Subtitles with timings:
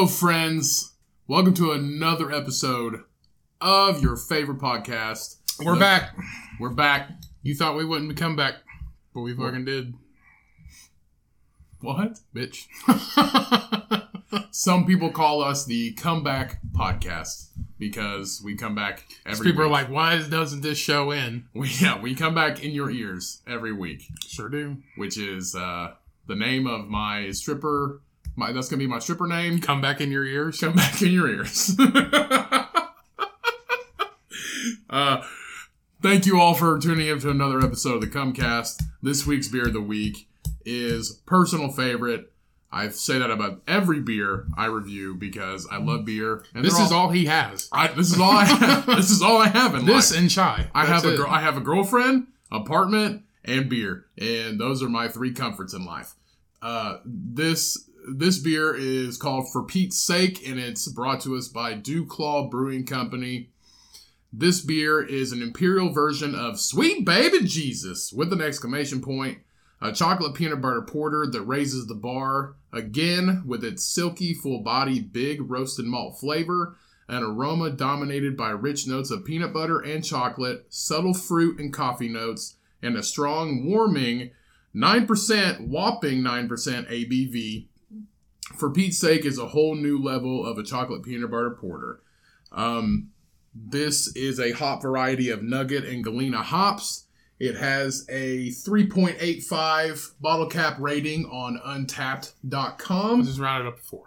[0.00, 0.94] Hello, friends.
[1.26, 3.02] Welcome to another episode
[3.60, 5.36] of your favorite podcast.
[5.62, 6.16] We're back.
[6.58, 7.10] We're back.
[7.42, 8.54] You thought we wouldn't come back,
[9.12, 9.92] but we fucking did,
[11.80, 12.20] What?
[12.34, 12.64] bitch.
[14.50, 17.48] Some people call us the comeback podcast
[17.78, 19.52] because we come back every week.
[19.52, 21.44] People are like, why doesn't this show end?
[21.52, 24.78] we, yeah, we come back in your ears every week, Sure do.
[24.96, 25.92] which is uh,
[26.26, 28.00] the name of my stripper.
[28.40, 29.60] My that's gonna be my stripper name.
[29.60, 30.58] Come back in your ears.
[30.60, 31.76] come back in your ears.
[34.88, 35.22] uh,
[36.00, 38.82] thank you all for tuning in to another episode of the Cummcast.
[39.02, 40.26] This week's beer of the week
[40.64, 42.32] is personal favorite.
[42.72, 46.42] I say that about every beer I review because I love beer.
[46.54, 47.68] And This is all he has.
[47.72, 48.86] I, this is all I have.
[48.86, 50.18] this is all I have in This life.
[50.18, 50.70] and chai.
[50.74, 51.26] I have a.
[51.28, 56.14] I have a girlfriend, apartment, and beer, and those are my three comforts in life.
[56.62, 61.74] Uh, this this beer is called For Pete's Sake, and it's brought to us by
[61.74, 63.50] DuClaw Brewing Company.
[64.32, 69.38] This beer is an imperial version of Sweet Baby Jesus with an exclamation point.
[69.82, 75.00] A chocolate peanut butter porter that raises the bar again with its silky, full body,
[75.00, 76.76] big roasted malt flavor,
[77.08, 82.08] an aroma dominated by rich notes of peanut butter and chocolate, subtle fruit and coffee
[82.08, 84.30] notes, and a strong, warming
[84.74, 87.66] 9%, whopping 9% ABV.
[88.54, 92.00] For Pete's sake, is a whole new level of a chocolate peanut butter porter.
[92.52, 93.10] Um,
[93.54, 97.06] this is a hop variety of Nugget and Galena hops.
[97.38, 103.24] It has a 3.85 bottle cap rating on untapped.com.
[103.24, 104.04] Just rounded up to four.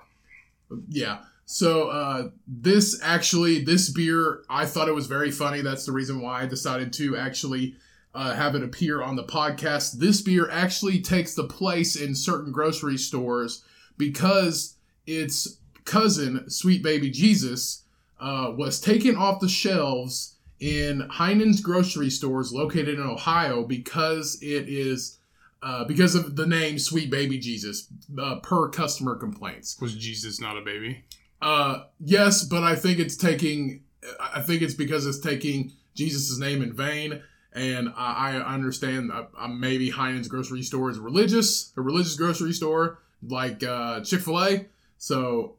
[0.88, 1.20] Yeah.
[1.46, 5.62] So uh, this actually, this beer, I thought it was very funny.
[5.62, 7.76] That's the reason why I decided to actually
[8.14, 9.94] uh, have it appear on the podcast.
[9.94, 13.64] This beer actually takes the place in certain grocery stores
[14.08, 14.76] because
[15.06, 17.84] its cousin, Sweet Baby Jesus,
[18.20, 24.68] uh, was taken off the shelves in Heinen's grocery stores located in Ohio because it
[24.70, 25.20] is.
[25.66, 27.88] Uh, because of the name Sweet Baby Jesus,
[28.20, 29.80] uh, per customer complaints.
[29.80, 31.06] Was Jesus not a baby?
[31.42, 33.84] Uh, yes, but I think it's taking.
[34.20, 39.10] I think it's because it's taking Jesus' name in vain, and I, I understand.
[39.14, 44.22] Uh, uh, maybe Heinen's grocery store is religious, a religious grocery store like uh, Chick
[44.22, 44.66] Fil A.
[44.98, 45.56] So,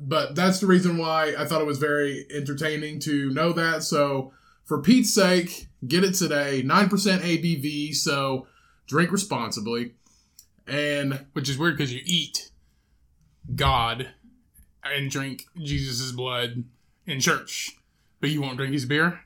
[0.00, 3.82] but that's the reason why I thought it was very entertaining to know that.
[3.82, 4.32] So,
[4.64, 6.62] for Pete's sake, get it today.
[6.64, 7.94] Nine percent ABV.
[7.94, 8.46] So,
[8.86, 9.94] drink responsibly.
[10.66, 12.50] And Which is weird because you eat
[13.54, 14.08] God
[14.84, 16.64] and drink Jesus' blood
[17.06, 17.76] in church,
[18.20, 19.20] but you won't drink his beer.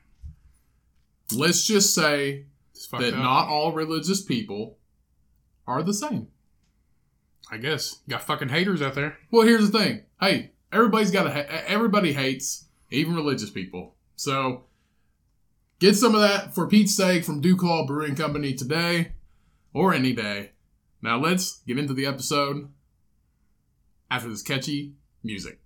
[1.31, 2.45] let's just say
[2.91, 3.19] that up.
[3.19, 4.77] not all religious people
[5.67, 6.27] are the same.
[7.51, 9.17] I guess got fucking haters out there.
[9.31, 10.03] Well, here's the thing.
[10.19, 13.95] Hey, everybody's got a everybody hates even religious people.
[14.15, 14.63] So
[15.79, 19.13] get some of that for Pete's sake from Duke Duclaw Brewing Company today
[19.73, 20.51] or any day.
[21.01, 22.69] Now let's get into the episode
[24.09, 25.64] after this catchy music.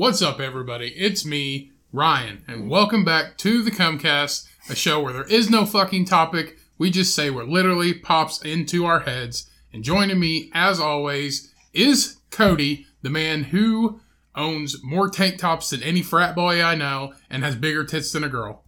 [0.00, 0.94] What's up, everybody?
[0.96, 5.66] It's me, Ryan, and welcome back to the Cummcast, a show where there is no
[5.66, 6.56] fucking topic.
[6.78, 9.50] We just say what literally pops into our heads.
[9.74, 14.00] And joining me, as always, is Cody, the man who
[14.34, 18.24] owns more tank tops than any frat boy I know and has bigger tits than
[18.24, 18.64] a girl.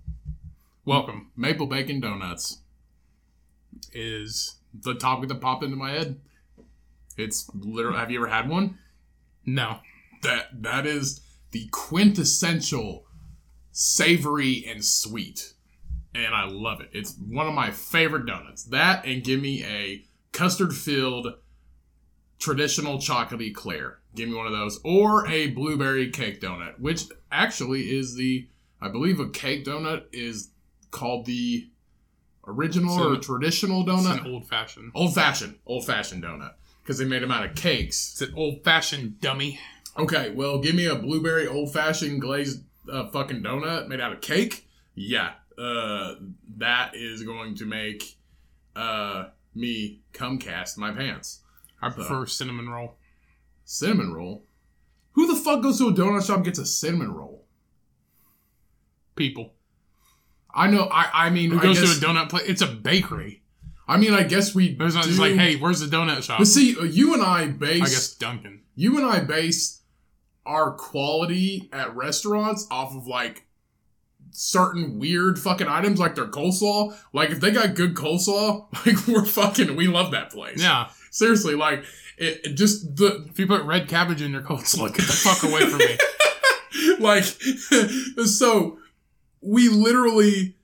[0.84, 1.30] Welcome.
[1.34, 2.58] Maple bacon donuts.
[3.94, 6.20] Is The topic that popped into my head.
[7.16, 7.96] It's literal.
[7.96, 8.76] Have you ever had one?
[9.46, 9.78] no.
[10.22, 11.20] That that is
[11.50, 13.04] the quintessential
[13.70, 15.54] savory and sweet.
[16.14, 16.90] And i love it.
[16.92, 18.64] It's one of my favorite donuts.
[18.64, 21.34] That and give me a custard filled
[22.38, 24.80] traditional chocolatey eclair give me one of those.
[24.84, 28.48] Or a blueberry cake donut which actually is the
[28.80, 30.50] i believe a cake donut is
[30.90, 31.68] called the
[32.46, 34.92] original So or traditional It's donut an old fashioned.
[34.94, 36.54] old fashioned old fashioned donut.
[36.82, 38.10] Because they made them out of cakes.
[38.20, 39.60] It's an old fashioned dummy.
[39.98, 44.20] Okay, well, give me a blueberry old fashioned glazed uh, fucking donut made out of
[44.20, 44.66] cake.
[44.94, 46.14] Yeah, uh,
[46.56, 48.16] that is going to make
[48.74, 51.40] uh, me come cast my pants.
[51.80, 52.96] I prefer cinnamon roll.
[53.64, 54.44] Cinnamon roll.
[55.12, 57.44] Who the fuck goes to a donut shop and gets a cinnamon roll?
[59.14, 59.52] People.
[60.54, 60.88] I know.
[60.90, 62.44] I I mean, Who goes guess, to a donut place?
[62.46, 63.42] It's a bakery.
[63.86, 64.68] I mean, I guess we.
[64.68, 66.38] It's not do, just like, hey, where's the donut shop?
[66.38, 67.82] But see, uh, you and I base.
[67.82, 68.60] I guess Dunkin.
[68.74, 69.81] you and I base
[70.44, 73.46] our quality at restaurants off of like
[74.30, 76.96] certain weird fucking items like their coleslaw.
[77.12, 80.60] Like if they got good coleslaw, like we're fucking we love that place.
[80.62, 80.90] Yeah.
[81.10, 81.84] Seriously, like
[82.18, 85.42] it, it just the If you put red cabbage in your coleslaw, get the fuck
[85.42, 85.98] away from me.
[86.98, 87.24] like
[88.26, 88.78] so
[89.40, 90.56] we literally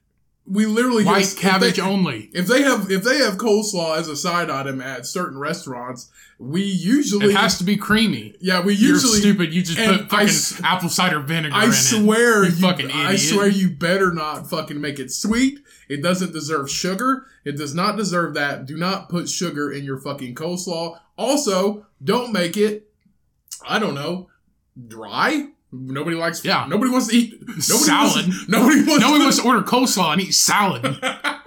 [0.51, 2.31] we literally White just- if cabbage they- only.
[2.33, 6.09] If they have if they have coleslaw as a side item at certain restaurants,
[6.39, 8.35] we usually It has to be creamy.
[8.41, 9.53] yeah we You're usually stupid.
[9.53, 13.49] You just put fucking s- apple cider vinegar I swear You you, fucking I swear
[13.49, 15.61] you better not fucking make it sweet.
[15.89, 17.27] It doesn't deserve sugar.
[17.45, 18.67] It does not deserve that.
[18.67, 20.99] Do not put sugar in your fucking coleslaw.
[21.17, 22.85] Also, don't make it
[23.69, 24.29] I don't know,
[24.87, 25.49] dry.
[25.71, 26.67] Nobody likes Yeah.
[26.69, 28.27] Nobody wants to eat nobody Salad.
[28.27, 29.01] Wants, nobody wants it.
[29.01, 30.99] No one to, wants to order coleslaw and eat salad.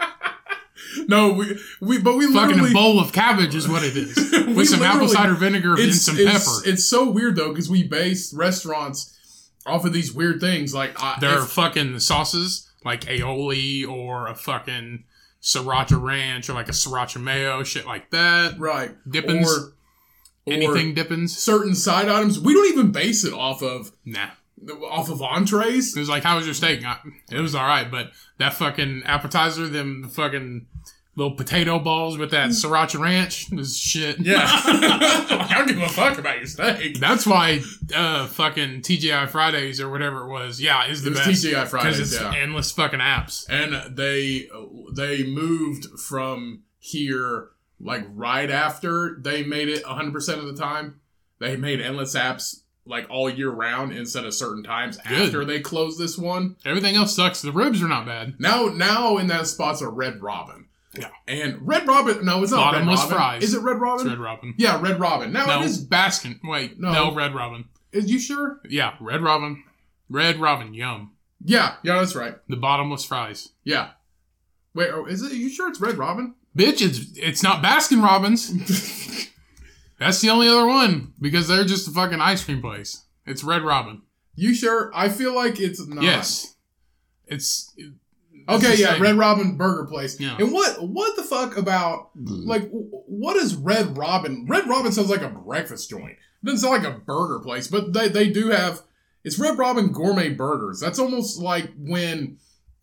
[1.07, 4.15] No, we we but we fucking a bowl of cabbage is what it is.
[4.56, 6.69] With some apple cider vinegar and some it's, pepper.
[6.69, 9.18] It's so weird though because we base restaurants
[9.65, 10.74] off of these weird things.
[10.74, 15.06] Like uh, I, are if- fucking sauces like aioli or a fucking
[15.41, 18.59] sriracha ranch or like a sriracha mayo, shit like that.
[18.59, 19.50] right Dippins.
[19.50, 19.74] or, or
[20.47, 21.38] Anything dippins?
[21.38, 22.39] certain side items.
[22.39, 24.29] We don't even base it off of Nah.
[24.89, 25.95] off of entrees.
[25.95, 26.83] It was like, how was your steak?
[26.85, 26.99] I-
[27.31, 30.65] It was all right, but that fucking appetizer, them fucking
[31.17, 34.17] little potato balls with that sriracha ranch was shit.
[34.19, 36.99] Yeah, I don't give a fuck about your steak.
[36.99, 37.61] That's why
[37.93, 41.43] uh fucking TGI Fridays or whatever it was, yeah, is It the was best.
[41.45, 42.33] TGI Fridays, it's yeah.
[42.35, 43.45] endless fucking apps.
[43.49, 44.47] and they
[44.95, 47.49] they moved from here
[47.83, 50.99] like right after they made it 100% of the time
[51.39, 55.27] they made endless apps like all year round instead of certain times Good.
[55.27, 57.41] after they closed this one Everything else sucks.
[57.41, 58.35] The ribs are not bad.
[58.39, 60.67] now now in that spot's a red robin
[60.97, 61.09] Yeah.
[61.27, 63.43] and red robin no it's not Bottomless red robin fries.
[63.43, 64.53] is it red robin It's Red Robin.
[64.57, 66.39] yeah red robin now No, it is Baskin.
[66.43, 66.91] Wait, No.
[66.91, 67.13] no.
[67.15, 67.65] Red Robin.
[67.91, 69.63] is you sure Yeah, Red Robin.
[70.09, 71.11] Red Robin, yum.
[71.43, 73.49] yeah yeah that's right The bottomless fries.
[73.63, 73.91] yeah
[74.73, 78.50] wait oh, is it you sure it's red robin Bitch, it's it's not Baskin Robbins.
[80.00, 83.06] That's the only other one because they're just a fucking ice cream place.
[83.25, 84.01] It's Red Robin.
[84.36, 86.56] you sure i feel like it's not Yes,
[87.27, 87.74] it's.
[87.77, 87.95] it's
[88.50, 89.01] Okay, yeah, same.
[89.03, 90.19] Red Robin Burger Place.
[90.19, 90.36] Yeah.
[90.39, 92.45] And what what the fuck about mm.
[92.45, 94.45] like what is Red Robin?
[94.50, 96.13] Red Robin sounds like a breakfast joint.
[96.13, 98.81] It doesn't sound like a burger place, but they they do have
[99.24, 100.80] it's Red Robin Gourmet Burgers.
[100.80, 102.39] That's almost like when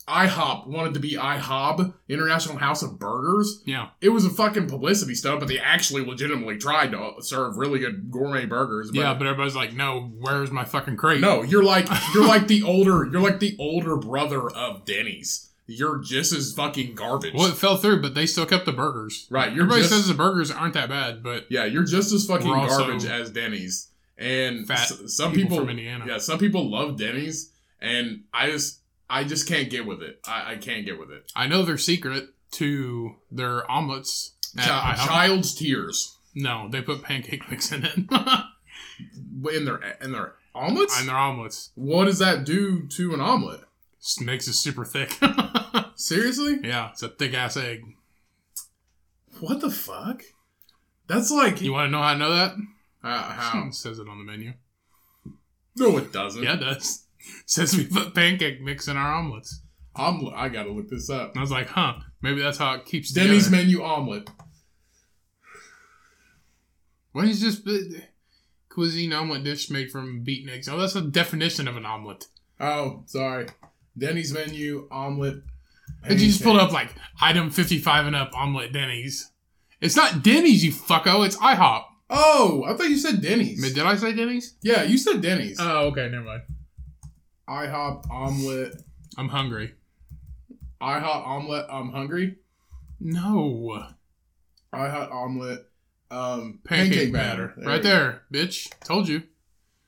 [0.08, 3.62] IHOP wanted to be IHOB, International House of Burgers.
[3.66, 7.78] Yeah, It was a fucking publicity stunt, but they actually legitimately tried to serve really
[7.78, 8.90] good gourmet burgers.
[8.90, 11.20] But yeah, but everybody's like, no, where's my fucking crate?
[11.20, 15.44] no, you're like you're like the older you're like the older brother of Denny's.
[15.70, 17.34] You're just as fucking garbage.
[17.34, 19.26] Well, it fell through, but they still kept the burgers.
[19.28, 22.46] Right, Everybody just says the burgers aren't that bad, but yeah, you're just as fucking
[22.48, 23.88] garbage as Denny's.
[24.16, 26.04] And fat s- some people people, from Indiana.
[26.08, 27.52] yeah, some people love Denny's,
[27.82, 30.20] and I just I just can't get with it.
[30.26, 31.30] I, I can't get with it.
[31.34, 34.34] I know their secret to their omelets.
[34.56, 34.96] IHOP.
[35.06, 37.96] child's tears no, they put pancake mix in it.
[37.96, 41.00] in their in their omelets.
[41.00, 41.70] In their omelets.
[41.74, 43.62] What does that do to an omelet?
[44.00, 45.18] Just makes it super thick.
[45.96, 46.60] Seriously?
[46.62, 47.82] yeah, it's a thick ass egg.
[49.40, 50.22] What the fuck?
[51.08, 52.52] That's like You want to know how I know that?
[53.02, 53.64] uh, how?
[53.68, 54.52] It says it on the menu.
[55.76, 56.42] No, it doesn't.
[56.42, 57.04] Yeah, it does.
[57.46, 59.62] Says we put pancake mix in our omelets.
[59.96, 61.30] I'm, I gotta look this up.
[61.30, 63.64] And I was like, huh, maybe that's how it keeps Denny's together.
[63.64, 64.30] menu omelet.
[67.12, 67.98] What is this uh,
[68.68, 70.68] cuisine omelet dish made from beaten eggs?
[70.68, 72.26] Oh, that's a definition of an omelet.
[72.60, 73.46] Oh, sorry.
[73.96, 75.42] Denny's menu omelet.
[76.04, 79.32] And you just pulled up like item 55 and up omelet Denny's.
[79.80, 81.24] It's not Denny's, you fucko.
[81.26, 81.84] It's IHOP.
[82.10, 83.74] Oh, I thought you said Denny's.
[83.74, 84.54] Did I say Denny's?
[84.62, 85.58] Yeah, you said Denny's.
[85.60, 86.42] Oh, okay, never mind.
[87.48, 88.82] IHOP omelet.
[89.16, 89.74] I'm hungry.
[90.80, 91.66] IHOP omelet.
[91.70, 92.36] I'm hungry.
[93.00, 93.86] No.
[94.74, 95.64] IHOP omelet.
[96.10, 97.54] Um, Pancake, batter.
[97.56, 97.88] There right we go.
[97.88, 98.68] there, bitch.
[98.84, 99.22] Told you.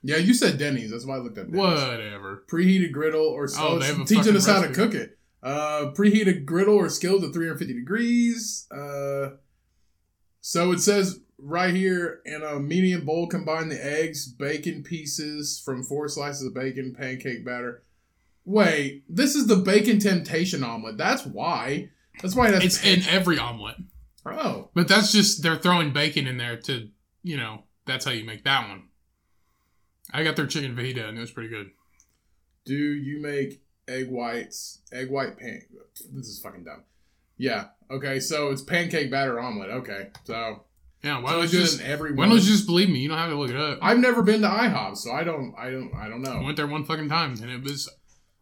[0.03, 0.91] Yeah, you said Denny's.
[0.91, 1.59] That's why I looked at Denny's.
[1.61, 2.45] Whatever.
[2.51, 5.19] Preheated griddle or so Oh, it's they have a teaching us how to cook it.
[5.43, 8.67] Uh, preheated griddle or skilled to 350 degrees.
[8.71, 9.37] Uh,
[10.41, 15.83] so it says right here in a medium bowl, combine the eggs, bacon pieces from
[15.83, 17.83] four slices of bacon, pancake batter.
[18.45, 20.97] Wait, this is the bacon temptation omelet.
[20.97, 21.91] That's why.
[22.23, 23.77] That's why that's It's in every omelet.
[24.27, 24.71] oh.
[24.75, 26.89] But that's just, they're throwing bacon in there to,
[27.23, 28.85] you know, that's how you make that one.
[30.13, 31.71] I got their chicken fajita and it was pretty good.
[32.65, 34.81] Do you make egg whites?
[34.93, 35.63] Egg white pan.
[36.13, 36.85] This is fucking dumb.
[37.37, 37.69] Yeah.
[37.91, 38.21] Okay.
[38.21, 39.71] So it's pancake batter omelet.
[39.71, 40.11] Okay.
[40.25, 40.65] So
[41.03, 42.99] Yeah, why So don't you just why don't you just believe me?
[42.99, 43.79] You don't have to look it up.
[43.81, 45.55] I've never been to IHOP, so I don't.
[45.57, 45.93] I don't.
[45.95, 46.33] I don't know.
[46.33, 47.89] I went there one fucking time and it was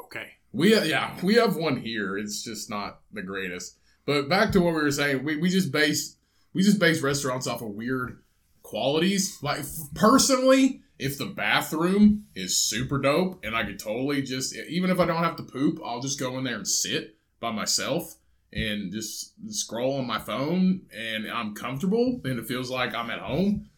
[0.03, 0.33] okay.
[0.53, 2.19] We yeah, we have one here.
[2.19, 3.79] It's just not the greatest.
[4.07, 6.17] But back to what we were saying, we, we just base
[6.53, 8.23] we just base restaurants off of weird
[8.63, 9.39] qualities.
[9.41, 9.61] Like
[9.95, 15.07] personally, if the bathroom is super dope and I could totally just even if I
[15.07, 18.17] don't have to poop, I'll just go in there and sit by myself
[18.53, 23.21] and just scroll on my phone and I'm comfortable and it feels like I'm at
[23.21, 23.69] home.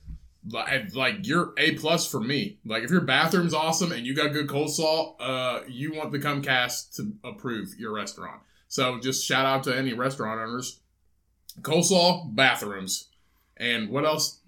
[0.49, 2.59] Like, like you're a plus for me.
[2.65, 6.97] Like if your bathroom's awesome and you got good coleslaw, uh, you want the Cummcast
[6.97, 8.41] to approve your restaurant.
[8.69, 10.81] So just shout out to any restaurant owners.
[11.62, 13.09] Coleslaw, bathrooms,
[13.57, 14.41] and what else?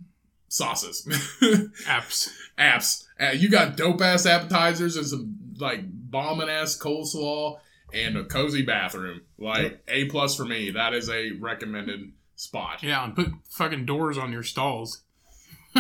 [0.48, 1.06] Sauces,
[1.86, 2.28] Apps.
[2.58, 3.04] apps.
[3.18, 7.58] Uh, you got dope ass appetizers and some like bombing ass coleslaw
[7.92, 9.22] and a cozy bathroom.
[9.38, 10.70] Like a plus for me.
[10.70, 12.82] That is a recommended spot.
[12.82, 15.02] Yeah, and put fucking doors on your stalls.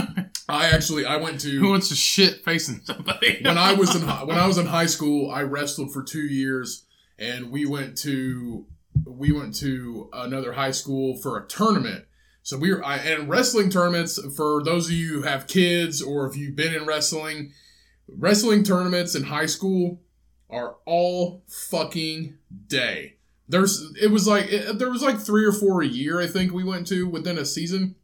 [0.48, 3.40] I actually I went to Who wants to shit facing somebody?
[3.44, 6.22] when I was in hi- when I was in high school, I wrestled for two
[6.26, 6.84] years,
[7.18, 8.66] and we went to
[9.06, 12.04] we went to another high school for a tournament.
[12.42, 16.26] So we were I, and wrestling tournaments for those of you who have kids or
[16.26, 17.52] if you've been in wrestling,
[18.08, 20.00] wrestling tournaments in high school
[20.52, 22.36] are all fucking
[22.68, 23.14] day.
[23.48, 26.52] There's it was like it, there was like three or four a year I think
[26.52, 27.96] we went to within a season.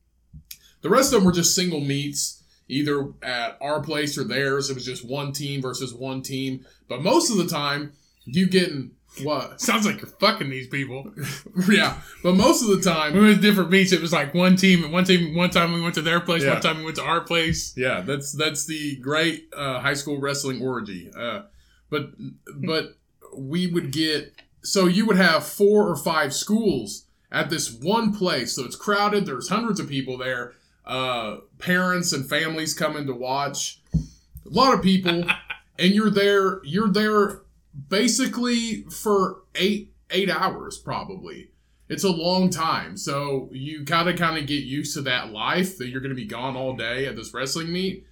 [0.83, 4.71] The rest of them were just single meets either at our place or theirs.
[4.71, 6.65] It was just one team versus one team.
[6.89, 7.93] But most of the time,
[8.25, 9.61] you getting what?
[9.61, 11.11] Sounds like you're fucking these people.
[11.69, 11.99] yeah.
[12.23, 13.93] But most of the We time, went to different beats.
[13.93, 15.35] It was like one team, and one team.
[15.35, 16.43] One time we went to their place.
[16.45, 16.53] Yeah.
[16.53, 17.73] One time we went to our place.
[17.77, 21.11] yeah, that's that's the great uh, high school wrestling orgy.
[21.17, 21.43] Uh,
[21.91, 22.11] but
[22.55, 22.97] but
[23.37, 28.55] we would get so you would have four or five schools at this one place.
[28.55, 29.27] So it's crowded.
[29.27, 30.55] There's hundreds of people there.
[30.85, 33.81] Uh, parents and families coming to watch.
[33.95, 33.99] A
[34.45, 35.25] lot of people,
[35.79, 36.65] and you're there.
[36.65, 37.43] You're there
[37.89, 41.51] basically for eight eight hours probably.
[41.91, 45.89] It's a long time, so you gotta kind of get used to that life that
[45.89, 48.07] you're gonna be gone all day at this wrestling meet.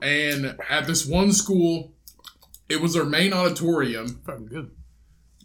[0.00, 1.92] And at this one school,
[2.68, 4.20] it was their main auditorium.
[4.24, 4.70] Fucking good.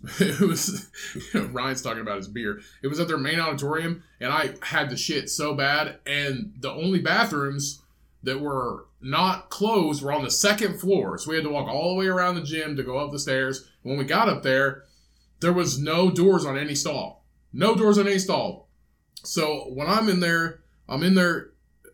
[0.20, 0.90] It was
[1.34, 2.60] Ryan's talking about his beer.
[2.82, 6.00] It was at their main auditorium, and I had the shit so bad.
[6.06, 7.82] And the only bathrooms
[8.22, 11.94] that were not closed were on the second floor, so we had to walk all
[11.94, 13.70] the way around the gym to go up the stairs.
[13.82, 14.84] When we got up there,
[15.40, 17.24] there was no doors on any stall.
[17.54, 18.68] No doors on any stall.
[19.24, 21.52] So when I'm in there, I'm in there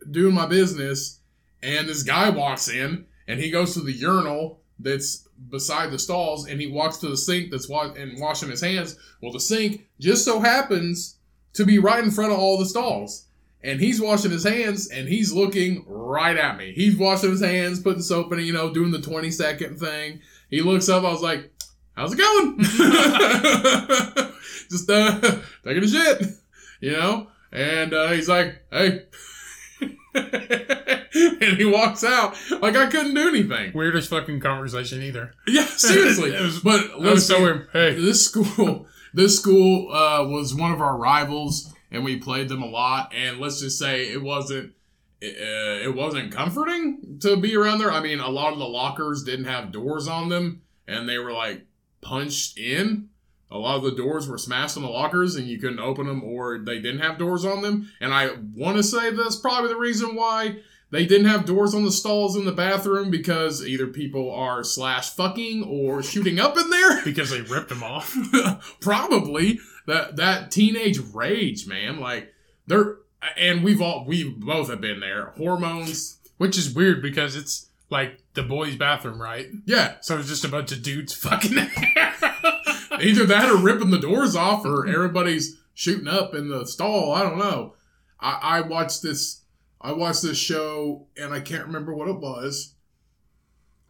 [0.09, 1.19] doing my business,
[1.61, 6.47] and this guy walks in, and he goes to the urinal that's beside the stalls,
[6.47, 8.97] and he walks to the sink that's wa- and washing his hands.
[9.21, 11.17] Well, the sink just so happens
[11.53, 13.25] to be right in front of all the stalls.
[13.61, 16.71] And he's washing his hands and he's looking right at me.
[16.73, 20.21] He's washing his hands, putting soap in you know, doing the 20 second thing.
[20.49, 21.51] He looks up, I was like,
[21.93, 22.57] How's it going?
[24.69, 25.19] Just uh
[25.65, 26.23] taking a shit.
[26.79, 27.27] You know?
[27.51, 29.03] And uh, he's like, Hey
[31.41, 33.71] and he walks out like I couldn't do anything.
[33.73, 35.33] Weirdest fucking conversation either.
[35.47, 36.31] Yeah, seriously.
[36.33, 37.67] It was- but I was let's so weird.
[37.73, 42.61] Hey, this school this school uh, was one of our rivals and we played them
[42.61, 44.73] a lot and let's just say it wasn't
[45.23, 49.23] uh, it wasn't comforting to be around there i mean a lot of the lockers
[49.23, 51.65] didn't have doors on them and they were like
[52.01, 53.09] punched in
[53.51, 56.23] a lot of the doors were smashed on the lockers and you couldn't open them
[56.23, 59.75] or they didn't have doors on them and i want to say that's probably the
[59.79, 60.55] reason why
[60.91, 65.09] they didn't have doors on the stalls in the bathroom because either people are slash
[65.11, 68.15] fucking or shooting up in there because they ripped them off.
[68.81, 71.99] probably that that teenage rage, man.
[71.99, 72.33] Like
[72.67, 72.97] they're
[73.37, 75.33] and we've all we both have been there.
[75.37, 79.47] Hormones, Which is weird because it's like the boys' bathroom, right?
[79.65, 79.95] yeah.
[80.01, 81.57] So it's just a bunch of dudes fucking.
[83.01, 87.13] Either that or ripping the doors off, or everybody's shooting up in the stall.
[87.13, 87.73] I don't know.
[88.19, 89.38] I, I watched this.
[89.81, 92.75] I watched this show, and I can't remember what it was.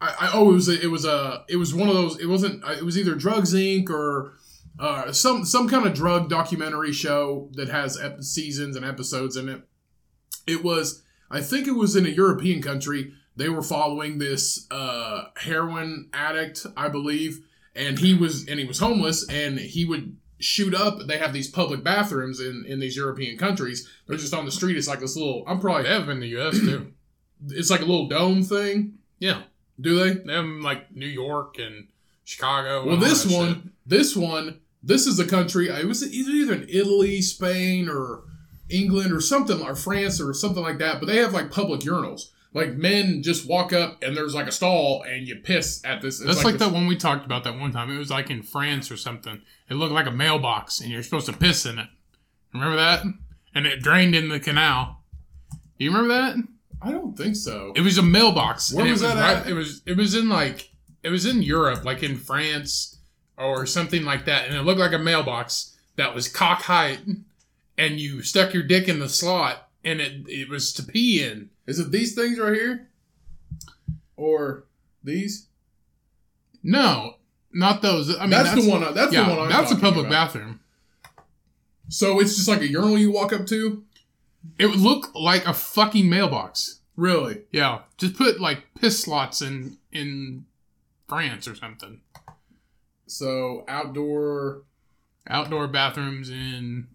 [0.00, 2.18] I, I oh, it was a, it was a it was one of those.
[2.20, 2.64] It wasn't.
[2.64, 3.90] It was either Drugs Inc.
[3.90, 4.34] or
[4.78, 9.48] uh, some some kind of drug documentary show that has ep- seasons and episodes in
[9.48, 9.62] it.
[10.46, 11.02] It was.
[11.30, 13.12] I think it was in a European country.
[13.36, 17.40] They were following this uh, heroin addict, I believe,
[17.74, 21.06] and he was and he was homeless, and he would shoot up.
[21.06, 23.88] They have these public bathrooms in in these European countries.
[24.06, 24.76] They're just on the street.
[24.76, 25.44] It's like this little.
[25.46, 25.88] I'm they probably.
[25.88, 26.58] have them in the U.S.
[26.58, 26.92] too.
[27.48, 28.98] It's like a little dome thing.
[29.18, 29.42] Yeah,
[29.80, 30.10] Do they?
[30.22, 31.88] they have 'em, like New York and
[32.24, 32.84] Chicago.
[32.84, 33.62] Well, and this one, shit.
[33.86, 35.68] this one, this is a country.
[35.68, 38.24] It was either in Italy, Spain, or
[38.68, 41.00] England or something, or France or something like that.
[41.00, 42.30] But they have like public urinals.
[42.52, 46.18] Like men just walk up and there's like a stall and you piss at this.
[46.20, 47.90] it's That's like, this- that one we talked about that one time.
[47.94, 49.40] It was like in France or something.
[49.70, 51.86] It looked like a mailbox, and you're supposed to piss in it.
[52.52, 53.04] Remember that?
[53.54, 55.04] And it drained in the canal.
[55.50, 56.36] Do you remember that?
[56.82, 57.72] I don't think so.
[57.76, 58.72] It was a mailbox.
[58.72, 59.46] Where was it that right, at?
[59.46, 59.82] It was.
[59.86, 60.70] It was in like.
[61.02, 62.98] It was in Europe, like in France
[63.38, 67.00] or something like that, and it looked like a mailbox that was cock height,
[67.78, 71.48] and you stuck your dick in the slot, and it it was to pee in.
[71.66, 72.88] Is it these things right here?
[74.16, 74.64] Or
[75.02, 75.46] these?
[76.62, 77.14] No,
[77.52, 78.14] not those.
[78.16, 78.94] I mean, that's, that's, the one.
[78.94, 79.38] That's yeah, the one.
[79.40, 80.32] I'm that's a public about.
[80.32, 80.60] bathroom.
[81.88, 83.84] So it's just like a urinal you walk up to.
[84.58, 86.80] It would look like a fucking mailbox.
[86.96, 87.42] Really?
[87.50, 90.44] Yeah, just put like piss slots in in
[91.08, 92.00] France or something.
[93.06, 94.62] So outdoor
[95.28, 96.88] Outdoor bathrooms in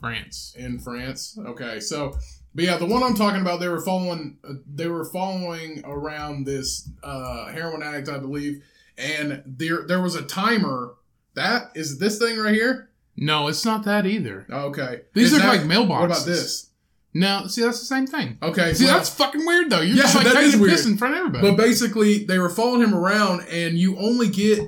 [0.00, 0.54] France.
[0.56, 1.38] in France.
[1.38, 2.16] Okay, so
[2.54, 4.38] but yeah, the one I'm talking about, they were following.
[4.42, 8.62] Uh, they were following around this uh, heroin addict, I believe,
[8.98, 10.94] and there there was a timer.
[11.34, 12.88] That is this thing right here.
[13.16, 14.46] No, it's not that either.
[14.50, 15.88] Okay, These Is that- like mailboxes.
[15.88, 16.70] What about this?
[17.14, 18.36] No, see that's the same thing.
[18.42, 19.80] Okay, See, well, that's fucking weird though.
[19.80, 20.70] You're Yeah, just like that taking is weird.
[20.72, 21.48] piss in front of everybody.
[21.50, 24.60] But basically, they were following him around, and you only get,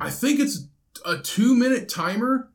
[0.00, 0.66] I think it's
[1.04, 2.48] a two minute timer.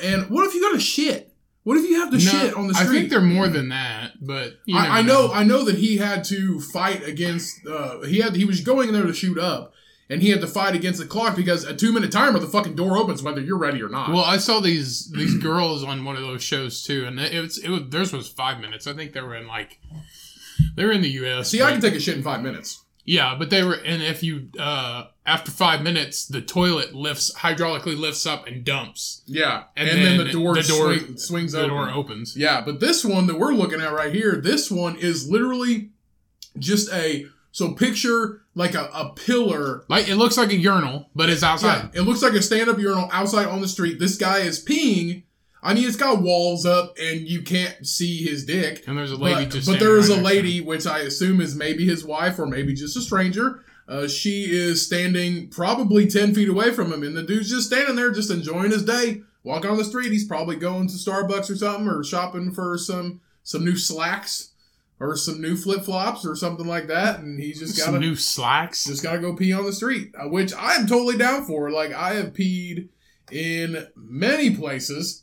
[0.00, 1.34] And what if you got to shit?
[1.64, 2.88] What if you have to No, shit on the street?
[2.88, 6.22] I think they're more than that, but I, I know, I know that he had
[6.24, 7.66] to fight against.
[7.66, 9.72] Uh, he had he was going in there to shoot up,
[10.10, 12.74] and he had to fight against the clock because a two minute timer, the fucking
[12.76, 14.10] door opens whether you're ready or not.
[14.10, 17.58] Well, I saw these these girls on one of those shows too, and it was
[17.58, 18.86] it was theirs was five minutes.
[18.86, 19.78] I think they were in like
[20.76, 21.50] they were in the U.S.
[21.50, 22.82] See, I can take a shit in five minutes.
[23.04, 27.98] Yeah, but they were, and if you uh after five minutes, the toilet lifts hydraulically
[27.98, 29.22] lifts up and dumps.
[29.26, 31.70] Yeah, And and, then, then the door, the door- swing- swings The open.
[31.70, 32.36] door opens.
[32.36, 35.90] Yeah, but this one that we're looking at right here, this one is literally
[36.58, 37.26] just a.
[37.50, 39.84] So picture like a, a pillar.
[39.88, 41.90] Like it looks like a urinal, but it's outside.
[41.94, 44.00] Yeah, it looks like a stand up urinal outside on the street.
[44.00, 45.22] This guy is peeing.
[45.62, 48.86] I mean, it's got walls up and you can't see his dick.
[48.86, 49.68] And there's a lady but, just.
[49.68, 52.74] but there is right a lady, which I assume is maybe his wife or maybe
[52.74, 53.64] just a stranger.
[53.88, 57.96] Uh, she is standing probably 10 feet away from him, and the dude's just standing
[57.96, 60.12] there, just enjoying his day, walking on the street.
[60.12, 64.50] He's probably going to Starbucks or something, or shopping for some some new slacks
[65.00, 68.16] or some new flip flops or something like that, and he's just got Some new
[68.16, 68.84] slacks.
[68.84, 71.70] just gotta go pee on the street, uh, which I am totally down for.
[71.70, 72.88] Like I have peed
[73.30, 75.22] in many places.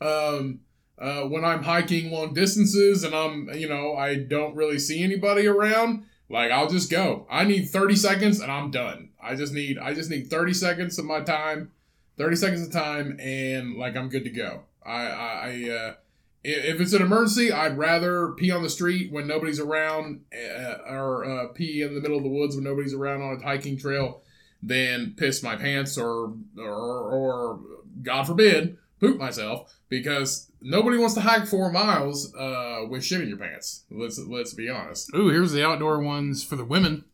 [0.00, 0.60] Um,
[0.98, 5.46] uh, when I'm hiking long distances and I'm, you know, I don't really see anybody
[5.46, 7.26] around, like I'll just go.
[7.30, 9.10] I need 30 seconds and I'm done.
[9.22, 11.70] I just need, I just need 30 seconds of my time,
[12.18, 14.62] 30 seconds of time, and like I'm good to go.
[14.84, 15.28] I, I,
[15.66, 15.94] I uh, i-
[16.46, 21.24] if it's an emergency, I'd rather pee on the street when nobody's around, uh, or
[21.24, 24.22] uh, pee in the middle of the woods when nobody's around on a hiking trail,
[24.62, 27.60] than piss my pants or, or, or
[28.02, 33.28] God forbid, poop myself because nobody wants to hike four miles uh, with shit in
[33.28, 33.84] your pants.
[33.90, 35.10] Let's let's be honest.
[35.14, 37.04] Ooh, here's the outdoor ones for the women.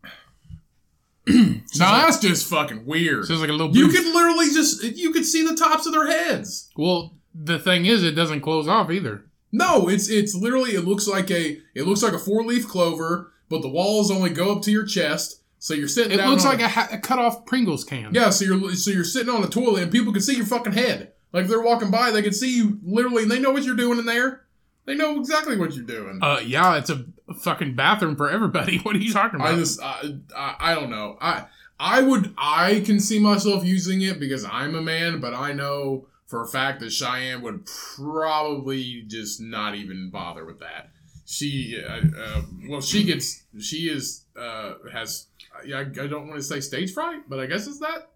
[1.78, 3.24] Now that's just fucking weird.
[3.24, 3.74] So it's like a little.
[3.74, 3.96] You booth.
[3.96, 6.68] could literally just you could see the tops of their heads.
[6.76, 9.24] Well, the thing is, it doesn't close off either.
[9.50, 13.32] No, it's it's literally it looks like a it looks like a four leaf clover,
[13.48, 16.18] but the walls only go up to your chest, so you're sitting.
[16.18, 18.14] It looks like a, ha- a cut off Pringles can.
[18.14, 18.30] yeah.
[18.30, 21.12] So you're so you're sitting on the toilet and people can see your fucking head.
[21.32, 23.98] Like they're walking by, they can see you literally, and they know what you're doing
[23.98, 24.44] in there.
[24.84, 26.18] They know exactly what you're doing.
[26.20, 27.04] Uh, yeah, it's a
[27.40, 28.78] fucking bathroom for everybody.
[28.82, 29.54] What are you talking about?
[29.54, 31.18] I just I, I I don't know.
[31.20, 31.44] I
[31.78, 36.06] I would I can see myself using it because I'm a man, but I know
[36.32, 40.88] for a fact that Cheyenne would probably just not even bother with that.
[41.26, 45.26] She uh, uh, well she gets she is uh has
[45.66, 48.08] yeah I, I don't want to say stage fright, but I guess it's that.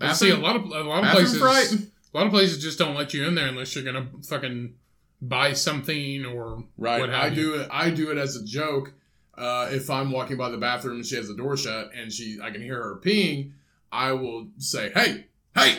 [0.00, 1.38] I see a lot of a lot of places.
[1.38, 1.72] fright.
[1.72, 4.74] A lot of places just don't let you in there unless you're gonna fucking
[5.22, 7.00] buy something or Right.
[7.00, 7.34] What have I you.
[7.42, 7.68] do it.
[7.70, 8.92] I do it as a joke.
[9.36, 12.38] Uh, if I'm walking by the bathroom and she has the door shut and she,
[12.42, 13.52] I can hear her peeing.
[13.92, 15.78] I will say, "Hey, hey,"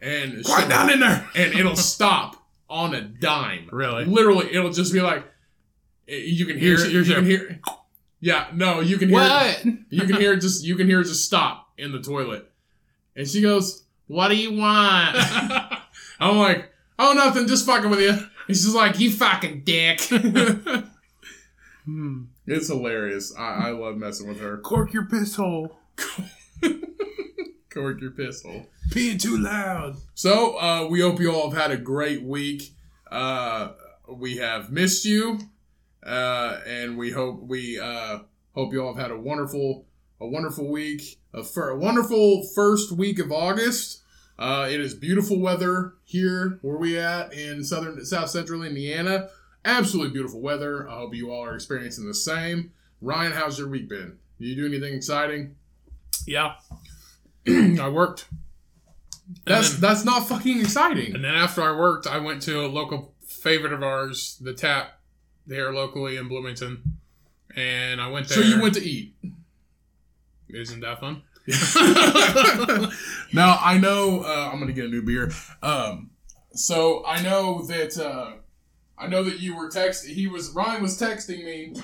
[0.00, 1.28] and quiet down in there.
[1.34, 2.36] and it'll stop
[2.68, 3.68] on a dime.
[3.72, 4.04] Really?
[4.04, 5.24] Literally, it'll just be like,
[6.08, 6.92] eh, you can hear Here's- it.
[6.92, 7.60] here's you can your- hear.
[8.20, 9.18] Yeah, no, you can hear.
[9.20, 9.64] It, What?
[9.90, 10.64] you can hear it just.
[10.64, 12.50] You can hear it just stop in the toilet,
[13.14, 15.14] and she goes, What do you want?
[16.20, 18.10] I'm like, oh, nothing, just fucking with you.
[18.10, 20.00] And she's like, you fucking dick.
[21.84, 22.22] Hmm.
[22.46, 23.32] it's hilarious.
[23.38, 24.58] I, I love messing with her.
[24.58, 25.78] Cork your piss hole.
[27.78, 28.66] Cork your pistol.
[28.90, 29.98] Peeing too loud.
[30.14, 32.72] So, uh, we hope you all have had a great week.
[33.08, 33.70] Uh,
[34.08, 35.38] we have missed you,
[36.02, 38.18] uh, and we hope we uh,
[38.52, 39.86] hope you all have had a wonderful
[40.20, 44.02] a wonderful week, a, fir- a wonderful first week of August.
[44.36, 49.28] Uh, it is beautiful weather here where we at in southern South Central Indiana.
[49.64, 50.88] Absolutely beautiful weather.
[50.88, 52.72] I hope you all are experiencing the same.
[53.00, 54.18] Ryan, how's your week been?
[54.40, 55.54] Did you do anything exciting?
[56.26, 56.54] Yeah.
[57.46, 58.26] I worked.
[59.44, 61.14] That's then- that's not fucking exciting.
[61.14, 65.00] And then after I worked, I went to a local favorite of ours, the Tap,
[65.46, 66.98] there locally in Bloomington.
[67.54, 68.42] And I went there.
[68.42, 69.14] So you went to eat.
[70.48, 71.22] Isn't that fun?
[73.32, 75.30] now I know uh, I'm gonna get a new beer.
[75.62, 76.10] Um,
[76.52, 78.32] so I know that uh,
[78.98, 80.08] I know that you were texting.
[80.10, 81.74] He was Ryan was texting me.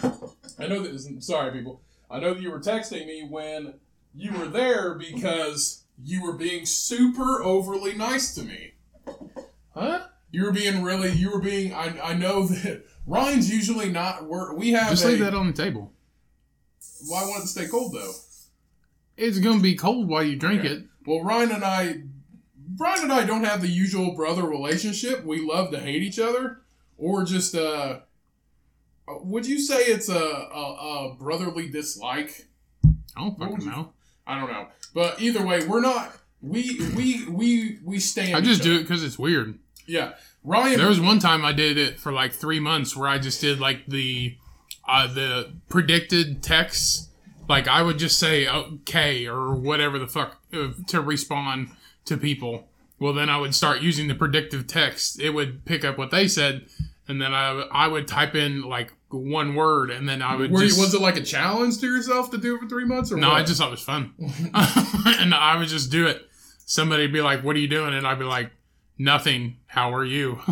[0.59, 1.23] I know that.
[1.23, 1.81] Sorry, people.
[2.11, 3.75] I know that you were texting me when
[4.16, 8.72] you were there because you were being super overly nice to me.
[9.74, 10.07] Huh?
[10.31, 11.12] You were being really.
[11.12, 11.72] You were being.
[11.72, 14.27] I, I know that Ryan's usually not.
[14.27, 14.90] We're, we have.
[14.90, 15.92] Just a, leave that on the table.
[17.09, 18.12] Why want it to stay cold though?
[19.16, 20.85] It's going to be cold while you drink it.
[21.07, 22.03] Well, Ryan and I,
[22.77, 25.24] Ryan and I don't have the usual brother relationship.
[25.24, 26.62] We love to hate each other,
[26.98, 28.00] or just uh,
[29.07, 32.48] uh, would you say it's a, a, a brotherly dislike?
[33.16, 33.92] I don't fucking know.
[34.27, 36.13] I don't know, but either way, we're not.
[36.41, 38.37] We we we we stand.
[38.37, 39.59] I just do it because it's weird.
[39.87, 40.79] Yeah, Ryan.
[40.79, 43.61] There was one time I did it for like three months where I just did
[43.61, 44.37] like the
[44.87, 47.09] uh, the predicted texts.
[47.49, 51.71] Like I would just say okay or whatever the fuck uh, to respond
[52.07, 52.69] to people.
[52.99, 55.21] Well, then I would start using the predictive text.
[55.21, 56.67] It would pick up what they said,
[57.09, 60.62] and then I I would type in like one word, and then I would were
[60.64, 63.11] you- was it like a challenge to yourself to do it for three months?
[63.12, 63.40] Or no, what?
[63.40, 66.29] I just thought it was fun, and I would just do it.
[66.66, 68.50] Somebody'd be like, "What are you doing?" and I'd be like,
[68.98, 69.57] "Nothing.
[69.66, 70.38] How are you?"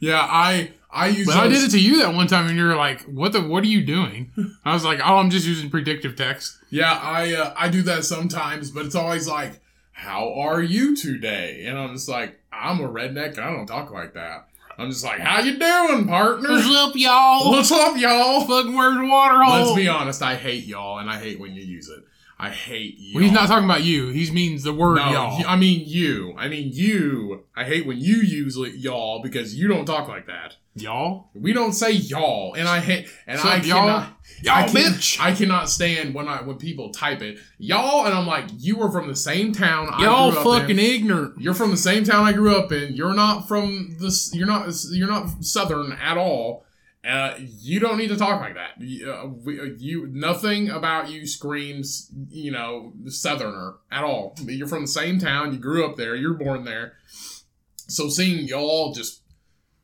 [0.00, 1.26] yeah, I I use.
[1.26, 3.40] But I did it to you that one time, and you're like, "What the?
[3.40, 4.30] What are you doing?"
[4.64, 8.04] I was like, "Oh, I'm just using predictive text." Yeah, I uh, I do that
[8.04, 9.60] sometimes, but it's always like,
[9.92, 13.38] "How are you today?" And I'm just like, "I'm a redneck.
[13.38, 16.48] I don't talk like that." I'm just like, "How you doing, partner?
[16.50, 17.50] up, y'all?
[17.50, 19.66] What's up, y'all?" Fucking where's the water hole?
[19.66, 20.22] Let's be honest.
[20.22, 22.04] I hate y'all, and I hate when you use it.
[22.44, 23.14] I hate you.
[23.14, 24.08] Well, he's not talking about you.
[24.08, 25.42] He means the word No, y'all.
[25.46, 26.34] I mean you.
[26.36, 27.44] I mean you.
[27.56, 30.56] I hate when you use y'all because you don't talk like that.
[30.74, 31.30] y'all?
[31.34, 33.80] We don't say y'all, and I hate and What's I y'all?
[33.86, 34.20] cannot.
[34.42, 35.20] Y'all, I can, bitch.
[35.20, 38.90] I cannot stand when I when people type it y'all, and I'm like, you are
[38.90, 39.88] from the same town.
[39.98, 40.84] Y'all grew up fucking in.
[40.84, 41.40] ignorant.
[41.40, 42.94] You're from the same town I grew up in.
[42.94, 44.34] You're not from this.
[44.34, 44.68] You're not.
[44.90, 46.63] You're not southern at all.
[47.06, 48.80] Uh, you don't need to talk like that.
[48.80, 54.34] You, uh, we, uh, you nothing about you screams, you know, southerner at all.
[54.46, 55.52] You're from the same town.
[55.52, 56.16] You grew up there.
[56.16, 56.94] You're born there.
[57.88, 59.20] So seeing y'all just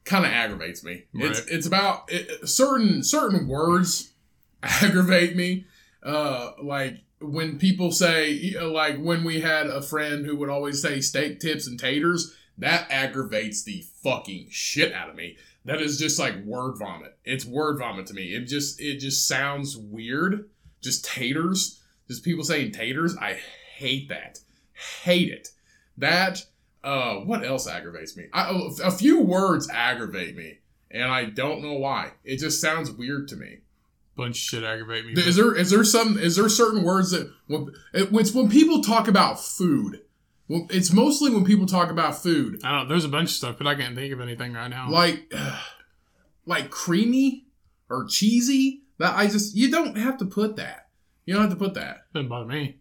[0.04, 1.04] kind of aggravates me.
[1.14, 4.12] It's it's about it, certain certain words
[4.62, 5.66] aggravate me.
[6.02, 11.00] Uh, like when people say like when we had a friend who would always say
[11.00, 12.35] steak tips and taters.
[12.61, 15.37] That aggravates the fucking shit out of me.
[15.64, 17.16] That is just like word vomit.
[17.25, 18.35] It's word vomit to me.
[18.35, 20.49] It just it just sounds weird.
[20.81, 21.81] Just taters.
[22.09, 23.16] Just people saying taters.
[23.16, 23.38] I
[23.77, 24.40] hate that.
[25.03, 25.49] Hate it.
[25.96, 26.44] That
[26.85, 28.27] uh what else aggravates me?
[28.33, 30.59] I, a few words aggravate me
[30.90, 32.12] and I don't know why.
[32.25, 33.59] It just sounds weird to me.
[34.16, 35.12] Bunch of shit aggravate me.
[35.12, 39.09] Is there is there some is there certain words that when it's when people talk
[39.09, 40.03] about food.
[40.50, 42.88] Well, it's mostly when people talk about food, I don't.
[42.88, 44.90] There's a bunch of stuff, but I can't think of anything right now.
[44.90, 45.32] like
[46.44, 47.46] like creamy
[47.88, 48.82] or cheesy.
[48.98, 50.88] That I just you don't have to put that.
[51.24, 52.12] You don't have to put that.
[52.12, 52.78] Doesn't bother me.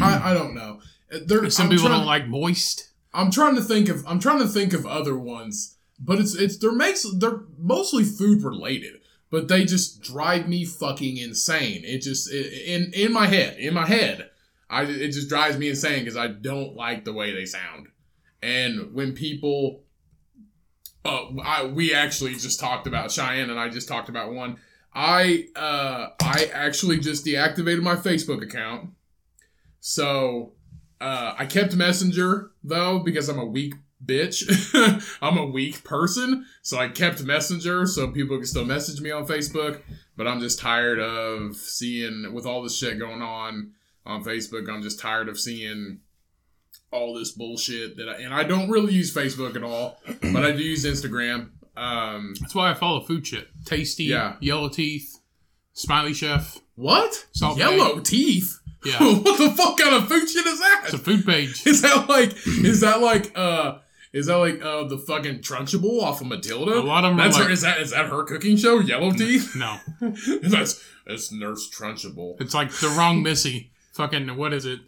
[0.00, 0.78] I, I don't know.
[1.10, 2.90] There, Some I'm people trying- don't like moist.
[3.12, 6.58] I'm trying to think of I'm trying to think of other ones, but it's it's
[6.58, 9.00] they're makes they're mostly food related,
[9.32, 11.82] but they just drive me fucking insane.
[11.84, 14.30] It just it, in in my head, in my head,
[14.70, 17.88] I it just drives me insane because I don't like the way they sound.
[18.42, 19.82] And when people
[21.04, 24.58] uh I we actually just talked about Cheyenne and I just talked about one.
[24.94, 28.90] I uh I actually just deactivated my Facebook account.
[29.80, 30.52] So
[31.00, 34.42] uh, I kept Messenger though because I'm a weak bitch.
[35.22, 39.26] I'm a weak person, so I kept Messenger so people can still message me on
[39.26, 39.80] Facebook.
[40.16, 43.72] But I'm just tired of seeing with all this shit going on
[44.08, 44.68] on Facebook.
[44.68, 46.00] I'm just tired of seeing
[46.90, 50.00] all this bullshit that I, and I don't really use Facebook at all,
[50.32, 51.50] but I do use Instagram.
[51.76, 53.46] Um, That's why I follow food shit.
[53.64, 54.34] Tasty, Yeah.
[54.40, 55.18] Yellow Teeth,
[55.74, 56.58] Smiley Chef.
[56.74, 57.26] what?
[57.32, 58.58] Salt Yellow teeth?
[58.84, 60.82] Yeah, what the fuck kind of food shit is that?
[60.84, 61.62] it's a food page.
[61.66, 63.78] Is that like is that like uh
[64.12, 66.78] Is that like uh, the fucking Trunchbull off of Matilda?
[66.78, 67.42] A lot of 'em are That's her.
[67.44, 68.78] like- Is that is that her cooking show?
[68.78, 69.54] Yellow Teeth.
[69.56, 69.78] No,
[70.42, 72.40] that's that's Nurse Trunchbull.
[72.40, 73.72] it's like the wrong Missy.
[73.98, 74.80] Fucking what is it?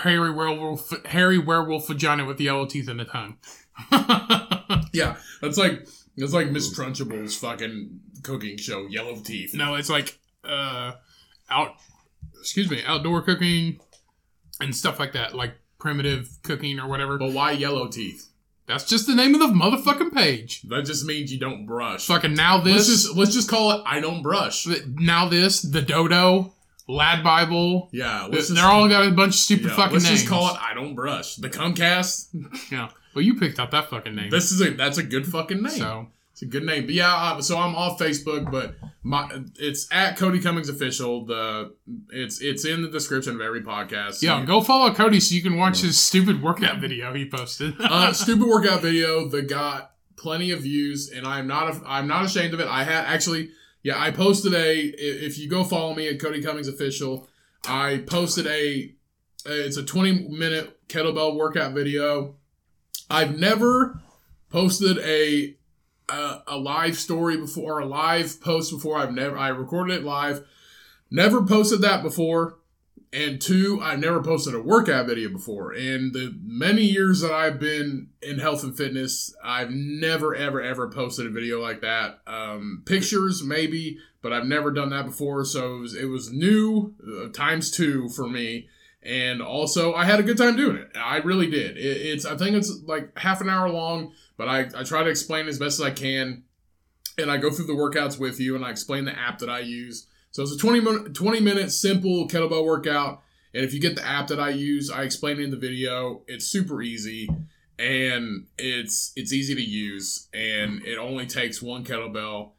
[0.00, 3.38] Harry werewolf, Harry werewolf vagina with the yellow teeth and the tongue.
[4.92, 5.86] Yeah, that's like
[6.16, 8.86] it's like Miss Trunchbull's fucking cooking show.
[8.88, 9.54] Yellow Teeth.
[9.54, 10.92] no, it's like uh,
[11.48, 11.74] out.
[12.40, 13.78] Excuse me, outdoor cooking
[14.60, 17.18] and stuff like that, like primitive cooking or whatever.
[17.18, 18.26] But why Yellow Teeth?
[18.66, 20.62] That's just the name of the motherfucking page.
[20.62, 22.06] That just means you don't brush.
[22.06, 24.66] Fucking now Let's this, just let's just call it I don't brush.
[24.86, 26.54] now this, the dodo,
[26.90, 27.88] LADbible.
[27.92, 30.20] Yeah, They're let's just, all got a bunch of stupid yeah, fucking let's names.
[30.20, 31.36] just call it I don't brush.
[31.36, 32.28] The Cummcast.
[32.72, 34.30] Yeah, well, you picked out that fucking name.
[34.30, 35.70] This is a that's a good fucking name.
[35.72, 36.86] so It's a good name.
[36.86, 41.24] But yeah, uh, so I'm off Facebook, but my it's at Cody Cummings official.
[41.24, 41.74] The
[42.10, 44.22] it's it's in the description of every podcast.
[44.22, 47.74] yeah, You- go follow Cody so you can watch his stupid workout video he posted.
[47.80, 52.26] uh, stupid workout video that got plenty of views, and I'm not a, I'm not
[52.26, 52.66] ashamed of it.
[52.68, 53.50] I had actually,
[53.82, 54.78] yeah, I posted a.
[54.78, 57.28] If you go follow me at Cody Cummings official,
[57.66, 58.94] I posted a.
[59.46, 62.36] It's a 20 minute kettlebell workout video.
[63.08, 64.00] I've never
[64.50, 65.56] posted a
[66.10, 68.98] a, a live story before, or a live post before.
[68.98, 70.46] I've never I recorded it live.
[71.10, 72.58] Never posted that before.
[73.12, 75.72] And two, I've never posted a workout video before.
[75.72, 80.88] And the many years that I've been in health and fitness, I've never, ever, ever
[80.88, 82.20] posted a video like that.
[82.28, 85.44] Um, pictures, maybe, but I've never done that before.
[85.44, 88.68] So it was, it was new uh, times two for me.
[89.02, 90.90] And also, I had a good time doing it.
[90.94, 91.78] I really did.
[91.78, 95.10] It, it's, I think it's like half an hour long, but I, I try to
[95.10, 96.44] explain as best as I can.
[97.18, 99.60] And I go through the workouts with you and I explain the app that I
[99.60, 100.06] use.
[100.30, 103.22] So it's a 20 minute, 20 minute simple kettlebell workout.
[103.52, 106.22] And if you get the app that I use, I explain it in the video.
[106.28, 107.28] It's super easy
[107.80, 112.50] and it's it's easy to use and it only takes one kettlebell.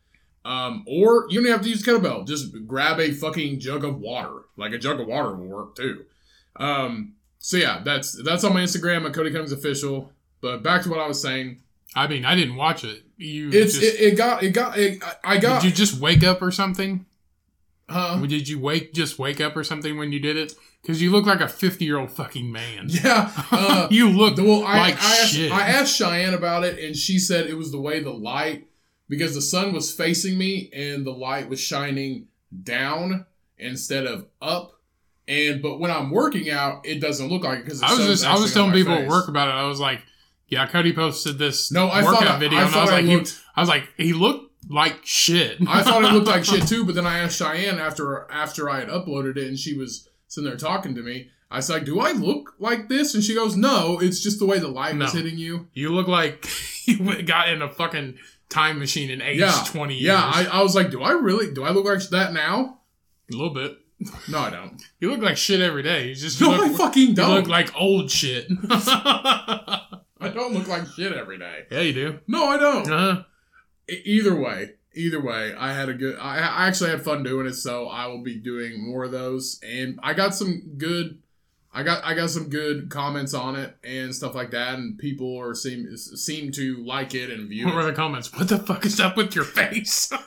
[0.43, 2.25] Um, or you don't have to use kettlebell.
[2.27, 4.41] Just grab a fucking jug of water.
[4.57, 6.05] Like a jug of water will work too.
[6.55, 10.11] Um, so yeah, that's that's on my Instagram at Cody Cummings Official.
[10.41, 11.61] But back to what I was saying.
[11.95, 13.03] I mean, I didn't watch it.
[13.17, 16.23] You It's just, it, it got it got it, I got did you just wake
[16.23, 17.05] up or something?
[17.91, 18.17] Huh?
[18.25, 20.53] Did you wake just wake up or something when you did it?
[20.81, 22.87] Because you look like a fifty year old fucking man.
[22.87, 23.31] Yeah.
[23.51, 25.51] Uh, you look Well, I, like I, asked, shit.
[25.51, 28.67] I asked Cheyenne about it, and she said it was the way the light,
[29.07, 32.27] because the sun was facing me and the light was shining
[32.63, 33.25] down
[33.57, 34.73] instead of up.
[35.27, 38.25] And but when I'm working out, it doesn't look like it because I was just
[38.25, 39.51] I was telling people at work about it.
[39.51, 40.01] I was like,
[40.47, 43.27] yeah, Cody posted this No, I workout thought video, I and I was like, it
[43.27, 43.35] he.
[43.55, 45.57] I was like, he looked like shit.
[45.67, 46.85] I thought it looked like shit too.
[46.85, 50.49] But then I asked Cheyenne after after I had uploaded it, and she was sitting
[50.49, 51.29] there talking to me.
[51.49, 54.45] I was like, "Do I look like this?" And she goes, "No, it's just the
[54.45, 55.05] way the light No.
[55.07, 56.47] hitting you." You look like
[56.85, 58.17] you got in a fucking
[58.49, 60.05] time machine and aged Yeah, twenty years.
[60.13, 61.53] Yeah, I, I was like, "Do I really?
[61.53, 62.79] Do I look like that now?"
[63.29, 63.77] a little bit.
[64.29, 64.81] No, I don't.
[64.99, 66.07] You look like shit every day.
[66.09, 67.33] You just No, look, I fucking don't.
[67.35, 68.47] look like old shit.
[68.69, 71.65] I don't look like shit every day.
[71.71, 72.19] yeah, you do.
[72.27, 72.89] No, I don't.
[72.91, 73.23] Uh-huh.
[73.89, 76.17] Either way, either way, I had a good.
[76.19, 79.59] I, I actually had fun doing it, so I will be doing more of those.
[79.67, 81.19] And I got some good.
[81.73, 85.37] I got I got some good comments on it and stuff like that, and people
[85.39, 88.33] are seem seem to like it and view What were the comments?
[88.33, 90.11] What the fuck is up with your face?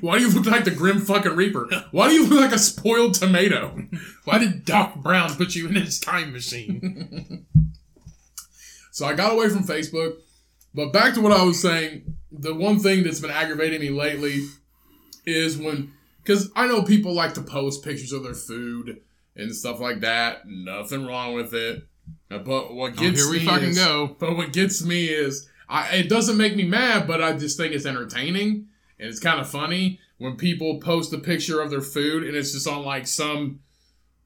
[0.00, 1.68] Why do you look like the Grim fucking Reaper?
[1.90, 3.78] Why do you look like a spoiled tomato?
[4.24, 7.46] Why did Doc Brown put you in his time machine?
[8.96, 10.14] So I got away from Facebook.
[10.76, 14.46] But back to what I was saying, the one thing that's been aggravating me lately
[15.24, 19.00] is when, because I know people like to post pictures of their food
[19.34, 20.46] and stuff like that.
[20.46, 21.82] Nothing wrong with it.
[22.30, 24.16] Uh, But what gets Oh, here we me fucking is, go.
[24.18, 27.72] But what gets me is, I, it doesn't make me mad, but I just think
[27.74, 28.66] it's entertaining
[28.98, 32.52] and it's kind of funny when people post a picture of their food and it's
[32.52, 33.60] just on like some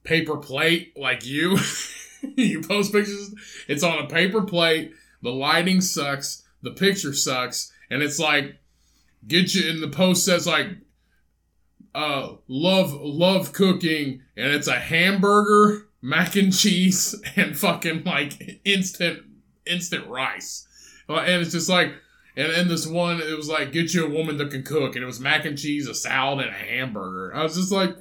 [0.03, 1.59] paper plate, like you.
[2.37, 3.35] you post pictures,
[3.69, 4.93] it's on a paper plate.
[5.23, 6.43] The lighting sucks.
[6.63, 8.57] The picture sucks, and it's like,
[9.27, 10.69] get you in the post says like,
[11.95, 19.23] uh, love love cooking, and it's a hamburger, mac and cheese, and fucking like instant
[19.67, 20.67] instant rice,
[21.09, 21.93] Uh, and it's just like.
[22.37, 24.95] And in this one, it was like, get you a woman that can cook.
[24.95, 27.35] And it was mac and cheese, a salad, and a hamburger.
[27.35, 27.97] I was just like,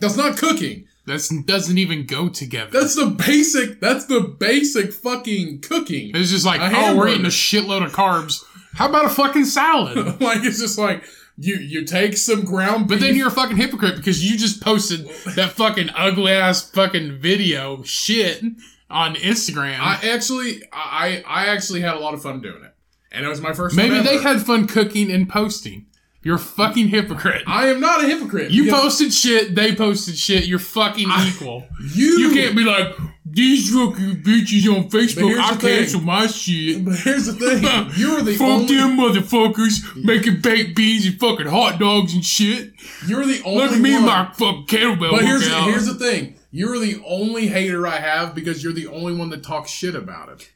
[0.00, 0.86] that's not cooking.
[1.06, 2.70] That doesn't even go together.
[2.70, 3.80] That's the basic.
[3.80, 6.12] That's the basic fucking cooking.
[6.14, 8.44] it's just like, A oh, we're eating a shitload of carbs.
[8.74, 9.96] How about a fucking salad?
[10.20, 11.02] like it's just like
[11.36, 13.00] You you take some ground But beef.
[13.00, 17.82] then you're a fucking hypocrite because you just posted that fucking ugly ass fucking video
[17.82, 18.42] shit
[18.88, 19.78] on Instagram.
[19.80, 22.74] I actually I I actually had a lot of fun doing it,
[23.10, 23.74] and it was my first.
[23.74, 25.86] Maybe they had fun cooking and posting.
[26.22, 27.44] You're a fucking hypocrite.
[27.46, 28.50] I am not a hypocrite.
[28.50, 30.44] You posted shit, they posted shit.
[30.46, 31.66] You're fucking equal.
[31.94, 35.38] You You can't be like these fucking bitches on Facebook.
[35.38, 36.84] I cancel my shit.
[36.84, 37.62] But here's the thing.
[37.96, 38.76] You're the Fuck only.
[38.76, 42.72] them motherfuckers making baked beans and fucking hot dogs and shit.
[43.06, 43.62] You're the only.
[43.62, 44.04] Look at me, one.
[44.04, 46.36] my fucking kettlebell But here's here's the thing.
[46.50, 50.28] You're the only hater I have because you're the only one that talks shit about
[50.28, 50.50] it.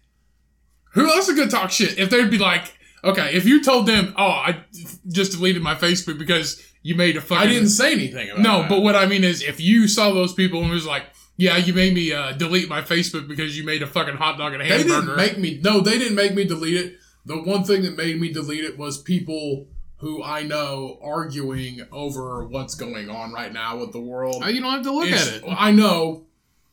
[0.92, 1.98] Who else is gonna talk shit?
[1.98, 4.64] If they'd be like, okay, if you told them, oh, I
[5.08, 7.48] just deleted my Facebook because you made a fucking.
[7.48, 8.68] I didn't say anything about No, that.
[8.68, 11.04] but what I mean is, if you saw those people and was like,
[11.36, 14.52] yeah, you made me uh, delete my Facebook because you made a fucking hot dog
[14.52, 15.00] and a they hamburger.
[15.00, 15.60] didn't make me.
[15.62, 16.98] No, they didn't make me delete it.
[17.26, 22.44] The one thing that made me delete it was people who I know arguing over
[22.44, 24.42] what's going on right now with the world.
[24.44, 25.44] Oh, you don't have to look It's- at it.
[25.48, 26.26] I know,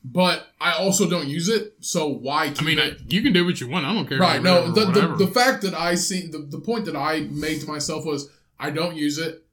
[0.03, 1.75] but I also don't use it.
[1.81, 2.53] So why?
[2.57, 2.79] I mean?
[2.79, 3.85] I, you can do what you want.
[3.85, 4.17] I don't care.
[4.17, 4.41] right?
[4.41, 7.67] No, the, the the fact that I see the, the point that I made to
[7.67, 9.43] myself was I don't use it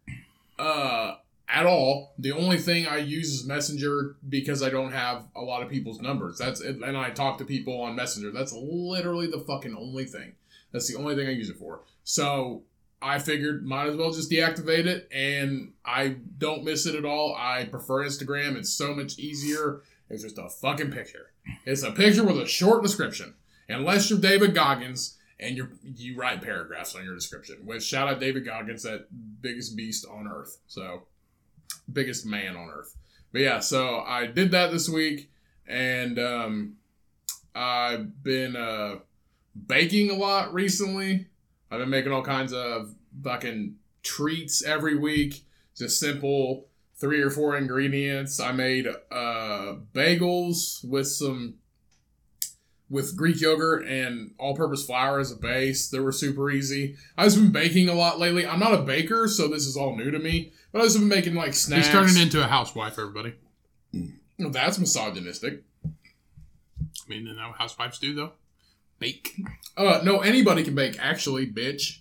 [0.59, 1.17] uh,
[1.49, 2.15] at all.
[2.19, 6.01] The only thing I use is Messenger because I don't have a lot of people's
[6.01, 6.39] numbers.
[6.39, 8.33] That's it, and I talk to people on Messenger.
[8.33, 10.33] That's literally the fucking only thing.
[10.73, 11.81] That's the only thing I use it for.
[12.05, 12.63] So
[13.01, 17.35] I figured might as well just deactivate it, and I don't miss it at all.
[17.39, 18.57] I prefer Instagram.
[18.57, 19.83] It's so much easier.
[20.11, 21.31] It's just a fucking picture.
[21.65, 23.35] It's a picture with a short description.
[23.69, 27.59] Unless you're David Goggins and you you write paragraphs on your description.
[27.65, 29.07] Which shout out David Goggins, that
[29.41, 30.59] biggest beast on earth.
[30.67, 31.03] So
[31.93, 32.97] biggest man on earth.
[33.33, 35.31] But yeah, so I did that this week,
[35.67, 36.77] and um,
[37.55, 38.97] I've been uh,
[39.67, 41.27] baking a lot recently.
[41.71, 45.45] I've been making all kinds of fucking treats every week.
[45.77, 46.68] Just simple
[46.99, 48.41] three or four ingredients.
[48.41, 51.55] I made uh, bagels with some
[52.91, 55.91] with Greek yogurt and all-purpose flour as a base.
[55.91, 56.97] They were super easy.
[57.19, 58.47] I've just been baking a lot lately.
[58.47, 60.53] I'm not a baker, so this is all new to me.
[60.73, 61.87] But I've just been making like snacks.
[61.87, 63.35] He's turning into a housewife, everybody.
[64.41, 65.65] Oh, that's misogynistic.
[65.85, 68.33] I mean, know how housewives do, though?
[68.99, 69.35] Bake.
[69.77, 70.97] Uh, no, anybody can bake.
[70.99, 71.99] Actually, bitch.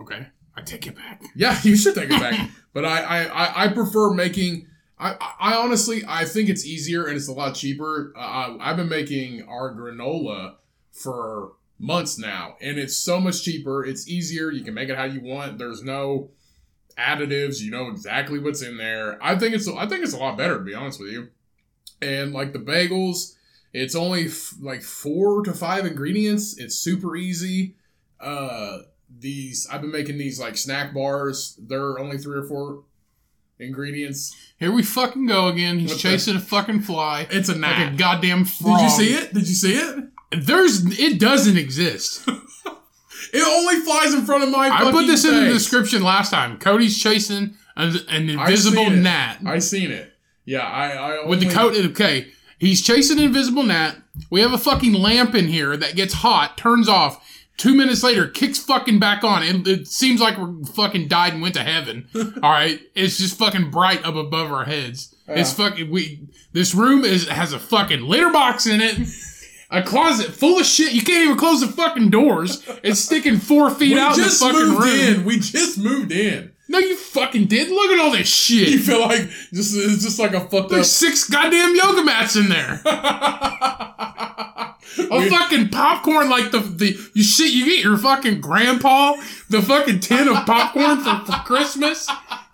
[0.00, 0.26] Okay.
[0.56, 1.22] I take it back.
[1.34, 2.50] Yeah, you should take it back.
[2.72, 4.68] but I, I, I, prefer making.
[4.98, 8.12] I, I I honestly, I think it's easier and it's a lot cheaper.
[8.16, 10.56] Uh, I, I've been making our granola
[10.92, 13.84] for months now, and it's so much cheaper.
[13.84, 14.50] It's easier.
[14.50, 15.58] You can make it how you want.
[15.58, 16.30] There's no
[16.96, 17.60] additives.
[17.60, 19.18] You know exactly what's in there.
[19.22, 21.28] I think it's I think it's a lot better to be honest with you.
[22.00, 23.34] And like the bagels,
[23.72, 26.58] it's only f- like four to five ingredients.
[26.58, 27.76] It's super easy.
[28.20, 28.78] Uh,
[29.18, 31.58] these I've been making these like snack bars.
[31.60, 32.84] They're only three or four
[33.58, 34.34] ingredients.
[34.58, 35.78] Here we fucking go again.
[35.78, 37.26] He's chasing a fucking fly.
[37.30, 38.78] It's a Like a goddamn frog.
[38.78, 39.34] Did you see it?
[39.34, 40.04] Did you see it?
[40.46, 42.28] There's it doesn't exist.
[43.32, 44.68] It only flies in front of my.
[44.68, 46.56] I put this in the description last time.
[46.56, 48.96] Cody's chasing an, an invisible it.
[48.96, 50.12] gnat I seen it.
[50.44, 50.90] Yeah, I.
[50.90, 51.74] I with the coat.
[51.74, 53.96] Okay, he's chasing an invisible gnat.
[54.30, 57.28] We have a fucking lamp in here that gets hot, turns off.
[57.56, 59.42] Two minutes later, kicks fucking back on.
[59.42, 62.08] It, it seems like we're fucking died and went to heaven.
[62.42, 65.14] All right, it's just fucking bright up above our heads.
[65.28, 66.26] It's fucking we.
[66.52, 68.98] This room is has a fucking litter box in it.
[69.70, 70.92] A closet full of shit.
[70.92, 72.62] You can't even close the fucking doors.
[72.82, 74.98] It's sticking four feet We out in the just fucking moved room.
[75.20, 75.24] in.
[75.24, 76.52] We just moved in.
[76.68, 77.70] No, you fucking did.
[77.70, 78.68] Look at all this shit.
[78.68, 80.68] You feel like just it's just like a fucked up.
[80.70, 82.80] There's six goddamn yoga mats in there.
[84.98, 89.14] A fucking popcorn like the the you shit you get your fucking grandpa
[89.48, 92.08] the fucking tin of popcorn for, for Christmas,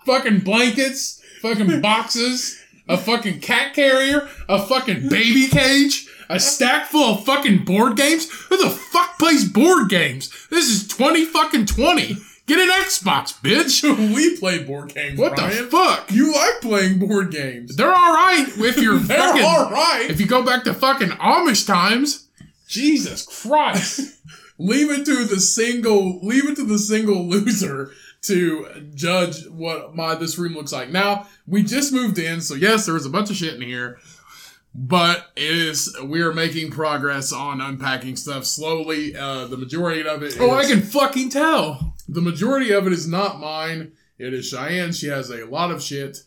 [0.05, 7.15] fucking blankets, fucking boxes, a fucking cat carrier, a fucking baby cage, a stack full
[7.15, 8.29] of fucking board games.
[8.49, 10.31] Who the fuck plays board games?
[10.49, 12.17] This is twenty fucking twenty.
[12.47, 13.81] Get an Xbox, bitch.
[14.15, 15.17] we play board games.
[15.17, 16.11] What the fuck?
[16.11, 17.77] You like playing board games?
[17.77, 19.43] They're all right if you're They're fucking.
[19.43, 20.07] all right.
[20.09, 22.27] If you go back to fucking Amish times,
[22.71, 24.19] Jesus Christ.
[24.57, 26.19] leave it to the single.
[26.25, 27.91] Leave it to the single loser
[28.23, 30.89] to judge what my this room looks like.
[30.89, 33.99] Now we just moved in, so yes, there was a bunch of shit in here.
[34.73, 39.15] But it is we are making progress on unpacking stuff slowly.
[39.15, 40.37] Uh, the majority of it.
[40.39, 41.95] oh, I can fucking tell.
[42.07, 43.91] The majority of it is not mine.
[44.17, 44.93] It is Cheyenne.
[44.93, 46.19] She has a lot of shit.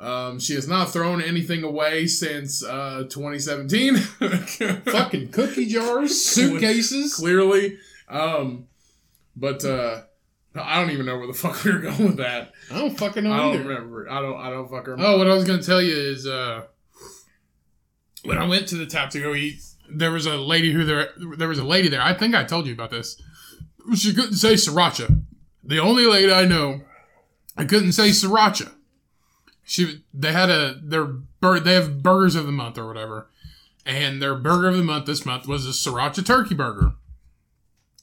[0.00, 3.96] Um, she has not thrown anything away since uh, 2017.
[4.84, 7.14] Fucking cookie jars, suitcases.
[7.14, 7.78] Clearly.
[8.08, 8.66] Um,
[9.36, 10.02] but uh,
[10.54, 12.52] I don't even know where the fuck we were going with that.
[12.70, 13.68] I don't fucking know I don't either.
[13.68, 14.10] remember.
[14.10, 14.36] I don't.
[14.40, 15.04] I don't fucking remember.
[15.12, 16.62] Oh, what I was gonna tell you is uh
[18.24, 21.10] when I went to the tap to go eat, there was a lady who there
[21.36, 22.02] there was a lady there.
[22.02, 23.20] I think I told you about this.
[23.96, 25.22] She couldn't say sriracha.
[25.64, 26.80] The only lady I know
[27.56, 28.72] I couldn't say sriracha.
[29.68, 33.28] She they had a their bur- they have burgers of the month or whatever.
[33.84, 36.94] And their burger of the month this month was a sriracha turkey burger.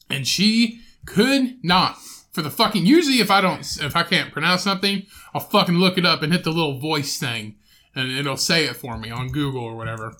[0.09, 1.97] And she could not
[2.31, 5.97] for the fucking usually if I don't if I can't pronounce something, I'll fucking look
[5.97, 7.55] it up and hit the little voice thing
[7.95, 10.15] and it'll say it for me on Google or whatever.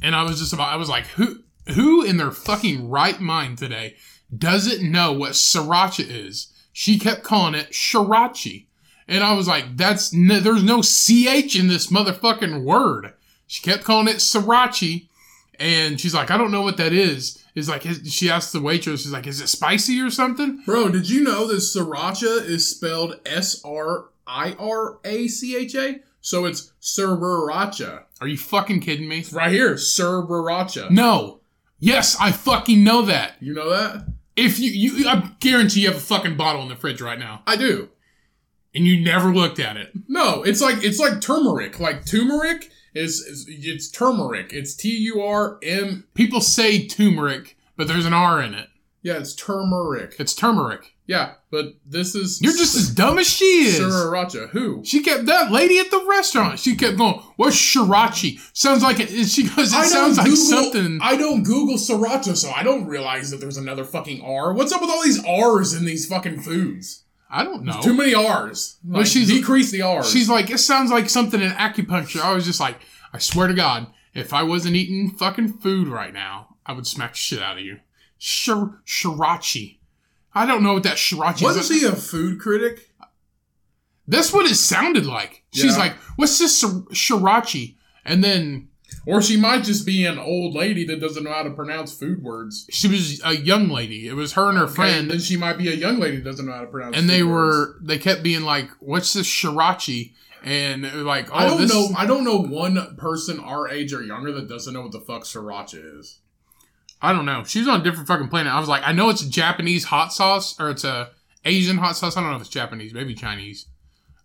[0.00, 1.42] And I was just about I was like, who
[1.74, 3.96] who in their fucking right mind today
[4.36, 6.52] doesn't know what sriracha is?
[6.72, 8.66] She kept calling it shirachi.
[9.06, 13.12] And I was like, that's no, there's no ch in this motherfucking word.
[13.46, 15.08] She kept calling it srirachi,
[15.60, 17.42] and she's like, I don't know what that is.
[17.54, 20.62] Is like is- she asked the waitress, she's like, is it spicy or something?
[20.64, 25.74] Bro, did you know that sriracha is spelled S R I R A C H
[25.74, 26.00] A?
[26.20, 28.04] So it's sriracha.
[28.20, 29.24] Are you fucking kidding me?
[29.32, 30.90] Right here, sriracha.
[30.90, 31.40] No.
[31.78, 33.34] Yes, I fucking know that.
[33.40, 34.06] You know that?
[34.36, 37.42] If you, you, I guarantee you have a fucking bottle in the fridge right now,
[37.46, 37.90] I do.
[38.74, 39.92] And you never looked at it.
[40.08, 41.80] No, it's like it's like turmeric.
[41.80, 44.52] Like turmeric is, is it's turmeric.
[44.52, 46.06] It's T U R M.
[46.14, 48.68] People say turmeric, but there's an R in it.
[49.02, 50.16] Yeah, it's turmeric.
[50.18, 50.92] It's turmeric.
[51.06, 53.78] Yeah, but this is You're just as dumb as she is.
[53.78, 54.48] sriracha.
[54.48, 54.82] Who?
[54.86, 56.58] She kept that lady at the restaurant.
[56.58, 59.10] She kept going, "What's shirachi?" Sounds like it.
[59.28, 63.40] She goes, "It sounds like something." I don't Google sriracha, so I don't realize that
[63.40, 64.54] there's another fucking R.
[64.54, 67.03] What's up with all these R's in these fucking foods?
[67.36, 67.80] I don't know.
[67.82, 68.76] Too many R's.
[68.86, 70.08] Like, she's- decrease the R's.
[70.10, 72.78] She's like, "It sounds like something in acupuncture." I was just like,
[73.12, 77.16] "I swear to God, if I wasn't eating fucking food right now, I would smack
[77.16, 77.80] shit out of you."
[78.18, 79.78] Shir- shirachi.
[80.34, 81.80] I don't know what that shirachi wasn't is.
[81.80, 82.90] she a food critic?
[84.06, 85.42] That's what it sounded like.
[85.52, 85.78] She's Yeah.
[85.78, 88.68] like, "What's this shir- shirachi?" And then
[89.06, 92.22] Or she might just be an old lady that doesn't know how to pronounce food
[92.22, 92.66] words.
[92.70, 94.08] she was a young lady.
[94.08, 95.10] It was her and her Okay, friend.
[95.10, 96.96] then she might be a young lady that doesn't know how to pronounce.
[96.96, 97.68] and they food words.
[97.80, 101.90] were they kept being like, "What's this shirachi?" And like, "Oh, I don't this know.
[101.96, 105.22] I don't know one person our age or younger that doesn't know what the fuck
[105.24, 106.18] sriracha is.
[107.02, 108.52] I don't know." She was on a different fucking planet.
[108.52, 111.10] I was like, "I know it's a Japanese hot sauce or it's a
[111.44, 112.16] Asian hot sauce.
[112.16, 113.66] I don't know if it's Japanese, maybe Chinese,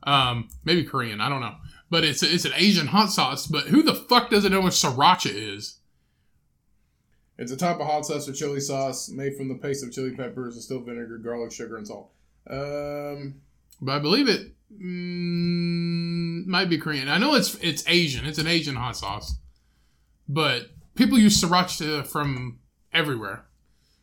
[0.03, 1.19] um, maybe Korean.
[1.21, 1.55] I don't know,
[1.89, 3.47] but it's it's an Asian hot sauce.
[3.47, 5.77] But who the fuck doesn't know what sriracha is?
[7.37, 10.11] It's a type of hot sauce or chili sauce made from the paste of chili
[10.15, 12.11] peppers, distilled vinegar, garlic, sugar, and salt.
[12.49, 13.41] Um,
[13.81, 17.07] But I believe it mm, might be Korean.
[17.09, 18.25] I know it's it's Asian.
[18.25, 19.37] It's an Asian hot sauce,
[20.27, 22.59] but people use sriracha from
[22.93, 23.45] everywhere.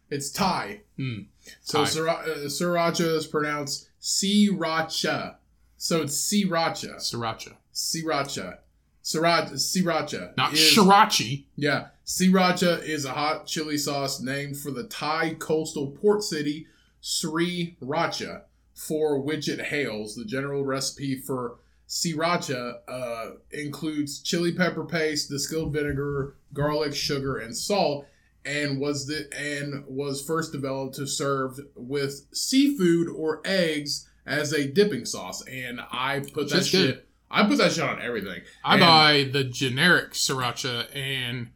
[0.09, 0.81] it's Thai.
[0.97, 1.23] Hmm.
[1.63, 1.91] So Thai.
[1.91, 5.37] sriracha, uh, sriracha is pronounced sriracha.
[5.77, 6.97] So it's sriracha.
[6.97, 8.59] Sriracha, Sriracha.
[9.05, 9.53] Sriracha.
[9.53, 10.37] Sriracha.
[10.37, 11.45] not is, shirachi.
[11.55, 11.89] Yeah.
[12.07, 16.67] Sriracha is a hot chili sauce named for the Thai coastal port city
[17.01, 18.43] Sri Racha,
[18.75, 20.17] for which it hails.
[20.17, 27.57] The general recipe for sriracha uh, includes chili pepper paste, distilled vinegar, garlic, sugar, and
[27.57, 28.07] salt,
[28.45, 34.67] and was the and was first developed to serve with seafood or eggs as a
[34.67, 35.47] dipping sauce.
[35.47, 37.03] And I put that Shit's good.
[37.31, 38.43] I put that shit on everything.
[38.65, 41.51] I And- buy the generic sriracha, and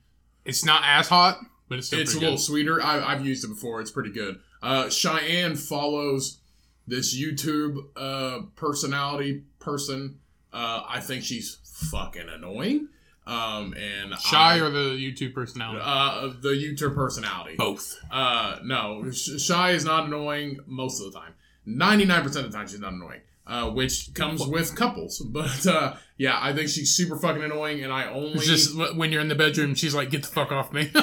[0.45, 2.83] it's not as hot, but it's still it's a pretty little sweeter.
[2.83, 3.81] I, I've used it before.
[3.81, 4.41] It's pretty good.
[4.62, 6.39] Uh, Cheyenne follows
[6.87, 10.18] this YouTube uh, personality person.
[10.53, 11.59] Uh, I think she's
[11.91, 12.89] fucking annoying.
[13.27, 15.81] Um, and Shy I, or the YouTube personality?
[15.85, 17.55] uh, the YouTube personality.
[17.57, 17.97] Both.
[18.11, 21.35] Uh, no, Sh- Shy is not annoying most of the time.
[21.64, 23.21] Ninety nine percent of the time, she's not annoying.
[23.51, 27.92] Uh, which comes with couples, but uh, yeah, I think she's super fucking annoying, and
[27.92, 30.72] I only It's just when you're in the bedroom, she's like, "Get the fuck off
[30.72, 30.82] me."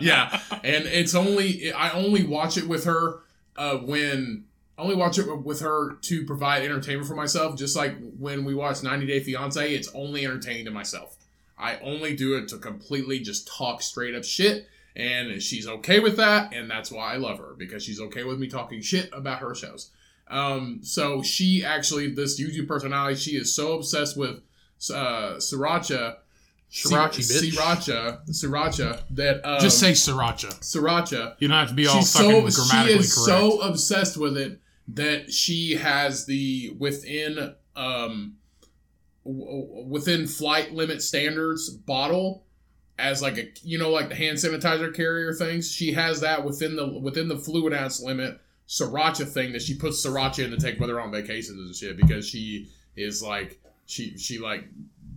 [0.00, 3.20] yeah, and it's only I only watch it with her
[3.58, 4.44] uh, when
[4.78, 7.58] I only watch it with her to provide entertainment for myself.
[7.58, 11.18] Just like when we watch 90 Day Fiance, it's only entertaining to myself.
[11.58, 16.16] I only do it to completely just talk straight up shit, and she's okay with
[16.16, 19.40] that, and that's why I love her because she's okay with me talking shit about
[19.40, 19.90] her shows.
[20.32, 24.36] Um, so she actually, this YouTube personality, she is so obsessed with
[24.92, 26.16] uh, Sriracha.
[26.70, 27.52] Sriracha, bitch.
[27.52, 30.58] Sriracha, Sriracha, that um, Just say sriracha.
[30.60, 31.36] Sriracha.
[31.38, 33.26] You don't have to be all She's fucking so she is correct.
[33.26, 34.58] so obsessed with it
[34.88, 38.36] that she has the within um
[39.24, 42.44] w- within flight limit standards bottle
[42.98, 45.70] as like a you know like the hand sanitizer carrier things.
[45.70, 50.04] She has that within the within the fluid ounce limit sriracha thing that she puts
[50.04, 54.16] sriracha in to take with her on vacations and shit because she is like she
[54.16, 54.64] she like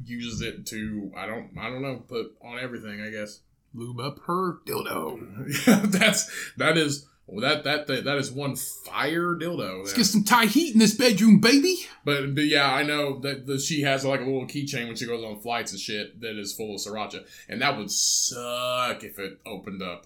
[0.06, 3.42] uses it to I don't I don't know put on everything I guess.
[3.74, 5.92] Lube up her dildo.
[5.92, 9.80] That's that is well, that, that that that is one fire dildo.
[9.80, 9.98] Let's there.
[9.98, 11.76] get some Thai heat in this bedroom, baby.
[12.04, 15.08] But, but yeah, I know that, that she has like a little keychain when she
[15.08, 19.18] goes on flights and shit that is full of sriracha, and that would suck if
[19.18, 20.06] it opened up.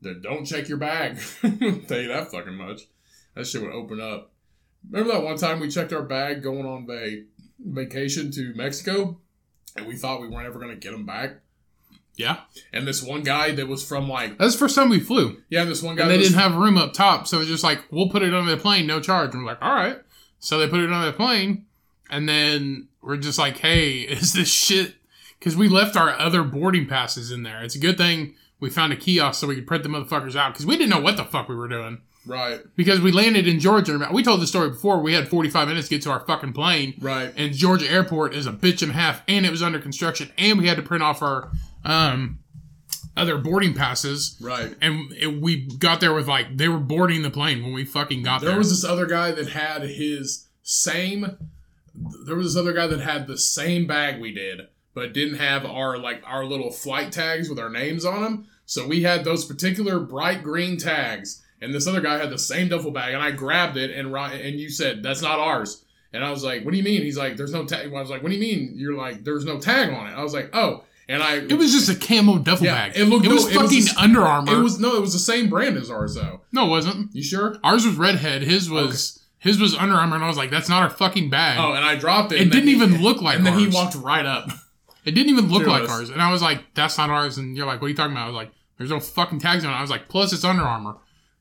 [0.00, 1.18] Then don't check your bag.
[1.40, 2.82] Tell you that fucking much.
[3.34, 4.30] That shit would open up.
[4.90, 7.22] Remember that one time we checked our bag going on va-
[7.58, 9.18] vacation to Mexico,
[9.76, 11.40] and we thought we weren't ever gonna get them back.
[12.14, 12.40] Yeah.
[12.72, 15.40] And this one guy that was from like That's the first time we flew.
[15.50, 17.84] yeah, this one guy And they didn't have room up top, so it's just like,
[17.92, 19.34] we'll put it on the plane, no charge.
[19.34, 19.98] And we're like, all right.
[20.40, 21.66] So they put it on the plane,
[22.10, 24.94] and then we're just like, hey, is this shit?
[25.38, 27.62] Because we left our other boarding passes in there.
[27.62, 30.52] It's a good thing we found a kiosk so we could print the motherfuckers out,
[30.52, 32.00] because we didn't know what the fuck we were doing.
[32.26, 34.08] right, Because we landed in Georgia.
[34.12, 34.98] We told the story before.
[35.00, 36.94] We had 45 minutes to get to our fucking plane.
[37.00, 40.30] right, And Georgia Airport is a bitch and a half, and it was under construction,
[40.36, 41.50] and we had to print off our
[41.84, 42.38] um,
[43.16, 44.36] other boarding passes.
[44.40, 44.74] right.
[44.80, 48.22] And it, we got there with like they were boarding the plane when we fucking
[48.22, 48.58] got There there.
[48.58, 51.36] was this other guy that had his same.
[52.24, 54.68] There was this other guy that had the same bag we did,
[54.98, 58.46] but didn't have our like our little flight tags with our names on them.
[58.66, 62.68] So we had those particular bright green tags, and this other guy had the same
[62.68, 66.30] duffel bag, and I grabbed it, and and you said that's not ours, and I
[66.30, 67.02] was like, what do you mean?
[67.02, 67.86] He's like, there's no tag.
[67.94, 68.72] I was like, what do you mean?
[68.76, 70.10] You're like, there's no tag on it.
[70.10, 72.92] I was like, oh, and I it was just a camo duffel Yeah, bag.
[72.98, 74.52] it looked- It was no, it was fucking Under Armour.
[74.58, 76.40] it was no, it was the same brand as ours though.
[76.52, 77.14] no, it wasn't.
[77.14, 77.56] You sure?
[77.64, 78.42] Ours was Redhead.
[78.42, 81.58] His was his was Under Armour, and I was like, that's not our fucking bag.
[81.58, 82.40] Oh, and I dropped it.
[82.42, 84.50] it didn't he- even look like And then he walked right up.
[85.08, 87.38] It didn't even look like ours, and I was like, that's not ours.
[87.38, 88.24] And you're like, what are you talking about?
[88.24, 89.76] I was like, there's no fucking tags on it.
[89.76, 90.96] I was like, plus it's Under Armour.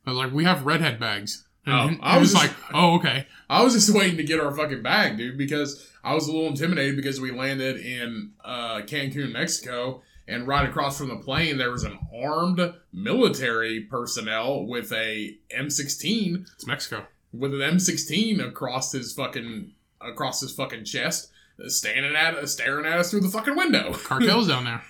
[0.06, 1.46] I was like, we have Redhead bags.
[1.66, 3.28] And Oh, I was was just- like, oh okay.
[3.50, 6.48] I was just waiting to get our fucking bag, dude, because I was a little
[6.48, 11.72] intimidated because we landed in uh, Cancun, Mexico, and right across from the plane there
[11.72, 17.06] was an armed military personnel with a M16 It's Mexico.
[17.34, 21.32] with an M16 across his fucking across his fucking chest,
[21.68, 23.94] standing at us, staring at us through the fucking window.
[24.06, 24.84] Cartels down there.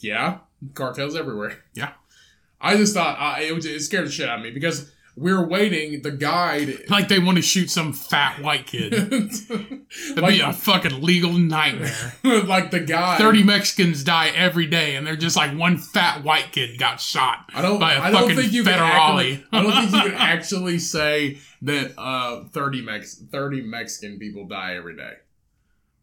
[0.00, 0.38] Yeah,
[0.74, 1.58] cartels everywhere.
[1.74, 1.92] Yeah.
[2.60, 5.30] I just thought uh, it, was, it scared the shit out of me because we
[5.32, 6.02] are waiting.
[6.02, 6.84] The guide.
[6.88, 8.92] Like they want to shoot some fat white kid.
[8.92, 12.14] That'd like, be a fucking legal nightmare.
[12.22, 13.18] like the guy.
[13.18, 17.50] 30 Mexicans die every day, and they're just like one fat white kid got shot.
[17.54, 17.80] I don't.
[17.80, 19.44] by a I don't think you can actually.
[19.52, 24.76] I don't think you can actually say that uh, thirty Mex thirty Mexican people die
[24.76, 25.14] every day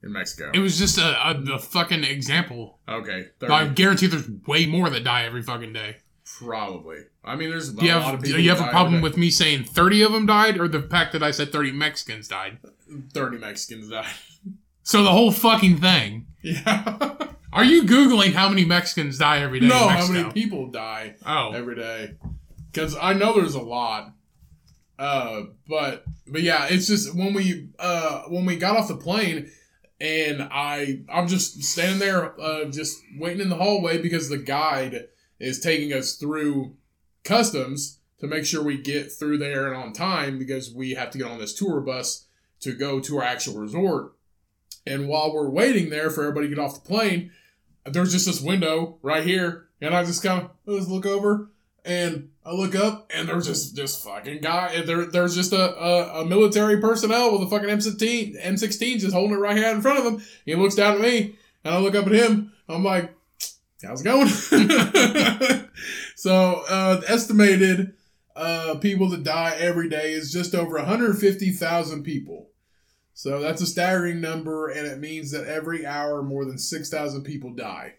[0.03, 0.51] in Mexico.
[0.53, 2.79] It was just a, a, a fucking example.
[2.87, 5.97] okay, 30, I guarantee there's way more that die every fucking day.
[6.39, 6.97] probably.
[7.23, 9.29] I mean, there's a Do you lot have, do you have a problem with me
[9.29, 12.57] saying 30 of them died, or the fact that I said 30 Mexicans died?
[13.13, 14.05] thirty Mexicans died.
[14.83, 16.25] So the whole fucking thing.
[16.41, 16.97] yeah.
[17.53, 19.67] Are you Googling how many Mexicans die every day?
[19.67, 21.51] no, how many people die Oh.
[21.53, 22.15] every day?
[22.71, 24.13] Because I know there's a lot.
[24.97, 29.51] Uh, but but yeah, it's just when we uh when we got off the plane
[30.01, 35.07] and I I'm just standing there uh just waiting in the hallway because the guide
[35.39, 36.75] is taking us through
[37.23, 41.17] customs to make sure we get through there and on time because we have to
[41.17, 42.25] get on this tour bus
[42.61, 44.13] to go to our actual resort.
[44.85, 47.31] And while we're waiting there for everybody to get off the plane,
[47.85, 51.49] there's just this window right here, and I just kind of just look over
[51.83, 54.81] and I look up, and there's just this fucking guy.
[54.81, 59.37] There, there's just a, a, a military personnel with a fucking M16, M16 just holding
[59.37, 60.23] it right here in front of him.
[60.45, 62.51] He looks down at me, and I look up at him.
[62.67, 63.13] I'm like,
[63.83, 64.27] "How's it going?"
[66.15, 67.93] so, uh, estimated
[68.35, 72.49] uh, people that die every day is just over 150,000 people.
[73.13, 77.53] So that's a staggering number, and it means that every hour more than 6,000 people
[77.53, 77.95] die.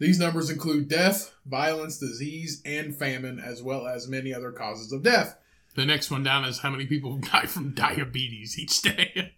[0.00, 5.02] These numbers include death, violence, disease, and famine, as well as many other causes of
[5.02, 5.36] death.
[5.76, 9.34] The next one down is how many people die from diabetes each day.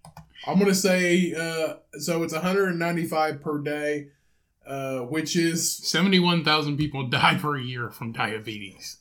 [0.46, 4.08] I'm going to say, uh, so it's 195 per day,
[4.66, 8.98] uh, which is 71,000 people die per year from diabetes.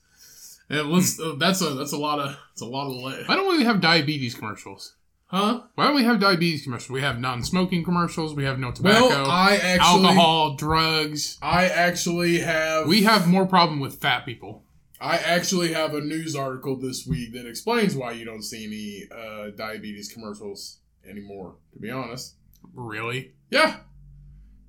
[0.70, 3.36] and let's, uh, that's a that's a lot of that's a lot of le- Why
[3.36, 4.94] don't we have diabetes commercials?
[5.32, 5.62] Huh?
[5.76, 6.90] Why don't we have diabetes commercials?
[6.92, 8.36] We have non-smoking commercials.
[8.36, 11.38] We have no tobacco, Well, I actually alcohol, drugs.
[11.42, 14.64] I actually have We have more problem with fat people.
[15.00, 19.08] I actually have a news article this week that explains why you don't see any
[19.20, 20.78] uh, diabetes commercials
[21.10, 21.56] anymore.
[21.74, 22.36] To be honest,
[22.76, 23.32] Really?
[23.50, 23.78] yeah,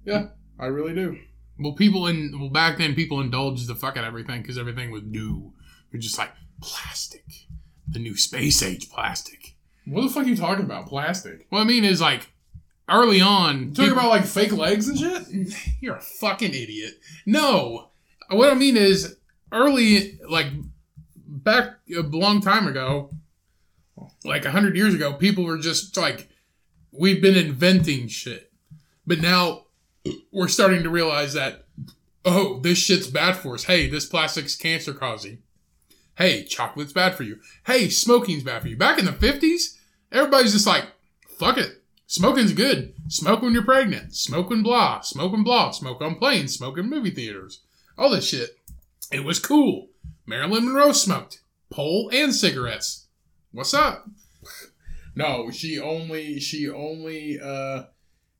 [0.06, 1.18] yeah, I really do.
[1.58, 4.90] Well, people in well back then people indulged the fuck out of everything because everything
[4.90, 5.52] was new.
[5.92, 6.30] You're just like
[6.62, 7.24] plastic,
[7.86, 9.51] the new space age plastic.
[9.86, 10.86] What the fuck are you talking about?
[10.86, 11.46] Plastic.
[11.50, 12.30] What I mean is like
[12.88, 15.54] early on, You talking people- about like fake legs and shit?
[15.80, 16.94] you're a fucking idiot.
[17.26, 17.88] No,
[18.30, 19.16] what I mean is
[19.50, 20.46] early, like
[21.26, 23.10] back a long time ago,
[24.24, 26.28] like a hundred years ago, people were just like,
[26.92, 28.52] we've been inventing shit,
[29.06, 29.64] but now
[30.32, 31.66] we're starting to realize that,
[32.24, 33.64] oh, this shit's bad for us.
[33.64, 35.38] Hey, this plastic's cancer causing.
[36.16, 37.38] Hey, chocolate's bad for you.
[37.66, 38.76] Hey, smoking's bad for you.
[38.76, 39.78] Back in the fifties,
[40.10, 40.84] everybody's just like,
[41.38, 41.82] fuck it.
[42.06, 42.92] Smoking's good.
[43.08, 44.14] Smoke when you're pregnant.
[44.14, 45.00] Smoke when blah.
[45.00, 45.70] Smoke when blah.
[45.70, 46.54] Smoke on planes.
[46.54, 47.62] Smoke in movie theaters.
[47.96, 48.58] All this shit.
[49.10, 49.88] It was cool.
[50.26, 51.40] Marilyn Monroe smoked.
[51.70, 53.06] Pole and cigarettes.
[53.50, 54.06] What's up?
[55.14, 57.84] No, she only she only uh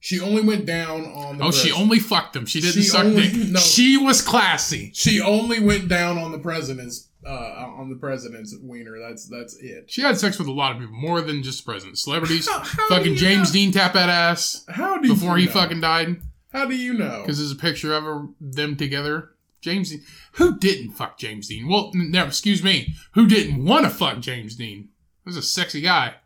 [0.04, 2.44] she only went down on the Oh, she only fucked him.
[2.44, 3.48] She didn't She suck only- dick.
[3.52, 3.60] no.
[3.60, 4.90] She was classy.
[4.94, 7.30] she only went down on the president's uh
[7.78, 8.98] on the president's wiener.
[8.98, 9.84] That's that's it.
[9.86, 12.02] She had sex with a lot of people, more than just presidents.
[12.02, 12.48] Celebrities.
[12.48, 13.52] How- how fucking James know?
[13.60, 16.20] Dean tap that ass How do you before you he fucking died.
[16.52, 17.20] How do you know?
[17.22, 19.30] Because there's a picture of them together.
[19.60, 20.02] James Dean.
[20.32, 21.68] Who didn't fuck James Dean?
[21.68, 22.94] Well, no, excuse me.
[23.12, 24.88] Who didn't want to fuck James Dean?
[25.24, 26.16] He was a sexy guy.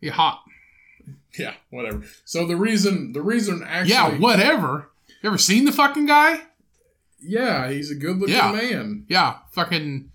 [0.00, 0.42] He hot.
[1.38, 2.02] Yeah, whatever.
[2.24, 4.90] So the reason the reason actually yeah, whatever.
[5.22, 6.40] You ever seen the fucking guy?
[7.20, 8.52] Yeah, he's a good looking Yeah.
[8.52, 9.04] man.
[9.08, 10.10] Yeah, fucking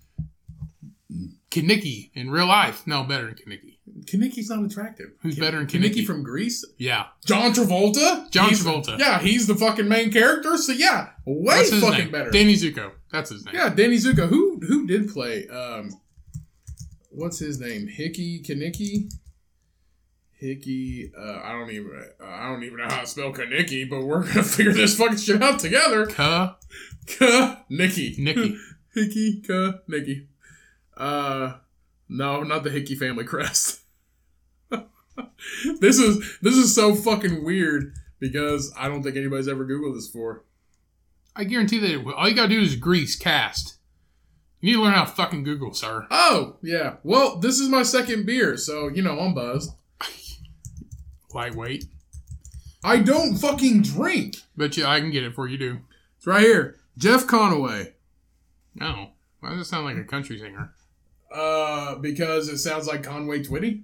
[1.50, 2.86] Kenickie in real life.
[2.86, 3.72] No, better than Kenickie.
[4.04, 5.12] Kenickie's not attractive.
[5.22, 6.06] Who's better than Kenickie Kenickie?
[6.06, 6.64] from Grease?
[6.76, 7.06] Yeah.
[7.24, 8.30] John Travolta?
[8.30, 8.98] John He's- Travolta.
[8.98, 10.56] Yeah, he's the fucking main character.
[10.58, 12.10] So yeah, way fucking name?
[12.10, 12.30] better.
[12.30, 12.90] Danny Zuko.
[13.10, 13.54] That's his name.
[13.54, 14.28] yeah, Danny Zuko.
[14.28, 15.48] Who who did play?
[15.48, 15.90] Um,
[17.10, 17.86] what's his name?
[17.86, 19.10] Hickey Kenickie.
[20.38, 21.10] Hickey.
[21.16, 22.04] Uh, I don't even.
[22.20, 25.18] Uh, I don't even know how to spell Kenickie, but we're gonna figure this fucking
[25.18, 26.06] shit out together.
[26.06, 26.58] Ka
[27.06, 28.18] Kenickie.
[28.18, 28.58] Nikki.
[28.94, 30.26] Hickey Kenickie.
[30.96, 31.54] Uh,
[32.08, 33.80] no, not the Hickey family crest.
[35.80, 40.08] this is this is so fucking weird because I don't think anybody's ever googled this
[40.08, 40.44] before.
[41.34, 43.76] I guarantee that all you gotta do is grease cast.
[44.60, 46.06] You need to learn how to fucking Google, sir.
[46.10, 46.96] Oh yeah.
[47.02, 49.72] Well, this is my second beer, so you know I'm buzzed.
[51.36, 51.84] Lightweight.
[52.82, 54.36] I don't fucking drink.
[54.56, 55.78] Bet you I can get it for you do.
[56.16, 56.76] It's right here.
[56.96, 57.92] Jeff Conaway.
[58.74, 59.10] No.
[59.40, 60.72] Why does it sound like a country singer?
[61.30, 63.82] Uh, because it sounds like Conway Twitty.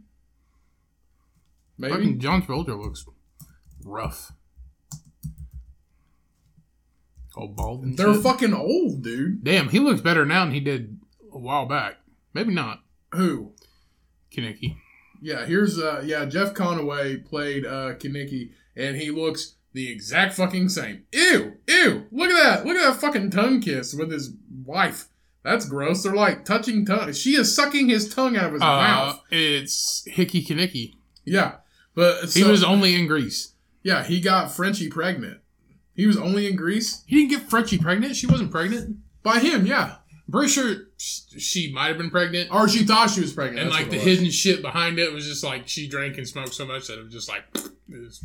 [1.76, 1.92] Maybe.
[1.92, 3.04] Fucking John Travolta looks
[3.84, 4.32] rough.
[7.36, 8.22] All bald and They're shit.
[8.22, 9.42] fucking old, dude.
[9.44, 10.98] Damn, he looks better now than he did
[11.32, 11.96] a while back.
[12.34, 12.80] Maybe not.
[13.12, 13.52] Who?
[14.30, 14.76] Kenickie.
[15.24, 20.68] Yeah, here's uh yeah, Jeff Conaway played uh Kenickie and he looks the exact fucking
[20.68, 21.04] same.
[21.12, 22.66] Ew, ew, look at that.
[22.66, 24.32] Look at that fucking tongue kiss with his
[24.66, 25.06] wife.
[25.44, 26.02] That's gross.
[26.02, 27.12] They're like touching tongue.
[27.12, 29.20] She is sucking his tongue out of his Uh, mouth.
[29.30, 30.94] it's Hickey Kenickie.
[31.24, 31.56] Yeah.
[31.94, 33.52] But He was only in Grease.
[33.82, 35.38] Yeah, he got Frenchie pregnant.
[35.94, 37.02] He was only in Grease?
[37.06, 38.16] He didn't get Frenchie pregnant.
[38.16, 38.96] She wasn't pregnant.
[39.22, 39.96] By him, yeah.
[40.26, 40.74] I'm pretty sure
[41.04, 42.50] she might have been pregnant.
[42.52, 43.60] Or she thought she was pregnant.
[43.60, 46.54] and that's like the hidden shit behind it was just like she drank and smoked
[46.54, 48.20] so much that it was just like it was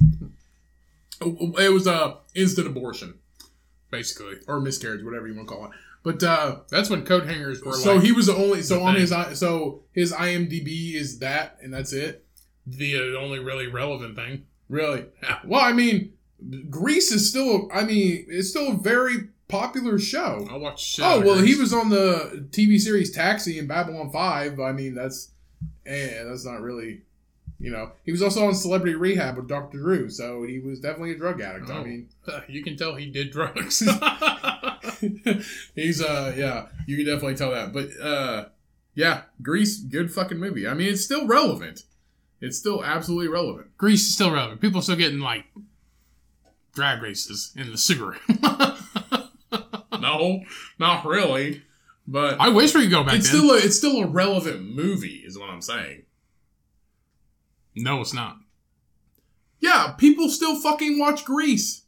[1.21, 3.15] It was uh instant abortion.
[3.89, 4.35] basically.
[4.47, 5.71] Or miscarriage, whatever you want to call it.
[6.03, 8.81] But uh That's when coat hangers were so like he was the only so the
[8.81, 9.01] on thing.
[9.29, 12.25] his so his IMDb is that and that's it.
[12.65, 14.45] the uh, only really relevant thing.
[14.69, 15.05] Really?
[15.45, 16.11] Well, I mean,
[16.69, 17.69] Grease is still.
[17.73, 20.47] I mean, it's still a very popular show.
[20.51, 21.05] I watched shit.
[21.05, 24.59] Oh well, he was on the TV series Taxi and Babylon Five.
[24.59, 25.31] I mean, that's
[25.85, 27.01] eh, that's not really.
[27.59, 29.79] You know, he was also on Celebrity Rehab with Dr.
[29.79, 31.71] Drew, so he was definitely a drug addict.
[31.71, 31.83] I Oh.
[31.83, 32.09] mean,
[32.47, 33.79] You can tell he did drugs.
[35.75, 37.73] he's uh yeah, you can definitely tell that.
[37.73, 38.49] But uh
[38.93, 40.67] yeah, Grease, good fucking movie.
[40.67, 41.83] I mean, it's still relevant.
[42.41, 43.75] It's still absolutely relevant.
[43.77, 44.61] Grease is still relevant.
[44.61, 45.45] People are still getting like
[46.75, 48.17] drag races in the sewer.
[50.01, 50.43] No,
[50.79, 51.63] not really.
[52.07, 53.41] But I wish we could go back it's then.
[53.41, 56.03] still a, it's still a relevant movie, is what I'm saying.
[57.75, 58.37] no, it's not.
[59.59, 61.83] Yeah, people still fucking watch Grease.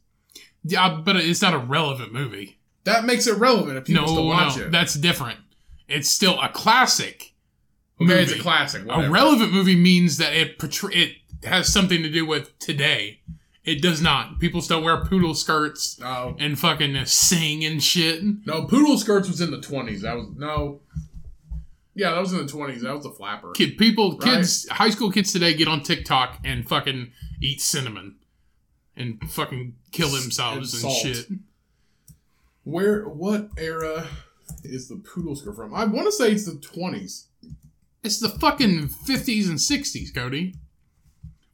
[0.64, 2.58] Yeah, but it's not a relevant movie.
[2.84, 4.72] That makes it relevant if people no, still watch no, it.
[4.72, 5.38] that's different.
[5.88, 7.32] It's still a classic.
[8.00, 8.42] okay, it's a movie.
[8.42, 8.82] classic.
[8.88, 13.20] A relevant movie means that it portray- it has something to do with today.
[13.64, 14.38] It does not.
[14.40, 18.22] People still wear poodle skirts No, and fucking sing and shit.
[18.46, 20.00] no, Poodle Skirts was in the 20s.
[20.00, 20.80] That was no.
[21.94, 22.80] Yeah, that was in the 20s.
[22.80, 23.52] That was a flapper.
[23.52, 28.16] Kid, people, kids, high school kids today get on TikTok and fucking eat cinnamon
[28.96, 31.26] and fucking kill themselves And and, shit.
[32.64, 33.08] Where?
[33.08, 34.06] What era?
[34.64, 35.72] is the poodle skirt from?
[35.74, 37.24] I want to say it's the 20s.
[38.02, 40.54] It's the fucking 50s and 60s, Cody.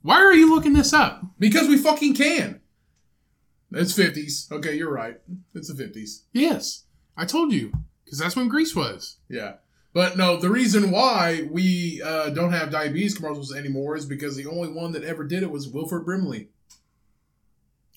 [0.02, 1.22] Why are you looking this up?
[1.38, 2.60] Because we fucking can.
[3.72, 4.50] It's 50s.
[4.52, 5.20] Okay, you're right.
[5.54, 6.22] It's the 50s.
[6.32, 6.84] Yes,
[7.16, 7.72] I told you.
[8.04, 9.16] Because that's when Grease was.
[9.28, 9.54] Yeah.
[9.92, 14.46] But no, the reason why we uh, don't have diabetes commercials anymore is because the
[14.46, 16.50] only one that ever did it was Wilford Brimley.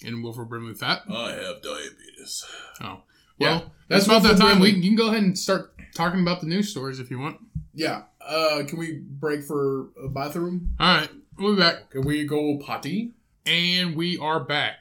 [0.03, 1.03] And Wilford Brimley Fat.
[1.11, 2.45] I have diabetes.
[2.81, 3.01] Oh.
[3.37, 4.59] Yeah, Well, that's about that time.
[4.59, 7.37] We, you can go ahead and start talking about the news stories if you want.
[7.73, 8.03] Yeah.
[8.21, 10.75] Uh, can we break for a bathroom?
[10.79, 11.09] All right,
[11.39, 11.89] we'll be back.
[11.91, 13.13] Can we go potty?
[13.45, 14.77] And we are back.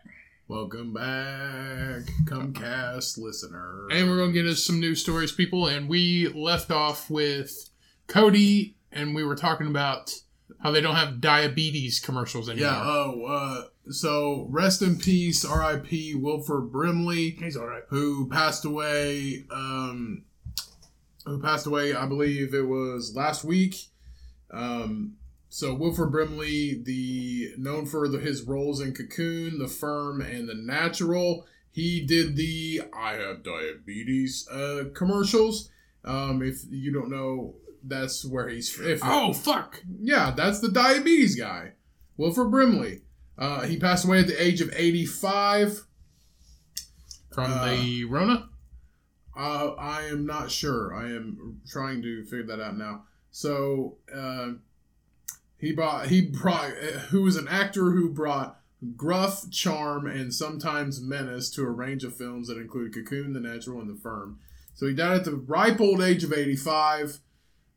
[0.48, 3.86] Welcome back, Cummcast listener.
[3.90, 5.66] And we're going to get us some news stories, people.
[5.66, 7.70] And we left off with
[8.06, 10.14] Cody, and we were talking about
[10.62, 12.70] how they don't have diabetes commercials anymore.
[12.70, 12.82] yeah.
[12.82, 16.14] Oh, uh, so rest in peace, R.I.P.
[16.14, 17.30] Wilford Brimley.
[17.30, 17.82] He's all right.
[17.88, 20.24] who passed away um
[21.26, 23.74] who passed away i believe it was last week
[24.50, 25.12] um
[25.48, 30.54] so wilford brimley the known for the, his roles in cocoon the firm and the
[30.54, 35.70] natural he did the i have diabetes uh commercials
[36.04, 39.82] um if you don't know that's where he's if Oh, fuck.
[40.00, 41.74] yeah, that's the diabetes guy,
[42.16, 43.02] Wilford Brimley.
[43.38, 45.86] Uh, he passed away at the age of 85.
[47.32, 48.48] From Uh, the Rona?
[49.36, 50.92] Uh, I am not sure.
[50.92, 53.04] I am trying to figure that out now.
[53.30, 54.54] So uh,
[55.58, 56.70] he brought he brought
[57.10, 58.60] who was an actor who brought
[58.96, 63.80] gruff charm and sometimes menace to a range of films that included Cocoon, The Natural,
[63.80, 64.38] and The Firm.
[64.74, 67.18] So he died at the ripe old age of 85.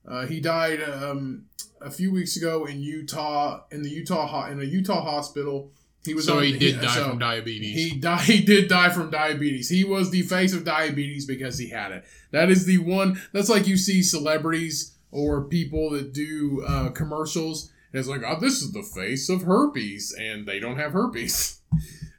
[0.08, 1.46] Uh, he died um,
[1.82, 5.72] a few weeks ago in Utah in the Utah in a Utah hospital.
[6.04, 7.76] He was So on- he did die so- from diabetes.
[7.92, 8.22] he died.
[8.26, 9.70] He did die from diabetes.
[9.70, 12.04] He was the face of diabetes because he had it.
[12.32, 13.22] That is the one.
[13.34, 17.72] That's like you see celebrities or people that do uh, commercials.
[17.92, 21.60] And it's like, oh, this is the face of herpes, and they don't have herpes.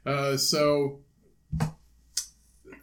[0.05, 0.99] Uh, so,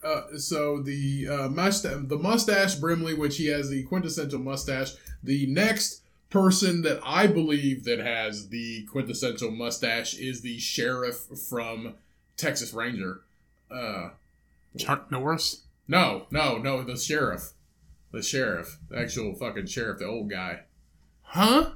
[0.03, 4.95] uh, so the uh, mustache, the mustache Brimley, which he has the quintessential mustache.
[5.23, 6.01] The next
[6.31, 11.95] person that I believe that has the quintessential mustache is the sheriff from
[12.37, 13.21] Texas Ranger.
[13.71, 14.11] Uh,
[14.79, 15.63] Chuck Norris?
[15.89, 17.53] no, no, no, the sheriff,
[18.13, 20.61] the sheriff, the actual fucking sheriff, the old guy,
[21.23, 21.73] Huh?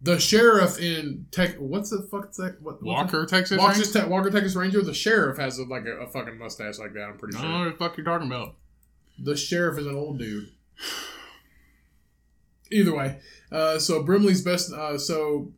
[0.00, 1.56] the sheriff in Tech.
[1.56, 2.32] What's the fuck?
[2.32, 2.56] that?
[2.60, 3.58] What, Walker, Texas?
[3.58, 4.00] Walker, Ranger?
[4.02, 4.82] Te- Walker, Texas Ranger.
[4.82, 7.04] The sheriff has a, like a, a fucking mustache like that.
[7.04, 7.48] I'm pretty I sure.
[7.48, 8.56] don't know what the fuck you're talking about.
[9.22, 10.48] The sheriff is an old dude.
[12.70, 13.18] Either way,
[13.50, 14.72] uh, so Brimley's best.
[14.72, 15.52] Uh, so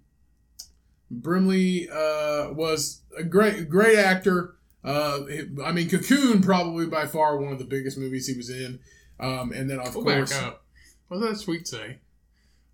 [1.11, 4.57] Brimley uh, was a great, great actor.
[4.83, 5.21] Uh,
[5.65, 8.81] I mean, Cocoon probably by far one of the biggest movies he was in.
[9.21, 10.65] Um, and then of Go course, back up.
[11.09, 11.99] What does that sweet say?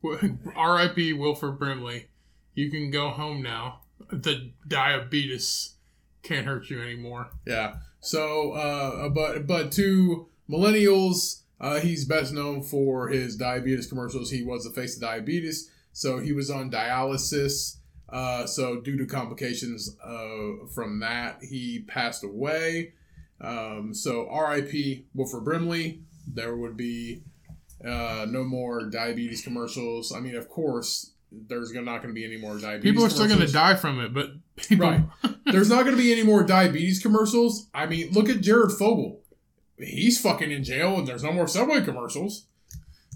[0.56, 1.12] R.I.P.
[1.12, 2.08] Wilford Brimley.
[2.54, 3.80] You can go home now.
[4.10, 5.74] The diabetes
[6.22, 7.28] can't hurt you anymore.
[7.46, 7.76] Yeah.
[8.00, 14.30] So, uh, but but to millennials, uh, he's best known for his diabetes commercials.
[14.30, 17.76] He was the face of diabetes, so he was on dialysis.
[18.08, 22.94] Uh, so due to complications uh, from that, he passed away.
[23.40, 25.06] Um, so R.I.P.
[25.14, 26.02] Wilford Brimley.
[26.26, 27.22] There would be
[27.84, 30.12] uh, no more diabetes commercials.
[30.12, 32.90] I mean, of course, there's gonna- not going to be any more diabetes.
[32.90, 34.86] People are still going to die from it, but people.
[34.88, 35.04] Right.
[35.46, 37.68] There's not going to be any more diabetes commercials.
[37.74, 39.20] I mean, look at Jared Fogle.
[39.78, 42.46] He's fucking in jail and there's no more Subway commercials.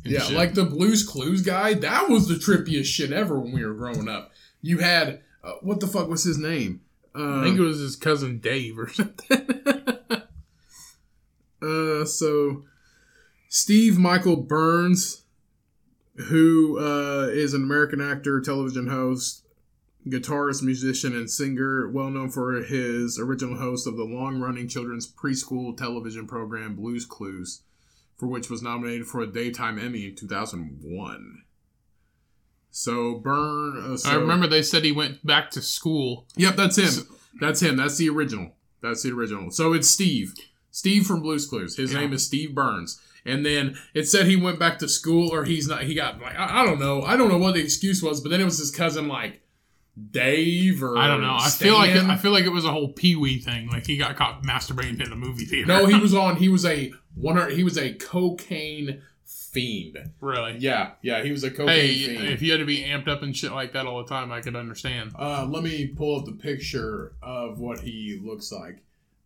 [0.03, 0.37] and yeah, shit.
[0.37, 1.75] like the Blues Clues guy.
[1.75, 4.33] That was the trippiest shit ever when we were growing up.
[4.63, 6.81] You had, uh, what the fuck was his name?
[7.15, 9.47] Uh, I think it was his cousin Dave or something.
[11.63, 12.63] Uh, so
[13.59, 15.23] Steve Michael Burns,
[16.17, 19.47] who uh, is an American actor, television host,
[20.09, 25.77] guitarist, musician, and singer, well known for his original host of the long-running children's preschool
[25.77, 27.63] television program Blues Clues,
[28.17, 31.43] for which was nominated for a daytime Emmy in 2001.
[32.73, 33.93] So Burn.
[33.93, 36.27] Uh, so, I remember they said he went back to school.
[36.35, 37.07] Yep, that's him.
[37.41, 37.77] That's him.
[37.77, 38.51] That's the original.
[38.83, 39.53] That's the original.
[39.53, 40.35] So it's Steve.
[40.73, 41.77] Steve from Blue's Clues.
[41.77, 42.01] His Yeah.
[42.01, 43.01] name is Steve Burns.
[43.27, 45.85] And then it said he went back to school or he's not.
[45.85, 47.03] He got like I, I don't know.
[47.03, 49.41] I don't know what the excuse was, but then it was his cousin like
[50.11, 51.37] Dave or I don't know.
[51.39, 53.69] I feel like it, I feel like it was a whole Pee Wee thing.
[53.69, 55.67] Like he got caught masturbating in a movie theater.
[55.67, 56.37] no, he was on.
[56.37, 57.51] He was a one.
[57.51, 60.11] He was a cocaine fiend.
[60.21, 60.57] really.
[60.59, 61.23] Yeah, yeah.
[61.23, 62.25] He was a cocaine Hey, fiend.
[62.29, 64.41] if you had to be amped up and shit like that all the time, I
[64.41, 65.13] could understand.
[65.19, 68.79] Uh, let me pull up the picture of what he looks like.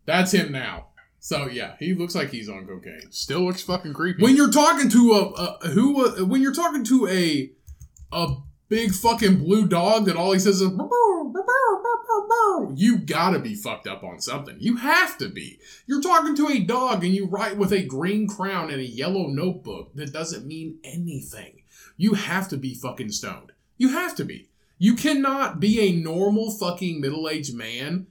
[0.05, 0.89] That's him now.
[1.21, 3.11] So yeah, he looks like he's on cocaine.
[3.11, 4.23] Still looks fucking creepy.
[4.23, 7.51] When you're talking to a, a who uh, when you're talking to a
[8.12, 8.37] a
[8.69, 10.71] big fucking blue dog that all he says is
[12.75, 14.57] you gotta be fucked up on something.
[14.61, 15.59] You have to be.
[15.87, 19.27] You're talking to a dog and you write with a green crown and a yellow
[19.27, 21.62] notebook that doesn't mean anything.
[21.97, 23.53] You have to be fucking stoned.
[23.77, 24.49] You have to be.
[24.79, 28.07] You cannot be a normal fucking middle-aged man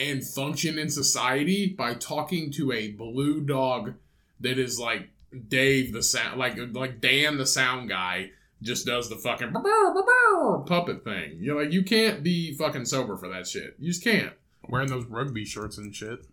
[0.00, 3.94] and function in society by talking to a blue dog
[4.40, 5.10] that is like
[5.48, 8.30] Dave the sound like like Dan the sound guy
[8.62, 9.52] just does the fucking
[10.66, 11.36] puppet thing.
[11.40, 13.76] You're like you can't be fucking sober for that shit.
[13.78, 14.32] You just can't.
[14.68, 16.26] Wearing those rugby shirts and shit.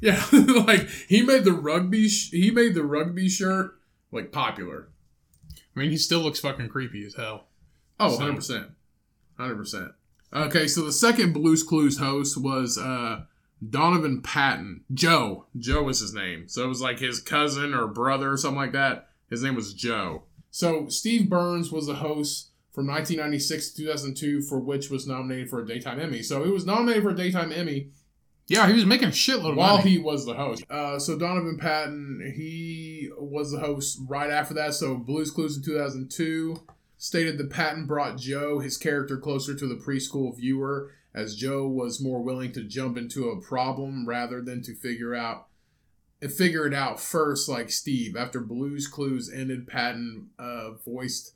[0.00, 3.78] Yeah, like he made the rugby sh- he made the rugby shirt
[4.12, 4.88] like popular.
[5.76, 7.46] I mean, he still looks fucking creepy as hell.
[8.00, 8.70] Oh, So- 100%.
[9.38, 9.92] 100%.
[10.32, 13.22] Okay, so the second Blues Clues host was uh
[13.68, 14.84] Donovan Patton.
[14.92, 15.46] Joe.
[15.58, 16.48] Joe was his name.
[16.48, 19.08] So it was like his cousin or brother or something like that.
[19.30, 20.22] His name was Joe.
[20.50, 25.60] So Steve Burns was the host from 1996 to 2002, for which was nominated for
[25.60, 26.22] a Daytime Emmy.
[26.22, 27.88] So he was nominated for a Daytime Emmy
[28.46, 29.90] Yeah, he was making a shitload of while money.
[29.90, 30.64] he was the host.
[30.70, 34.74] Uh, so Donovan Patton, he was the host right after that.
[34.74, 36.62] So Blues Clues in 2002
[36.98, 42.02] stated that Patton brought Joe, his character, closer to the preschool viewer, as Joe was
[42.02, 45.46] more willing to jump into a problem rather than to figure out
[46.36, 48.16] figure it out first, like Steve.
[48.16, 51.34] After Blues Clues ended, Patton uh, voiced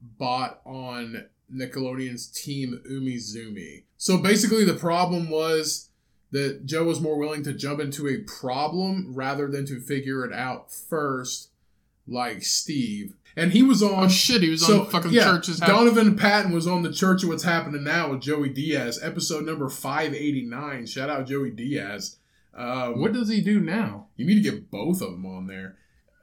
[0.00, 3.82] bot on Nickelodeon's Team Umizoomi.
[3.98, 5.90] So basically, the problem was
[6.30, 10.32] that Joe was more willing to jump into a problem rather than to figure it
[10.32, 11.50] out first,
[12.06, 13.14] like Steve.
[13.38, 15.60] And he was on oh shit, he was on fucking churches.
[15.60, 19.68] Donovan Patton was on the Church of What's Happening Now with Joey Diaz, episode number
[19.68, 20.86] five eighty nine.
[20.86, 22.16] Shout out Joey Diaz.
[22.54, 24.06] Um, what does he do now?
[24.16, 25.76] you need to get both of them on there.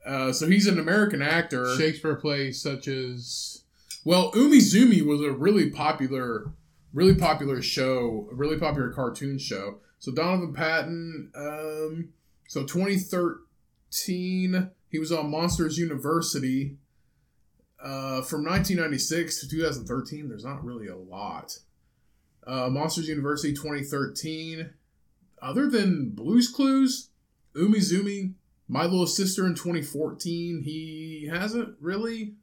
[0.04, 1.76] Uh, so he's an American actor.
[1.78, 3.64] Shakespeare plays such as
[4.04, 6.52] Well, Umizoomi was a really popular,
[6.94, 9.80] really popular show, a really popular cartoon show.
[10.00, 12.10] So Donovan Patton, um,
[12.48, 16.78] so 2013, he was on Monsters University.
[17.84, 21.58] Uh, from 1996 to 2013, there's not really a lot.
[22.48, 24.70] Uh, Monsters University 2013.
[25.42, 27.10] Other than Blues Clues,
[27.56, 28.34] Umizoomi,
[28.70, 32.36] My Little Sister in 2014, he hasn't really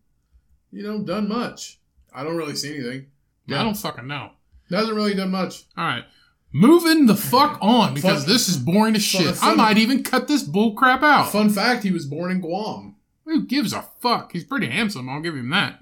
[0.73, 1.79] you know, done much.
[2.13, 3.07] I don't really see anything.
[3.51, 4.31] I don't fucking know.
[4.71, 5.65] Hasn't really done much.
[5.77, 6.05] All right.
[6.53, 9.37] Moving the fuck on because Fun- this is boring as shit.
[9.37, 11.31] fun- I might even cut this bull crap out.
[11.31, 12.97] Fun fact: he was born in Guam.
[13.25, 14.33] Who gives a fuck?
[14.33, 15.09] He's pretty handsome.
[15.09, 15.81] I'll give him that.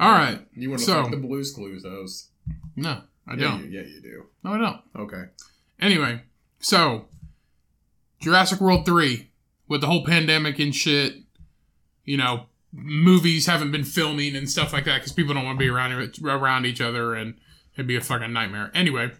[0.00, 0.40] All right.
[0.54, 2.28] You want to So- fuck the Blues Clues those?
[2.76, 3.70] No, I yeah, don't.
[3.70, 4.24] You, yeah, you do.
[4.42, 4.80] No, I don't.
[4.96, 5.24] Okay.
[5.80, 6.22] Anyway,
[6.60, 7.06] so
[8.20, 9.30] Jurassic World 3
[9.68, 11.16] with the whole pandemic and shit,
[12.04, 15.62] you know, movies haven't been filming and stuff like that because people don't want to
[15.64, 15.92] be around
[16.24, 17.34] around each other and
[17.74, 18.70] it'd be a fucking nightmare.
[18.74, 19.10] Anyway,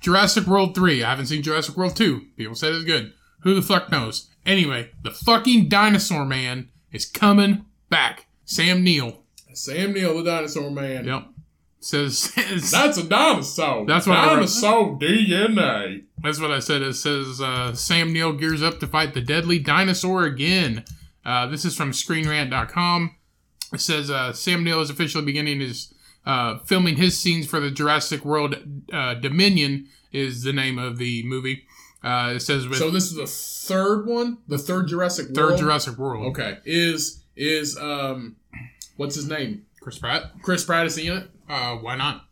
[0.00, 1.02] Jurassic World 3.
[1.04, 2.26] I haven't seen Jurassic World 2.
[2.36, 3.12] People said it's good.
[3.40, 4.28] Who the fuck knows?
[4.46, 8.26] Anyway, the fucking dinosaur man is coming back.
[8.44, 9.22] Sam Neill.
[9.54, 11.04] Sam Neill, the dinosaur man.
[11.04, 11.28] Yep.
[11.80, 13.86] Says, says That's a dinosaur.
[13.86, 14.34] That's what I wrote.
[14.34, 16.04] dinosaur DNA.
[16.22, 16.82] That's what I said.
[16.82, 20.84] It says uh, Sam Neill gears up to fight the deadly dinosaur again.
[21.24, 23.16] Uh, this is from ScreenRant.com.
[23.72, 25.92] It says uh, Sam Neill is officially beginning his
[26.24, 28.54] uh, filming his scenes for the Jurassic World
[28.92, 31.64] uh, Dominion is the name of the movie.
[32.02, 35.58] Uh, it says with So this is the third one, the third Jurassic third World.
[35.60, 36.26] Jurassic World.
[36.28, 36.58] Okay.
[36.64, 38.36] Is is um,
[38.96, 39.66] what's his name?
[39.80, 40.32] Chris Pratt.
[40.42, 41.30] Chris Pratt is in it.
[41.48, 42.24] Uh, why not?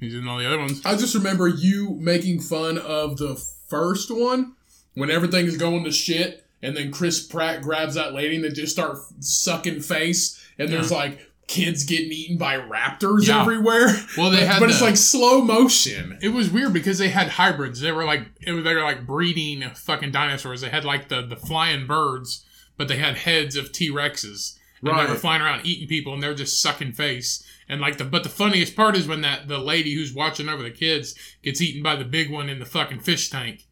[0.00, 0.80] He's in all the other ones.
[0.84, 3.34] I just remember you making fun of the
[3.68, 4.54] first one
[4.94, 8.50] when everything is going to shit, and then Chris Pratt grabs that lady and they
[8.50, 13.40] just start sucking face, and there's like kids getting eaten by raptors Yeah.
[13.40, 13.88] everywhere.
[14.16, 16.18] Well, they had but it's like slow motion.
[16.22, 17.80] It was weird because they had hybrids.
[17.80, 20.60] They were like it was, they were like breeding fucking dinosaurs.
[20.60, 22.44] They had like the the flying birds,
[22.76, 24.54] but they had heads of T Rexes.
[24.80, 25.06] And Right.
[25.08, 27.42] they were flying around eating people, and they're just sucking face.
[27.68, 30.62] And like the but the funniest part is when that the lady who's watching over
[30.62, 33.66] the kids gets eaten by the big one in the fucking fish tank.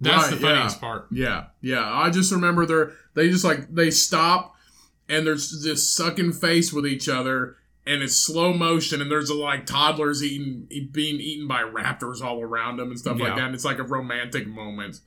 [0.00, 0.54] That's Right, the yeah.
[0.54, 1.06] funniest part.
[1.10, 1.82] Yeah, yeah.
[1.84, 4.54] I just remember they're they just like they stop
[5.12, 7.56] and there's just sucking face with each other
[7.86, 12.40] and it's slow motion and there's a, like toddlers eating being eaten by raptors all
[12.40, 13.24] around them and stuff Yeah.
[13.26, 13.46] like that.
[13.46, 15.00] And it's like a romantic moment.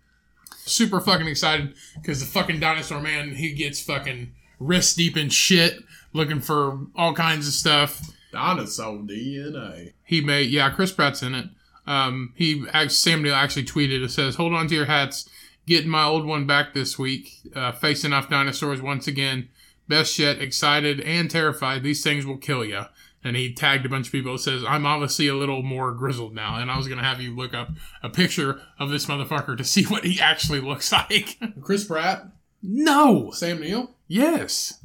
[0.66, 5.84] Super fucking excited because the fucking dinosaur man he gets fucking wrist deep in shit
[6.14, 8.02] looking for all kinds of stuff.
[8.32, 9.94] Dinosaur DNA.
[10.04, 11.46] he may yeah chris pratt's in it
[11.88, 15.30] um he sam neill actually tweeted it says hold on to your hats
[15.68, 17.40] getting my old one back this week.
[17.56, 19.50] Uh, facing off dinosaurs once again.
[19.88, 21.84] Best yet, excited and terrified.
[21.84, 22.84] These things will kill you.
[23.24, 24.38] And he tagged a bunch of people.
[24.38, 26.58] Says, I'm obviously a little more grizzled now.
[26.58, 27.70] And I was going to have you look up
[28.04, 31.38] a picture of this motherfucker to see what he actually looks like.
[31.62, 32.28] Chris Pratt,
[32.62, 33.32] no!
[33.32, 33.96] Sam Neill.
[34.08, 34.80] Yes.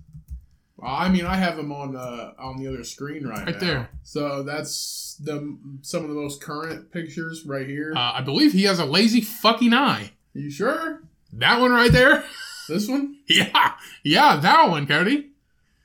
[0.78, 3.61] Well, I mean, I have him on uh, on the other screen right, Right now.
[3.61, 3.90] there.
[4.03, 7.92] So that's the some of the most current pictures right here.
[7.94, 10.12] Uh, I believe he has a lazy fucking eye.
[10.32, 11.03] you sure?
[11.34, 12.24] That one right there?
[12.70, 13.16] This one?
[13.28, 13.74] Yeah.
[14.02, 15.30] Yeah, that one, Cody.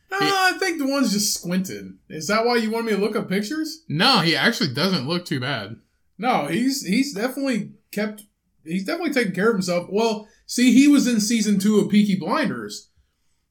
[0.09, 1.97] No, I think the one's just squinted.
[2.09, 3.83] Is that why you want me to look up pictures?
[3.89, 5.75] No, he actually doesn't look too bad.
[6.17, 8.23] No, he's he's definitely kept.
[8.63, 9.87] He's definitely taken care of himself.
[9.91, 12.89] Well, see, he was in season two of Peaky Blinders.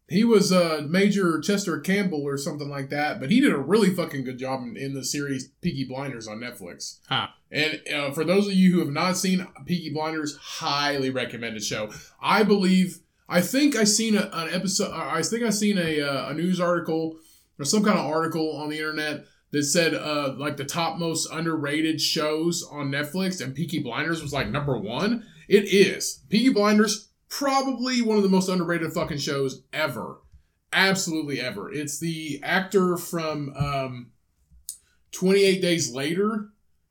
[0.09, 3.91] He was uh, Major Chester Campbell or something like that, but he did a really
[3.91, 6.99] fucking good job in, in the series Peaky Blinders on Netflix.
[7.09, 7.29] Huh.
[7.51, 11.91] And uh, for those of you who have not seen Peaky Blinders, highly recommended show.
[12.21, 12.99] I believe,
[13.29, 14.93] I think I seen a, an episode.
[14.93, 17.17] I think I seen a uh, a news article
[17.59, 21.29] or some kind of article on the internet that said uh, like the top most
[21.33, 25.25] underrated shows on Netflix, and Peaky Blinders was like number one.
[25.49, 30.19] It is Peaky Blinders, probably one of the most underrated fucking shows ever,
[30.73, 31.73] absolutely ever.
[31.73, 34.11] It's the actor from um,
[35.13, 36.51] Twenty Eight Days Later.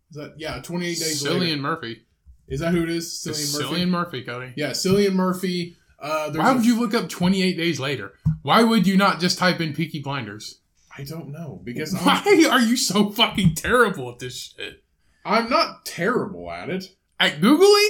[0.10, 0.62] Is that yeah?
[0.62, 1.40] Twenty Eight Days Later.
[1.40, 2.06] Cillian Murphy.
[2.48, 3.08] Is that who it is?
[3.08, 3.66] Cillian Cillian Murphy.
[3.66, 3.76] Murphy.
[3.76, 4.54] Cillian Murphy, Cody.
[4.56, 5.78] Yeah, Cillian Murphy.
[6.04, 8.14] Uh, Why a- would you look up 28 days later?
[8.42, 10.60] Why would you not just type in Peaky Blinders?
[10.96, 14.84] I don't know because I'm, Why are you so fucking terrible at this shit?
[15.26, 16.86] I'm not terrible at it.
[17.20, 17.90] At Googling?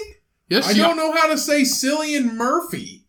[0.50, 3.06] Yes, I don't know how to say Cillian Murphy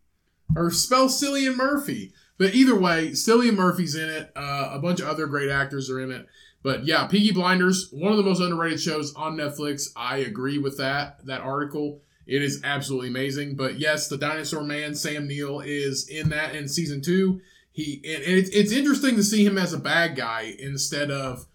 [0.57, 2.13] or spell Cillian Murphy.
[2.39, 4.33] But either way, Cillian Murphy's in it.
[4.35, 6.27] Uh, a bunch of other great actors are in it.
[6.63, 9.89] But yeah, Peaky Blinders, one of the most underrated shows on Netflix.
[9.95, 12.01] I agree with that that article.
[12.27, 13.57] It is absolutely amazing.
[13.57, 17.41] But yes, the Dinosaur Man, Sam Neill, is in that in season two.
[17.73, 21.47] He and it's, it's interesting to see him as a bad guy instead of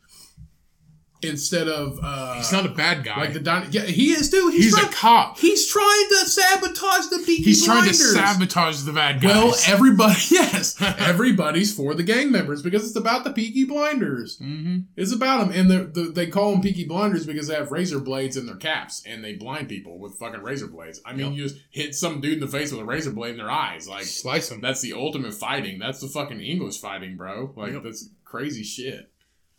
[1.22, 3.18] instead of uh, He's not a bad guy.
[3.20, 4.50] like the dino- yeah he is too.
[4.54, 5.38] He's, He's trying, a cop.
[5.40, 9.32] He's trying to sabotage the Peaky He's trying to sabotage the bad guys.
[9.36, 14.38] Well, everybody, yes, everybody's for the gang members because it's about the Peaky Blinders.
[14.38, 17.72] hmm It's about them, and the, the, they call them Peaky Blinders because they have
[17.72, 21.02] razor blades in their caps, and they blind people with fucking razor blades.
[21.06, 21.36] I mean, Yep.
[21.36, 23.88] you just hit some dude in the face with a razor blade in their eyes,
[23.88, 25.80] like Slice them that's the ultimate fighting.
[25.80, 27.54] That's the fucking English fighting, bro.
[27.56, 27.84] Like Yep.
[27.84, 29.10] that's crazy shit.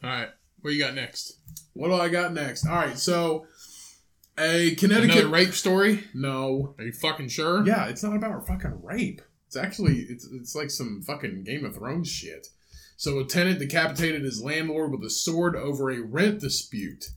[0.02, 0.28] All right.
[0.60, 1.38] What you got next?
[1.72, 2.66] What do I got next?
[2.66, 3.46] All right, so
[4.38, 6.04] a Connecticut Another rape story?
[6.14, 7.66] No, Are you fucking sure?
[7.66, 9.22] Yeah, it's not about fucking rape.
[9.46, 12.48] It's actually it's it's like some fucking Game of Thrones shit.
[12.96, 17.10] So a tenant decapitated his landlord with a sword over a rent dispute.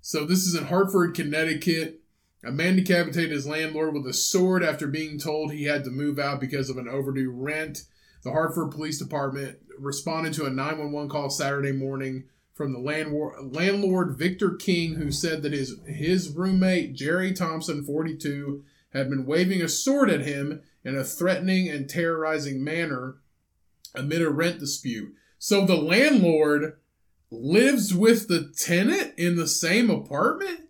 [0.00, 2.00] So this is in Hartford, Connecticut.
[2.44, 6.18] A man decapitated his landlord with a sword after being told he had to move
[6.18, 7.84] out because of an overdue rent.
[8.22, 12.24] The Hartford Police Department responded to a 911 call Saturday morning
[12.54, 18.64] from the landlord, landlord Victor King, who said that his his roommate Jerry Thompson, 42,
[18.90, 23.16] had been waving a sword at him in a threatening and terrorizing manner
[23.94, 25.14] amid a rent dispute.
[25.38, 26.76] So the landlord
[27.30, 30.60] lives with the tenant in the same apartment?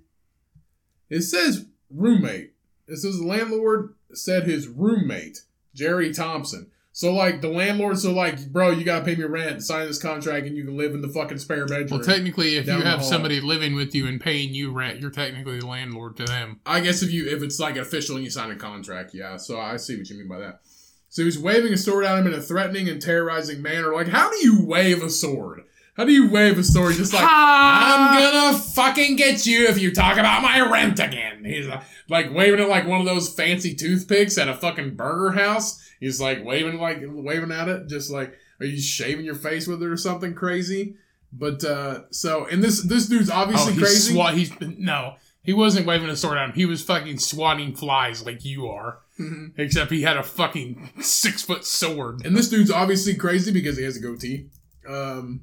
[1.11, 2.55] It says roommate.
[2.89, 5.43] It says the landlord said his roommate,
[5.75, 6.71] Jerry Thompson.
[6.97, 10.47] So like the landlords are like, bro, you gotta pay me rent, sign this contract,
[10.47, 11.89] and you can live in the fucking spare bedroom.
[11.91, 15.59] Well, technically, if you have somebody living with you and paying you rent, you're technically
[15.59, 16.61] the landlord to them.
[16.65, 19.37] I guess if you if it's like official and you sign a contract, yeah.
[19.39, 20.61] So I see what you mean by that.
[21.09, 23.93] So he's waving a sword at him in a threatening and terrorizing manner.
[23.93, 25.65] Like, how do you wave a sword?
[25.97, 26.95] How do you wave a sword?
[26.97, 31.45] Just like I'm gonna fucking get you if you talk about my rent again.
[31.45, 35.31] He's uh, like waving it like one of those fancy toothpicks at a fucking burger
[35.39, 35.81] house.
[36.01, 39.83] He's like waving like waving at it, just like are you shaving your face with
[39.83, 40.97] it or something crazy?
[41.33, 44.13] But uh so and this this dude's Oh, obviously he's crazy.
[44.15, 44.35] swat.
[44.35, 45.15] He's no.
[45.43, 46.55] He wasn't waving a sword at him.
[46.55, 48.99] He was fucking swatting flies like you are.
[49.21, 49.53] Mhm.
[49.59, 52.25] Except he had a fucking six foot sword.
[52.25, 54.47] And this dude's obviously crazy because he has a goatee.
[54.89, 55.43] Um,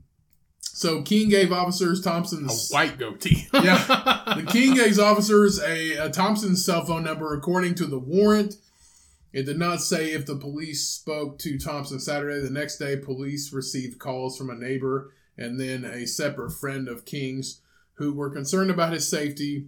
[0.82, 3.48] so King gave officers A Thompson's white goatee.
[3.54, 4.24] Yeah.
[4.36, 8.56] the King gave officers a, a Thompson's cell phone number according to the warrant.
[9.32, 12.40] It did not say if the police spoke to Thompson Saturday.
[12.40, 17.06] The next day, police received calls from a neighbor and then a separate friend of
[17.06, 17.62] King's
[17.94, 19.68] who were concerned about his safety.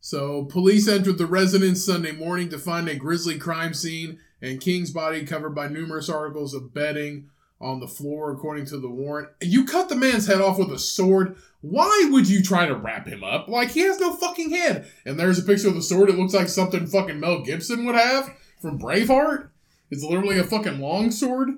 [0.00, 4.90] So, police entered the residence Sunday morning to find a grisly crime scene and King's
[4.90, 7.28] body covered by numerous articles of bedding
[7.60, 9.28] on the floor, according to the warrant.
[9.42, 11.36] You cut the man's head off with a sword.
[11.60, 13.48] Why would you try to wrap him up?
[13.48, 14.90] Like, he has no fucking head.
[15.04, 16.08] And there's a picture of the sword.
[16.08, 19.50] It looks like something fucking Mel Gibson would have from Braveheart.
[19.90, 21.50] It's literally a fucking long sword.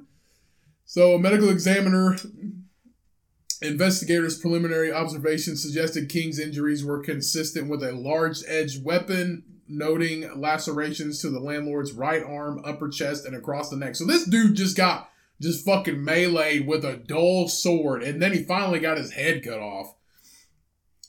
[0.84, 2.16] So, a medical examiner
[3.62, 11.20] Investigators' preliminary observations suggested King's injuries were consistent with a large edged weapon, noting lacerations
[11.20, 13.94] to the landlord's right arm, upper chest, and across the neck.
[13.94, 18.42] So this dude just got just fucking meleeed with a dull sword, and then he
[18.44, 19.94] finally got his head cut off.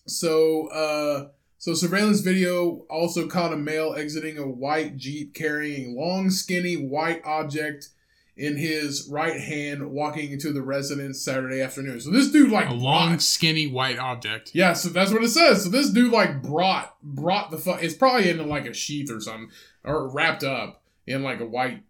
[0.05, 5.99] So, uh, so surveillance video also caught a male exiting a white jeep carrying a
[5.99, 7.89] long, skinny white object
[8.35, 12.01] in his right hand walking into the residence Saturday afternoon.
[12.01, 14.51] So this dude like A long, brought- skinny white object.
[14.53, 15.63] yeah, so that's what it says.
[15.63, 17.83] So this dude like brought brought the fuck.
[17.83, 19.51] It's probably in like a sheath or something,
[19.83, 21.83] or wrapped up in like a white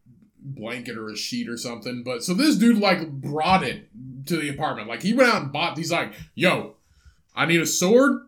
[0.43, 2.03] blanket or a sheet or something.
[2.03, 3.87] But so this dude like brought it
[4.27, 4.87] to the apartment.
[4.87, 5.77] Like he went out and bought.
[5.77, 6.75] He's like, "Yo,
[7.35, 8.21] I need a sword."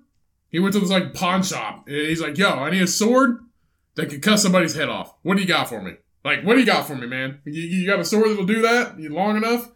[0.49, 1.85] He went to this like pawn shop.
[1.87, 3.39] and He's like, "Yo, I need a sword
[3.95, 5.13] that can cut somebody's head off.
[5.21, 5.93] What do you got for me?
[6.23, 7.39] Like, what do you got for me, man?
[7.45, 8.99] You, you got a sword that'll do that?
[8.99, 9.69] You long enough?"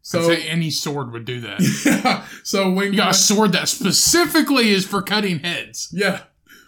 [0.00, 1.60] So So I'd say any sword would do that.
[1.84, 2.24] yeah.
[2.44, 5.88] So when You got a sword that specifically is for cutting heads.
[5.92, 6.22] Yeah.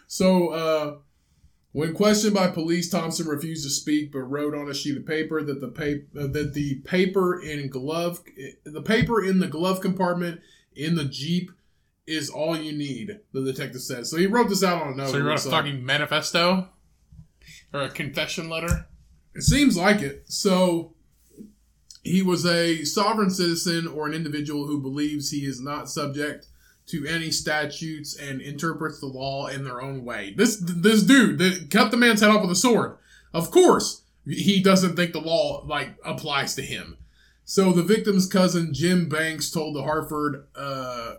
[0.08, 0.96] So, uh,
[1.72, 5.42] when questioned by police, Thompson refused to speak, but wrote on a sheet of paper
[5.42, 8.22] that the paper uh, that the paper in glove
[8.64, 10.40] the paper in the glove compartment
[10.74, 11.52] in the jeep
[12.06, 13.20] is all you need.
[13.32, 14.06] The detective said.
[14.06, 15.08] So he wrote this out on a note.
[15.10, 16.68] So you wrote a fucking manifesto
[17.72, 18.88] or a confession letter.
[19.34, 20.24] It seems like it.
[20.26, 20.94] So
[22.02, 26.46] he was a sovereign citizen or an individual who believes he is not subject
[26.90, 30.34] to any statutes and interprets the law in their own way.
[30.36, 32.96] This this dude that cut the man's head off with a sword.
[33.32, 36.98] Of course, he doesn't think the law like applies to him.
[37.44, 41.14] So the victim's cousin Jim Banks told the Hartford uh,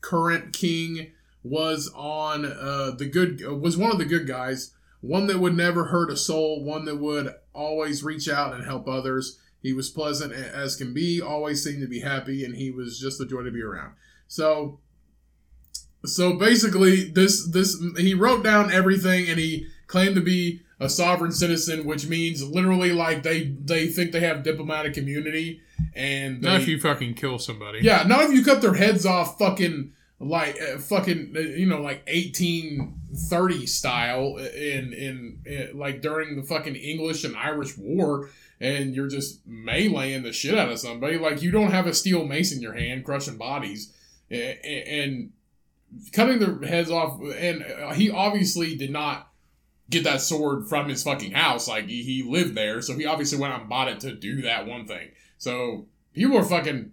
[0.00, 1.12] current king
[1.42, 5.86] was on uh, the good was one of the good guys one that would never
[5.86, 9.38] hurt a soul, one that would always reach out and help others.
[9.60, 13.20] He was pleasant as can be, always seemed to be happy, and he was just
[13.20, 13.94] a joy to be around.
[14.28, 14.78] So,
[16.04, 21.32] so basically, this this he wrote down everything, and he claimed to be a sovereign
[21.32, 25.60] citizen, which means literally like they they think they have diplomatic immunity,
[25.94, 27.80] and Not if you fucking kill somebody.
[27.82, 31.80] yeah, not if you cut their heads off, fucking like uh, fucking uh, you know
[31.80, 32.94] like eighteen
[33.28, 38.28] thirty style in, in in like during the fucking English and Irish War,
[38.60, 41.18] and you're just meleeing the shit out of somebody.
[41.18, 43.92] Like you don't have a steel mace in your hand, crushing bodies,
[44.30, 45.32] and
[46.12, 47.20] cutting their heads off.
[47.20, 49.30] And uh, he obviously did not
[49.90, 51.68] get that sword from his fucking house.
[51.68, 54.66] Like he, lived there, so he obviously went out and bought it to do that
[54.66, 55.10] one thing.
[55.38, 56.92] So people are fucking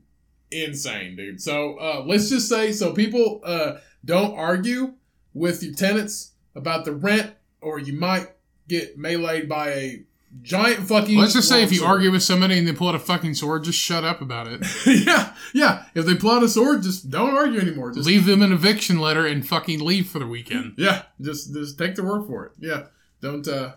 [0.51, 1.41] insane, dude.
[1.41, 4.93] So uh, let's just say, so people uh, don't argue
[5.33, 8.29] with your tenants about the rent, or you might
[8.67, 10.03] get meleeed by a
[10.41, 11.17] giant fucking.
[11.17, 11.97] Let's just say if you longsword.
[11.97, 14.65] argue with somebody and they pull out a fucking sword, just shut up about it.
[15.05, 15.85] yeah, yeah.
[15.93, 17.91] If they pull out a sword, just don't argue anymore.
[17.91, 20.75] Just leave them an eviction letter and fucking leave for the weekend.
[20.77, 22.51] yeah, just just take their word for it.
[22.59, 22.87] Yeah,
[23.21, 23.73] don't uh,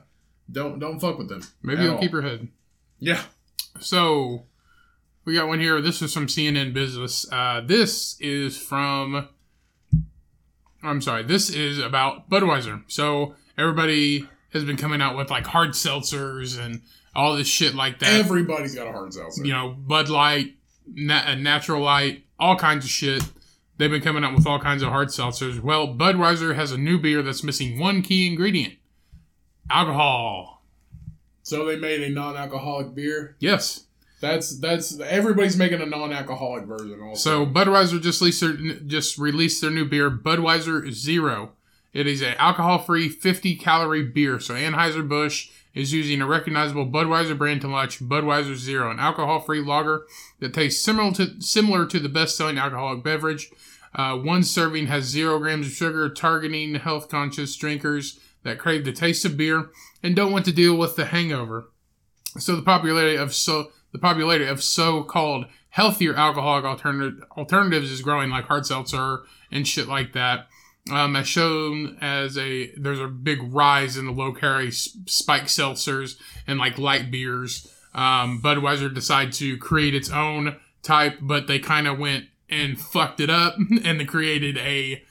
[0.51, 1.43] don't don't fuck with them.
[1.63, 2.01] Maybe you'll all.
[2.01, 2.49] keep your head.
[3.01, 3.23] Yeah,
[3.79, 4.47] So
[5.25, 5.81] we got one here.
[5.81, 7.31] This is from CNN Business.
[7.31, 9.29] Uh, this is from.
[10.83, 11.23] I'm sorry.
[11.23, 12.83] This is about Budweiser.
[12.89, 16.81] So everybody has been coming out with like hard seltzers and
[17.15, 18.21] all this shit like that.
[18.21, 19.45] everybody's got a hard seltzer.
[19.45, 20.55] you know, Bud Light,
[20.87, 23.23] na- uh, Natural Light, all kinds of shit.
[23.77, 25.61] They've been coming out with all kinds of hard seltzers.
[25.61, 28.75] Well, Budweiser has a new beer that's missing one key ingredient
[29.71, 30.63] alcohol.
[31.43, 33.37] So they made a non-alcoholic beer.
[33.39, 33.85] Yes.
[34.21, 37.01] That's that's everybody's making a non-alcoholic version.
[37.01, 41.53] Also, So Budweiser just released their, just released their new beer, Budweiser Zero.
[41.93, 44.39] It is an alcohol-free, 50-calorie beer.
[44.41, 50.07] So Anheuser-Busch is using a recognizable Budweiser brand to launch Budweiser Zero, an alcohol-free lager
[50.41, 53.51] that tastes similar to similar to the best-selling alcoholic beverage.
[53.95, 59.25] Uh, one serving has zero grams of sugar, targeting health-conscious drinkers that crave the taste
[59.25, 59.71] of beer
[60.03, 61.71] and don't want to deal with the hangover.
[62.39, 68.31] So the popularity of so the popularity of so-called healthier alcoholic alternative, alternatives is growing,
[68.31, 69.21] like hard seltzer
[69.51, 70.49] and shit like that.
[70.91, 76.17] Um, as shown as a there's a big rise in the low calorie spike seltzers
[76.47, 77.73] and like light beers.
[77.95, 83.21] Um, Budweiser decided to create its own type, but they kind of went and fucked
[83.21, 85.03] it up and they created a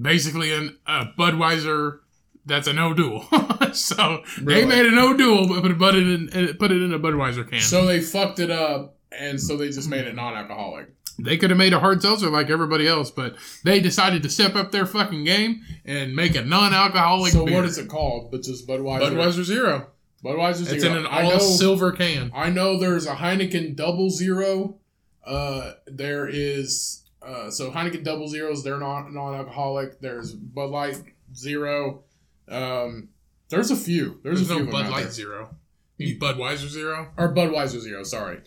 [0.00, 2.00] basically an, a Budweiser
[2.46, 3.26] that's a no duel.
[3.72, 4.60] so Really?
[4.60, 7.60] they made a no duel, but put, it in put it in a Budweiser can.
[7.60, 10.88] So they fucked it up, and so they just made it non-alcoholic.
[11.18, 14.54] They could have made a hard seltzer like everybody else, but they decided to step
[14.54, 17.56] up their fucking game and make a non-alcoholic so beer.
[17.56, 18.30] what is it called?
[18.30, 19.12] But just Budweiser.
[19.12, 19.88] Budweiser Zero.
[20.24, 20.76] Budweiser Zero.
[20.76, 22.30] It's in an all know, silver can.
[22.34, 24.78] I know there's a Heineken Double Zero.
[25.24, 28.62] Uh, there is uh, so Heineken Double Zeros.
[28.62, 30.00] They're not non-alcoholic.
[30.00, 31.02] There's Bud Light
[31.34, 32.04] Zero.
[32.48, 33.08] Um,
[33.48, 34.20] there's a few.
[34.22, 35.12] There's, There's a few no Bud Light there.
[35.12, 35.56] Zero.
[35.96, 37.12] You mean Budweiser Zero?
[37.16, 38.02] or Budweiser Zero.
[38.02, 38.40] Sorry.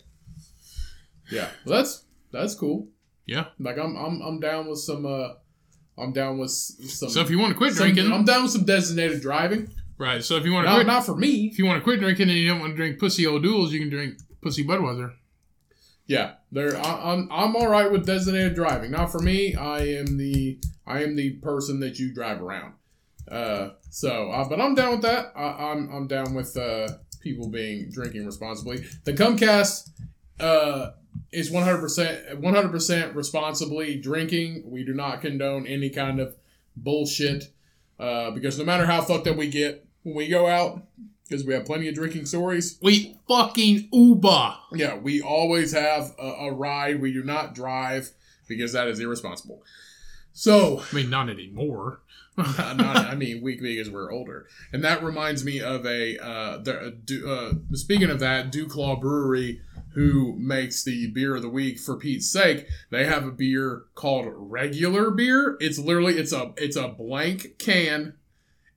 [1.30, 2.88] Yeah, well, that's that's cool.
[3.26, 3.46] Yeah.
[3.58, 5.04] Like I'm I'm I'm down with some.
[5.06, 5.34] Uh,
[5.96, 7.08] I'm down with some.
[7.10, 9.68] So if you want to quit some- drinking, I'm down with some designated driving.
[9.98, 10.22] right?
[10.22, 11.48] So if you want to Not, quit, not for me.
[11.52, 13.80] if you want to quit drinking and you don't want to drink pussy O'Doul's, you
[13.80, 15.12] can drink pussy Budweiser.
[16.06, 16.76] Yeah, there.
[16.78, 18.90] I'm I'm all right with designated driving.
[18.92, 19.54] Not for me.
[19.54, 22.74] I am the I am the person that you drive around.
[23.30, 25.32] Uh, so, uh, but I'm down with that.
[25.36, 26.88] I, I'm I'm down with uh,
[27.20, 28.84] people being drinking responsibly.
[29.04, 29.90] The Cummcast
[30.40, 30.90] uh,
[31.32, 34.62] is 100 percent 100 percent responsibly drinking.
[34.64, 36.36] We do not condone any kind of
[36.76, 37.52] bullshit
[37.98, 40.82] uh, because no matter how fucked up we get when we go out,
[41.28, 42.78] because we have plenty of drinking stories.
[42.82, 44.54] We fucking Uber.
[44.72, 47.00] Yeah, we always have a, a ride.
[47.00, 48.10] We do not drive
[48.46, 49.62] because that is irresponsible.
[50.32, 52.00] So, I mean, not anymore.
[52.36, 56.16] not, I mean, we because we're older, and that reminds me of a.
[56.18, 59.60] Uh, the, Du- uh, speaking of that, DuClaw Brewery,
[59.98, 64.26] who makes the beer of the week for Pete's sake, they have a beer called
[64.32, 65.56] regular beer.
[65.58, 68.14] It's literally it's a it's a blank can.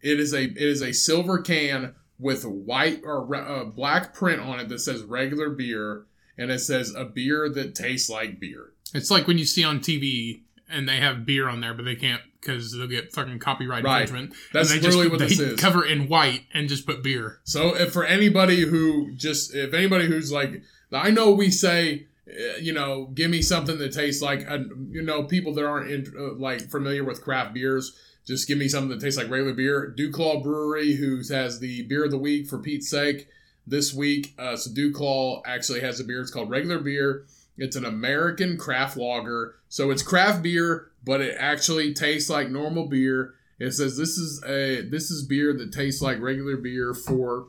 [0.01, 4.59] It is a it is a silver can with white or uh, black print on
[4.59, 6.05] it that says regular beer,
[6.39, 8.71] and it says a beer that tastes like beer.
[8.95, 11.95] It's like when you see on TV and they have beer on there, but they
[11.95, 14.01] can't because they'll get fucking copyright Right.
[14.01, 14.33] infringement.
[14.51, 15.59] That's and they literally just, what they this is.
[15.59, 17.39] Cover in white and just put beer.
[17.43, 22.57] So if for anybody who just if anybody who's like I know we say uh,
[22.59, 24.59] you know give me something that tastes like uh,
[24.89, 28.67] you know people that aren't in, uh, like familiar with craft beers just give me
[28.67, 29.93] something that tastes like regular beer.
[29.97, 33.27] DuClaw Brewery who has the beer of the week for Pete's sake
[33.65, 34.33] this week.
[34.37, 36.21] Uh, so DuClaw actually has a beer.
[36.21, 37.25] It's called regular beer.
[37.57, 39.55] It's an American craft lager.
[39.69, 43.33] So it's craft beer, but it actually tastes like normal beer.
[43.59, 47.47] It says this is a this is beer that tastes like regular beer for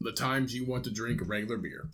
[0.00, 1.88] the times you want to drink regular beer.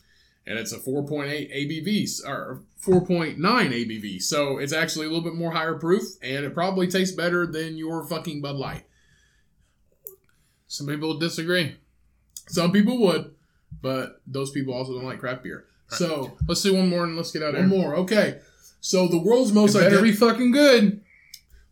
[0.47, 4.21] And it's a 4.8 ABV or 4.9 ABV.
[4.23, 7.79] So it's actually a little bit more higher proof and it probably tastes better than
[7.79, 8.85] your fucking Bud Light.
[10.66, 11.77] Some people disagree.
[12.49, 13.35] Some people would,
[13.81, 15.65] but those people also don't like craft beer.
[15.89, 17.69] So Let's do one more and let's get out of here.
[17.69, 17.97] one more.
[17.97, 18.41] Okay.
[18.81, 21.01] So the world's most It better ident- be fucking good.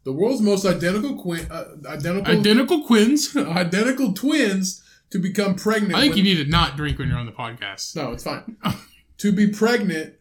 [0.04, 3.36] the world's most identical quin- uh, identical Identical twins.
[3.36, 4.81] identical twins
[5.12, 5.94] to become pregnant.
[5.94, 7.94] I think you need to not drink when you're on the podcast.
[7.94, 8.56] No, it's fine.
[9.18, 10.14] to be pregnant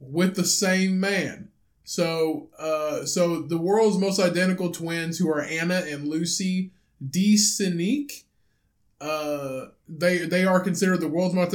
[0.00, 1.50] with the same man.
[1.84, 6.72] So, uh, so the world's most identical twins, who are Anna and Lucy
[7.04, 8.24] DeCinque,
[9.00, 11.52] uh, they they are considered the world's most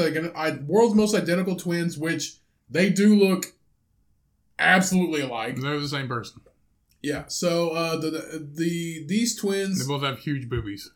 [0.67, 2.37] world's most identical twins, which
[2.69, 3.53] they do look
[4.59, 5.57] absolutely alike.
[5.57, 6.41] They're the same person.
[7.01, 7.25] Yeah.
[7.27, 10.91] So, uh, the, the the these twins They both have huge boobies.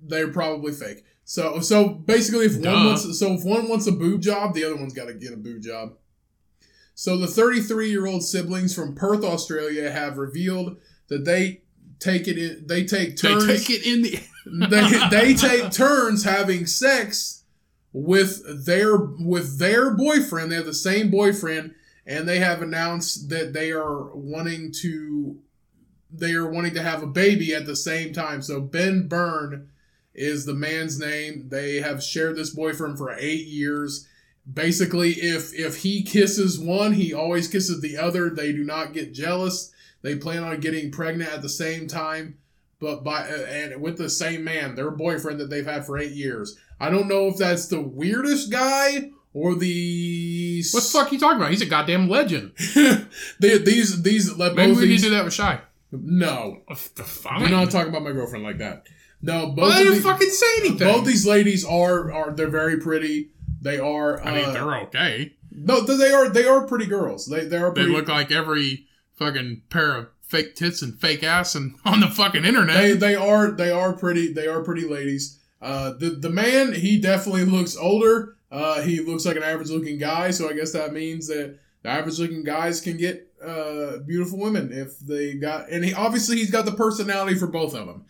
[0.00, 1.04] They're probably fake.
[1.24, 2.72] So so basically, if Duh.
[2.72, 5.32] one wants so if one wants a boob job, the other one's got to get
[5.32, 5.94] a boob job.
[6.94, 11.62] So the 33 year old siblings from Perth, Australia, have revealed that they
[11.98, 12.66] take it in.
[12.66, 13.46] They take turns.
[13.46, 14.20] They take it in the.
[14.68, 17.44] they, they take turns having sex
[17.92, 20.50] with their with their boyfriend.
[20.50, 21.74] They have the same boyfriend,
[22.06, 25.38] and they have announced that they are wanting to
[26.10, 28.42] they are wanting to have a baby at the same time.
[28.42, 29.68] So Ben Byrne
[30.18, 31.46] is the man's name.
[31.48, 34.06] They have shared this boyfriend for eight years.
[34.52, 38.30] Basically, if if he kisses one, he always kisses the other.
[38.30, 39.72] They do not get jealous.
[40.02, 42.38] They plan on getting pregnant at the same time
[42.80, 46.56] but by and with the same man, their boyfriend that they've had for eight years.
[46.80, 51.18] I don't know if that's the weirdest guy or the What the fuck are you
[51.18, 51.50] talking about?
[51.50, 52.52] He's a goddamn legend.
[53.40, 55.60] they, these these let Maybe we need to do that with Shy.
[55.90, 56.60] no.
[56.66, 57.50] What the Do fuck?
[57.50, 58.86] not talking about my girlfriend like that.
[59.20, 60.78] No, both Well, I didn't these, fucking say anything.
[60.88, 63.30] both these ladies are are they're very pretty.
[63.60, 64.20] They are.
[64.20, 65.32] Uh, I mean, they're okay.
[65.50, 67.26] no, they are they are pretty girls.
[67.26, 71.54] They they are They look like every fucking pair of fake tits and fake ass
[71.54, 72.76] and on the fucking internet.
[72.76, 75.38] they they are they are pretty they are pretty ladies.
[75.60, 78.36] Uh, the the man he definitely looks older.
[78.50, 81.88] Uh, he looks like an average looking guy, so I guess that means that the
[81.88, 85.68] average looking guys can get uh, beautiful women if they got.
[85.70, 88.06] And he obviously he's got the personality for both of them.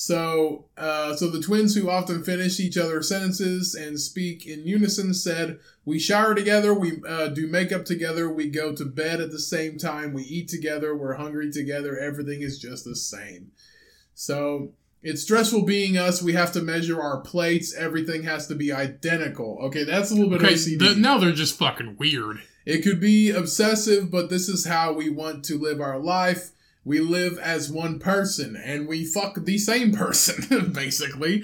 [0.00, 5.12] So, uh, so the twins who often finish each other's sentences and speak in unison
[5.12, 9.40] said, "We shower together, we uh, do makeup together, we go to bed at the
[9.40, 11.98] same time, we eat together, we're hungry together.
[11.98, 13.50] Everything is just the same."
[14.14, 14.70] So
[15.02, 16.22] it's stressful being us.
[16.22, 17.74] We have to measure our plates.
[17.74, 19.58] Everything has to be identical.
[19.62, 20.78] Okay, that's a little bit Okay, OCD.
[20.78, 22.38] th- now they're just fucking weird.
[22.64, 26.52] It could be obsessive, but this is how we want to live our life.
[26.84, 31.42] We live as one person and we fuck the same person, basically.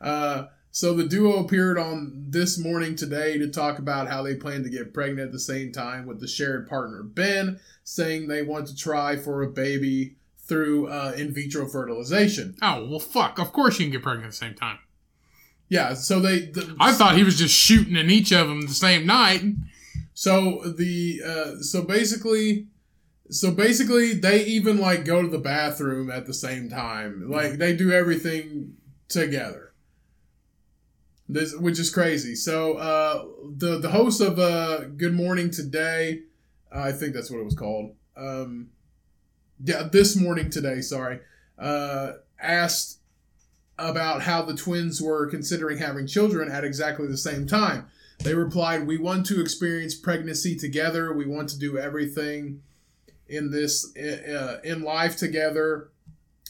[0.00, 4.62] Uh, so the duo appeared on This Morning Today to talk about how they plan
[4.62, 8.66] to get pregnant at the same time with the shared partner Ben, saying they want
[8.66, 12.56] to try for a baby through uh, in vitro fertilization.
[12.62, 13.38] Oh well, fuck.
[13.38, 14.78] Of course you can get pregnant at the same time.
[15.68, 16.40] Yeah, so they.
[16.40, 19.42] The, I thought he was just shooting in each of them the same night.
[20.14, 22.66] So the uh, so basically,
[23.30, 27.28] so basically they even like go to the bathroom at the same time.
[27.28, 28.74] Like they do everything
[29.08, 29.72] together.
[31.28, 32.34] This which is crazy.
[32.34, 33.24] So uh,
[33.56, 36.22] the the host of uh, Good Morning Today,
[36.70, 37.94] I think that's what it was called.
[38.16, 38.68] Um,
[39.62, 40.80] yeah, this morning today.
[40.80, 41.18] Sorry,
[41.58, 43.00] uh, asked
[43.78, 47.88] about how the twins were considering having children at exactly the same time.
[48.20, 51.12] They replied, "We want to experience pregnancy together.
[51.12, 52.62] We want to do everything
[53.28, 55.90] in this uh, in life together.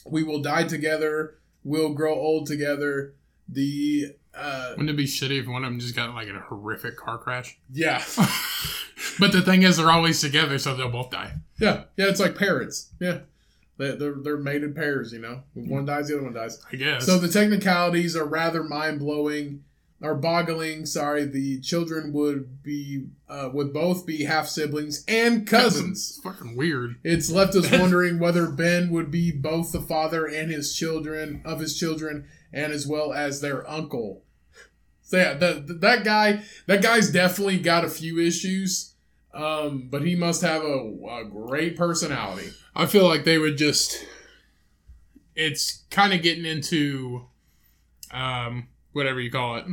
[0.05, 1.35] We will die together.
[1.63, 3.13] We'll grow old together."
[3.49, 6.97] The uh, Wouldn't it be shitty if one of them just got like a horrific
[6.97, 7.57] car crash?
[7.71, 8.03] yeah,
[9.19, 11.33] But the thing is, they're always together, so they'll both die.
[11.59, 12.05] yeah, yeah.
[12.07, 12.91] It's like parrots.
[12.99, 13.19] Yeah,
[13.77, 15.13] they, they're they're mated pairs.
[15.13, 16.61] You know, one dies, the other one dies.
[16.71, 17.05] I guess.
[17.05, 19.63] So the technicalities are rather mind blowing,
[20.01, 20.85] or boggling.
[20.85, 26.09] Sorry, the children would be uh, would both be half siblings and cousins.
[26.09, 26.95] It's fucking weird.
[27.03, 31.59] It's left us wondering whether Ben would be both the father and his children of
[31.59, 34.23] his children, and as well as their uncle.
[35.01, 38.93] So yeah, that that guy that guy's definitely got a few issues,
[39.33, 42.49] um, but he must have a, a great personality.
[42.75, 44.05] I feel like they would just.
[45.39, 47.27] It's kind of getting into,
[48.09, 49.65] um, whatever you call it.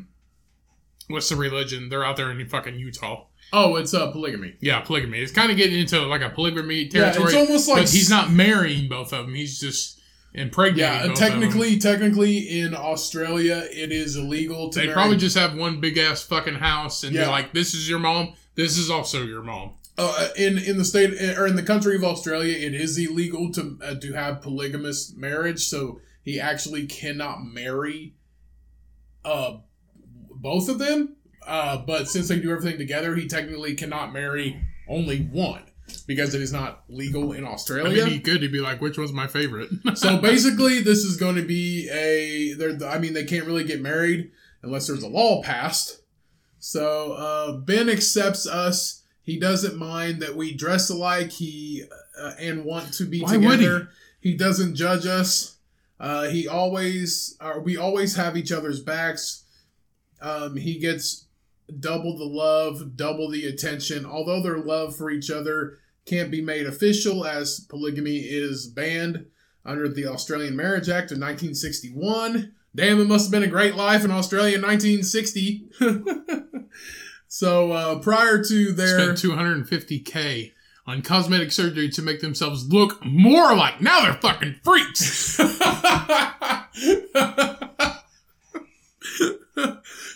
[1.08, 1.88] What's the religion?
[1.88, 3.26] They're out there in fucking Utah.
[3.52, 4.56] Oh, it's uh, polygamy.
[4.60, 5.18] Yeah, polygamy.
[5.20, 7.32] It's kind of getting into like a polygamy territory.
[7.32, 9.34] Yeah, it's almost like he's not marrying both of them.
[9.34, 10.00] He's just
[10.32, 10.80] impregnating.
[10.80, 11.40] Yeah, and both of them.
[11.40, 14.78] technically, technically in Australia, it is illegal to.
[14.80, 17.22] they marry- probably just have one big ass fucking house, and Yeah.
[17.22, 18.34] they're like, "This is your mom.
[18.54, 22.02] This is also your mom." uh, in in the state or in the country of
[22.02, 25.62] Australia, it is illegal to uh, to have polygamous marriage.
[25.62, 28.14] So he actually cannot marry
[29.24, 29.58] uh
[30.44, 31.16] both of them.
[31.44, 35.62] Uh, but since they do everything together, he technically cannot marry only one
[36.06, 38.04] because it is not legal in I Australia.
[38.04, 38.42] mean, he could.
[38.42, 42.52] He'd be like, "Which one's my favorite?" so basically, this is going to be a.
[42.54, 44.30] They're, I mean, they can't really get married
[44.62, 46.02] unless there's a law passed.
[46.58, 49.02] So uh, Ben accepts us.
[49.22, 51.32] He doesn't mind that we dress alike.
[51.32, 51.84] He
[52.18, 53.88] uh, and want to be Why together.
[54.20, 54.34] He?
[54.34, 55.56] doesn't judge us.
[56.00, 57.36] Uh, he always.
[57.40, 59.43] Uh, we always have each other's backs.
[60.24, 61.26] Um, he gets
[61.80, 64.06] double the love, double the attention.
[64.06, 69.26] Although their love for each other can't be made official as polygamy is banned
[69.66, 72.54] under the Australian Marriage Act of 1961.
[72.74, 75.68] Damn, it must have been a great life in Australia in 1960.
[77.28, 80.52] so uh, prior to their Spent 250k
[80.86, 83.80] on cosmetic surgery to make themselves look more like.
[83.80, 85.38] Now they're fucking freaks.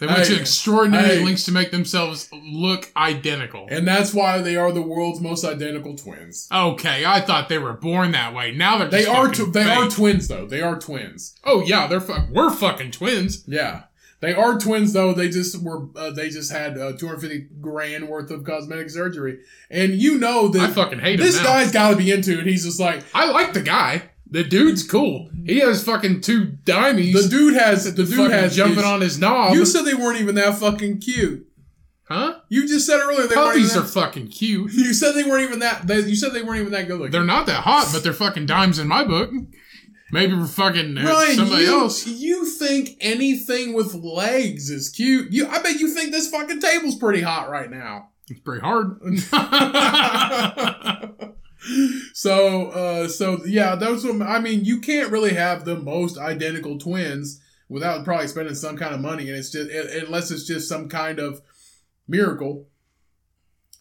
[0.00, 1.24] They went to extraordinary hey.
[1.24, 3.66] lengths to make themselves look identical.
[3.70, 6.48] and that's why they are the world's most identical twins.
[6.52, 8.52] Okay, I thought they were born that way.
[8.52, 10.46] Now they're They are tw- they are twins though.
[10.46, 11.34] They are twins.
[11.44, 12.28] oh yeah, they're fuck.
[12.30, 13.44] We're fucking twins.
[13.46, 13.84] Yeah.
[14.20, 15.12] They are twins though.
[15.12, 19.40] They just were uh, they just had uh, 250 grand worth of cosmetic surgery.
[19.70, 22.46] And you know that I fucking hate this guy's got to be into it.
[22.46, 24.10] He's just like I like the guy.
[24.30, 25.30] The dude's cool.
[25.46, 27.12] He has fucking two dimes.
[27.12, 29.54] the dude has the dude has jumping is- on his knob.
[29.54, 31.46] You said they weren't even that fucking cute.
[32.08, 32.40] huh?
[32.48, 34.72] You just said earlier they weren't Puppies are fucking cute.
[34.72, 35.86] You said they weren't even that.
[35.86, 37.12] They, you said they weren't even that good looking.
[37.12, 39.30] They're not that hot, but they're fucking dimes in my book.
[40.10, 42.06] Maybe we're fucking uh, Ryan, somebody you, else.
[42.06, 45.32] you think anything with legs is cute?
[45.32, 48.08] You, I bet you think this fucking table's pretty hot right now.
[48.28, 49.00] It's pretty hard.
[52.14, 54.04] so, uh, so yeah, those.
[54.04, 58.76] What, I mean, you can't really have the most identical twins without probably spending some
[58.76, 61.42] kind of money, and it's just unless it's just some kind of
[62.06, 62.66] miracle.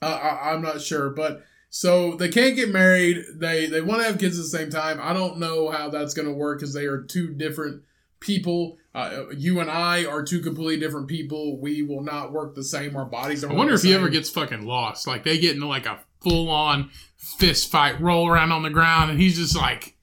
[0.01, 3.23] Uh, I, I'm not sure, but So they can't get married.
[3.35, 4.99] They they want to have kids at the same time.
[5.01, 7.83] I don't know how that's going to work because they are two different
[8.19, 8.77] people.
[8.95, 11.59] Uh, you and I are two completely different people.
[11.59, 12.95] We will not work the same.
[12.95, 13.43] Our bodies.
[13.43, 15.07] I wonder if he ever gets fucking lost.
[15.07, 19.11] Like they get into like a full on fist fight, roll around on the ground,
[19.11, 19.95] and he's just like,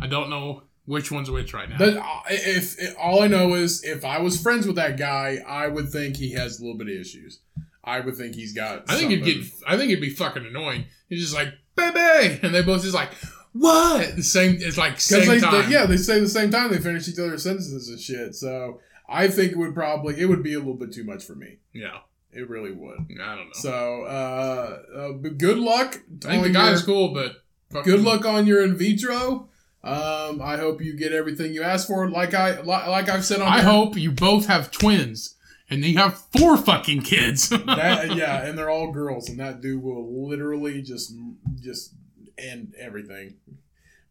[0.00, 1.78] I don't know which one's which right now.
[1.78, 5.38] That uh, if, if all I know is if I was friends with that guy,
[5.46, 7.40] I would think he has a little bit of issues.
[7.82, 8.84] I would think he's got.
[8.88, 9.44] I think it'd get.
[9.66, 10.86] I think it'd be fucking annoying.
[11.08, 13.10] He's just like, baby, and they both just like,
[13.52, 14.16] what?
[14.16, 14.56] The same.
[14.58, 15.66] It's like same they, time.
[15.66, 18.34] they, yeah, they say the same time they finish each other's sentences and shit.
[18.34, 21.34] So I think it would probably it would be a little bit too much for
[21.34, 21.58] me.
[21.72, 21.98] yeah.
[22.34, 22.98] It really would.
[23.22, 23.52] I don't know.
[23.52, 26.00] So uh, uh but good luck.
[26.26, 27.44] I think the guy's cool, but
[27.82, 29.48] Good luck on your in vitro.
[29.82, 32.08] Um, I hope you get everything you asked for.
[32.08, 35.34] Like I like, like I've said on I here, hope you both have twins,
[35.68, 37.48] and you have four fucking kids.
[37.50, 41.12] that yeah, and they're all girls, and that dude will literally just
[41.60, 41.94] just
[42.38, 43.36] end everything.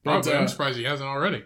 [0.04, 0.34] But, Probably.
[0.34, 1.44] uh, I'm surprised he hasn't already.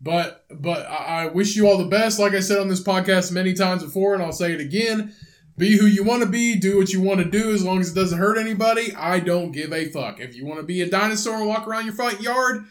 [0.00, 2.20] But but I I wish you all the best.
[2.20, 5.14] Like I said on this podcast many times before, and I'll say it again.
[5.56, 6.56] Be who you want to be.
[6.56, 8.94] Do what you want to do, as long as it doesn't hurt anybody.
[8.94, 10.18] I don't give a fuck.
[10.18, 12.64] If you want to be a dinosaur and walk around your front yard,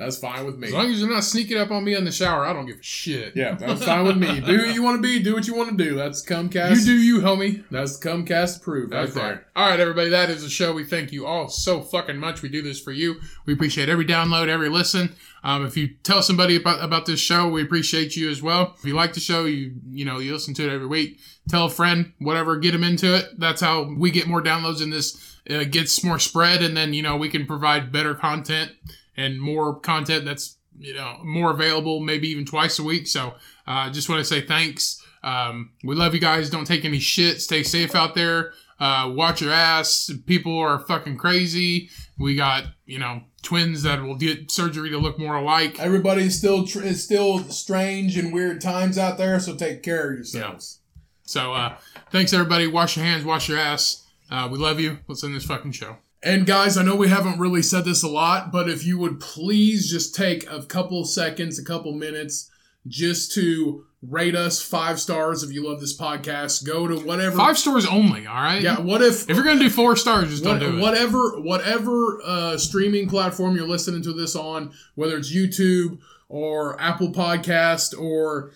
[0.00, 0.68] that's fine with me.
[0.68, 2.78] As long as you're not sneaking up on me in the shower, I don't give
[2.78, 3.36] a shit.
[3.36, 4.40] yeah, that's fine with me.
[4.46, 5.22] Do who you want to be.
[5.22, 5.94] Do what you want to do.
[5.94, 6.70] That's Cummcast.
[6.76, 7.64] You do you, homie.
[7.70, 9.24] That's Cummcast approved right That's there.
[9.24, 9.40] right.
[9.54, 10.08] All right, everybody.
[10.08, 10.72] That is the show.
[10.72, 12.40] We thank you all so fucking much.
[12.40, 13.20] We do this for you.
[13.44, 15.14] We appreciate every download, every listen.
[15.44, 18.74] Um, if you tell somebody about, about this show, we appreciate you as well.
[18.78, 21.20] If you like the show, you you know you listen to it every week.
[21.50, 23.38] Tell a friend, whatever, get them into it.
[23.38, 27.02] That's how we get more downloads and this uh, gets more spread, and then you
[27.02, 28.72] know we can provide better content
[29.20, 33.06] and more content that's you know more available, maybe even twice a week.
[33.06, 33.34] So
[33.66, 35.04] I uh, just want to say thanks.
[35.22, 36.50] Um, we love you guys.
[36.50, 37.42] Don't take any shit.
[37.42, 38.52] Stay safe out there.
[38.78, 40.10] Uh, watch your ass.
[40.26, 41.90] People are fucking crazy.
[42.18, 45.78] We got you know twins that will get surgery to look more alike.
[45.78, 50.16] Everybody's still tr- is still strange and weird times out there, so take care of
[50.16, 50.80] yourselves.
[51.24, 51.76] So uh,
[52.10, 52.66] thanks everybody.
[52.66, 53.24] Wash your hands.
[53.24, 54.06] Wash your ass.
[54.30, 54.98] Uh, we love you.
[55.08, 55.96] Let's end this fucking show.
[56.22, 59.20] And guys, I know we haven't really said this a lot, but if you would
[59.20, 62.50] please just take a couple seconds, a couple minutes,
[62.86, 66.66] just to rate us five stars if you love this podcast.
[66.66, 67.36] Go to whatever.
[67.36, 68.26] Five stars only.
[68.26, 68.60] All right.
[68.62, 68.80] Yeah.
[68.80, 69.28] What if?
[69.28, 70.80] If you're gonna do four stars, just don't what- do it.
[70.80, 75.98] whatever whatever uh, streaming platform you're listening to this on, whether it's YouTube
[76.28, 78.52] or Apple Podcast or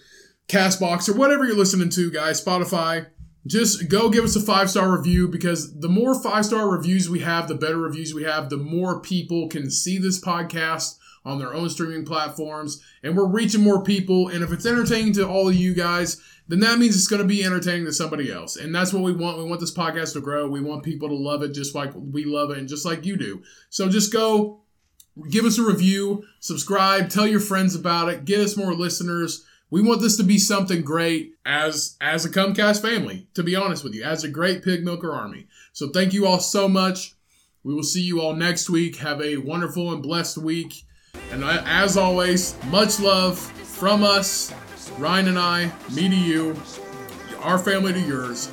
[0.49, 3.07] Castbox or whatever you're listening to, guys, Spotify,
[3.47, 7.21] just go give us a five star review because the more five star reviews we
[7.21, 11.55] have, the better reviews we have, the more people can see this podcast on their
[11.55, 14.29] own streaming platforms, and we're reaching more people.
[14.29, 17.29] And if it's entertaining to all of you guys, then that means it's going to
[17.29, 18.57] be entertaining to somebody else.
[18.57, 19.39] And that's what we want.
[19.39, 20.47] We want this podcast to grow.
[20.47, 23.17] We want people to love it just like we love it and just like you
[23.17, 23.43] do.
[23.71, 24.61] So just go
[25.31, 29.45] give us a review, subscribe, tell your friends about it, get us more listeners.
[29.75, 33.83] We want this to be something great as as a Cummcast family, to be honest
[33.83, 35.49] with you, as a great pig milker army.
[35.73, 37.17] So thank you all so much.
[37.65, 38.95] We will see you all next week.
[38.99, 40.85] Have a wonderful and blessed week.
[41.33, 44.55] And as always, much love from us,
[44.97, 46.55] Ryan and I, me to you,
[47.41, 48.53] our family to yours.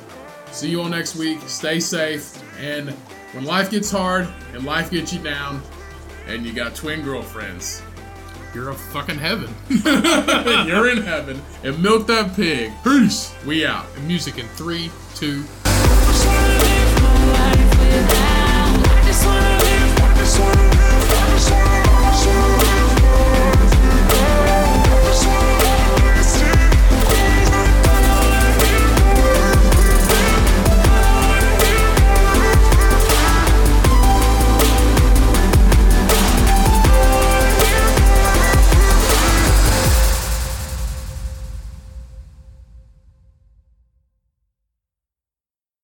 [0.50, 1.38] See you all next week.
[1.46, 2.36] Stay safe.
[2.58, 2.90] And
[3.30, 5.62] when life gets hard and life gets you down,
[6.26, 7.80] and you got twin girlfriends,
[8.54, 9.48] You're a fucking heaven.
[9.70, 11.40] you're in heaven.
[11.64, 12.70] And milk that pig.
[12.84, 13.34] Peace.
[13.46, 13.86] We out.
[13.96, 15.42] And music in three, two.
[15.64, 15.78] I
[16.10, 17.02] just wanna live.
[18.84, 22.61] I just wanna live, I just wanna live, I just wanna